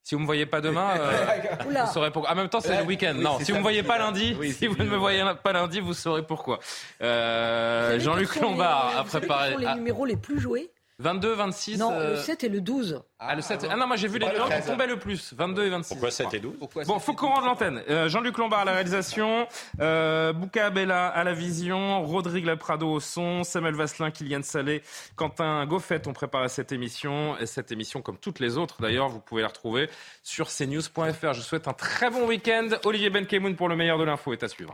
Si 0.07 0.15
vous 0.15 0.21
me 0.21 0.25
voyez 0.25 0.45
pas 0.45 0.61
demain, 0.61 0.91
euh, 1.01 1.25
vous 1.65 1.91
saurez 1.91 2.11
pourquoi. 2.11 2.31
En 2.31 2.35
même 2.35 2.47
temps, 2.47 2.61
c'est 2.61 2.77
le 2.77 2.85
week-end. 2.85 3.13
non, 3.13 3.39
si 3.41 3.51
vous 3.51 3.57
me 3.57 3.61
voyez 3.61 3.83
pas 3.83 3.97
lundi, 3.97 4.37
si 4.57 4.65
vous 4.67 4.77
ne 4.77 4.85
me 4.89 4.95
voyez 4.95 5.21
pas 5.43 5.51
lundi, 5.51 5.81
vous 5.81 5.93
saurez 5.93 6.23
pourquoi. 6.23 6.59
Euh, 7.01 7.99
Jean-Luc 7.99 8.39
Lombard 8.39 8.93
a 8.97 9.03
préparé. 9.03 9.49
Quels 9.49 9.63
sont 9.63 9.69
les 9.69 9.75
numéros 9.75 10.05
les 10.05 10.15
plus 10.15 10.39
joués 10.39 10.71
22, 10.99 11.33
26. 11.33 11.77
Non, 11.77 11.91
le 11.99 12.15
7 12.15 12.43
et 12.43 12.49
le 12.49 12.59
12. 12.59 13.03
Ah, 13.19 13.35
le 13.35 13.41
7. 13.41 13.67
Ah 13.69 13.75
non, 13.75 13.85
moi 13.85 13.97
j'ai 13.97 14.07
vu 14.07 14.17
les 14.17 14.25
numéros 14.25 14.49
qui 14.49 14.65
tombaient 14.65 14.87
le 14.87 14.97
plus. 14.97 15.31
22 15.35 15.65
et 15.65 15.69
26. 15.69 15.89
Pourquoi 15.89 16.09
7 16.09 16.33
et 16.33 16.39
12 16.39 16.55
Bon, 16.87 16.97
faut 16.97 17.13
qu'on 17.13 17.27
rende 17.27 17.45
l'antenne. 17.45 17.83
Euh, 17.87 18.09
Jean-Luc 18.09 18.35
Lombard 18.39 18.61
à 18.61 18.65
la 18.65 18.73
réalisation, 18.73 19.47
euh, 19.79 20.33
Bouka 20.33 20.71
Bella 20.71 21.07
à 21.07 21.23
la 21.23 21.33
vision, 21.33 22.03
Rodrigue 22.03 22.45
Laprado 22.45 22.91
au 22.91 22.99
son, 22.99 23.43
Samuel 23.43 23.75
Vasselin, 23.75 24.09
Kylian 24.09 24.41
Salé, 24.41 24.81
Quentin 25.15 25.65
Goffet 25.67 26.07
ont 26.07 26.13
préparé 26.13 26.49
cette 26.49 26.71
émission. 26.71 27.37
Et 27.37 27.45
cette 27.45 27.71
émission, 27.71 28.01
comme 28.01 28.17
toutes 28.17 28.39
les 28.39 28.57
autres 28.57 28.81
d'ailleurs, 28.81 29.09
vous 29.09 29.19
pouvez 29.19 29.43
la 29.43 29.49
retrouver 29.49 29.91
sur 30.23 30.47
cnews.fr. 30.47 31.33
Je 31.33 31.39
vous 31.39 31.45
souhaite 31.45 31.67
un 31.67 31.73
très 31.73 32.09
bon 32.09 32.25
week-end. 32.25 32.69
Olivier 32.85 33.11
Benkemoun 33.11 33.55
pour 33.55 33.69
le 33.69 33.75
meilleur 33.75 33.99
de 33.99 34.03
l'info 34.03 34.33
est 34.33 34.41
à 34.41 34.47
suivre. 34.47 34.73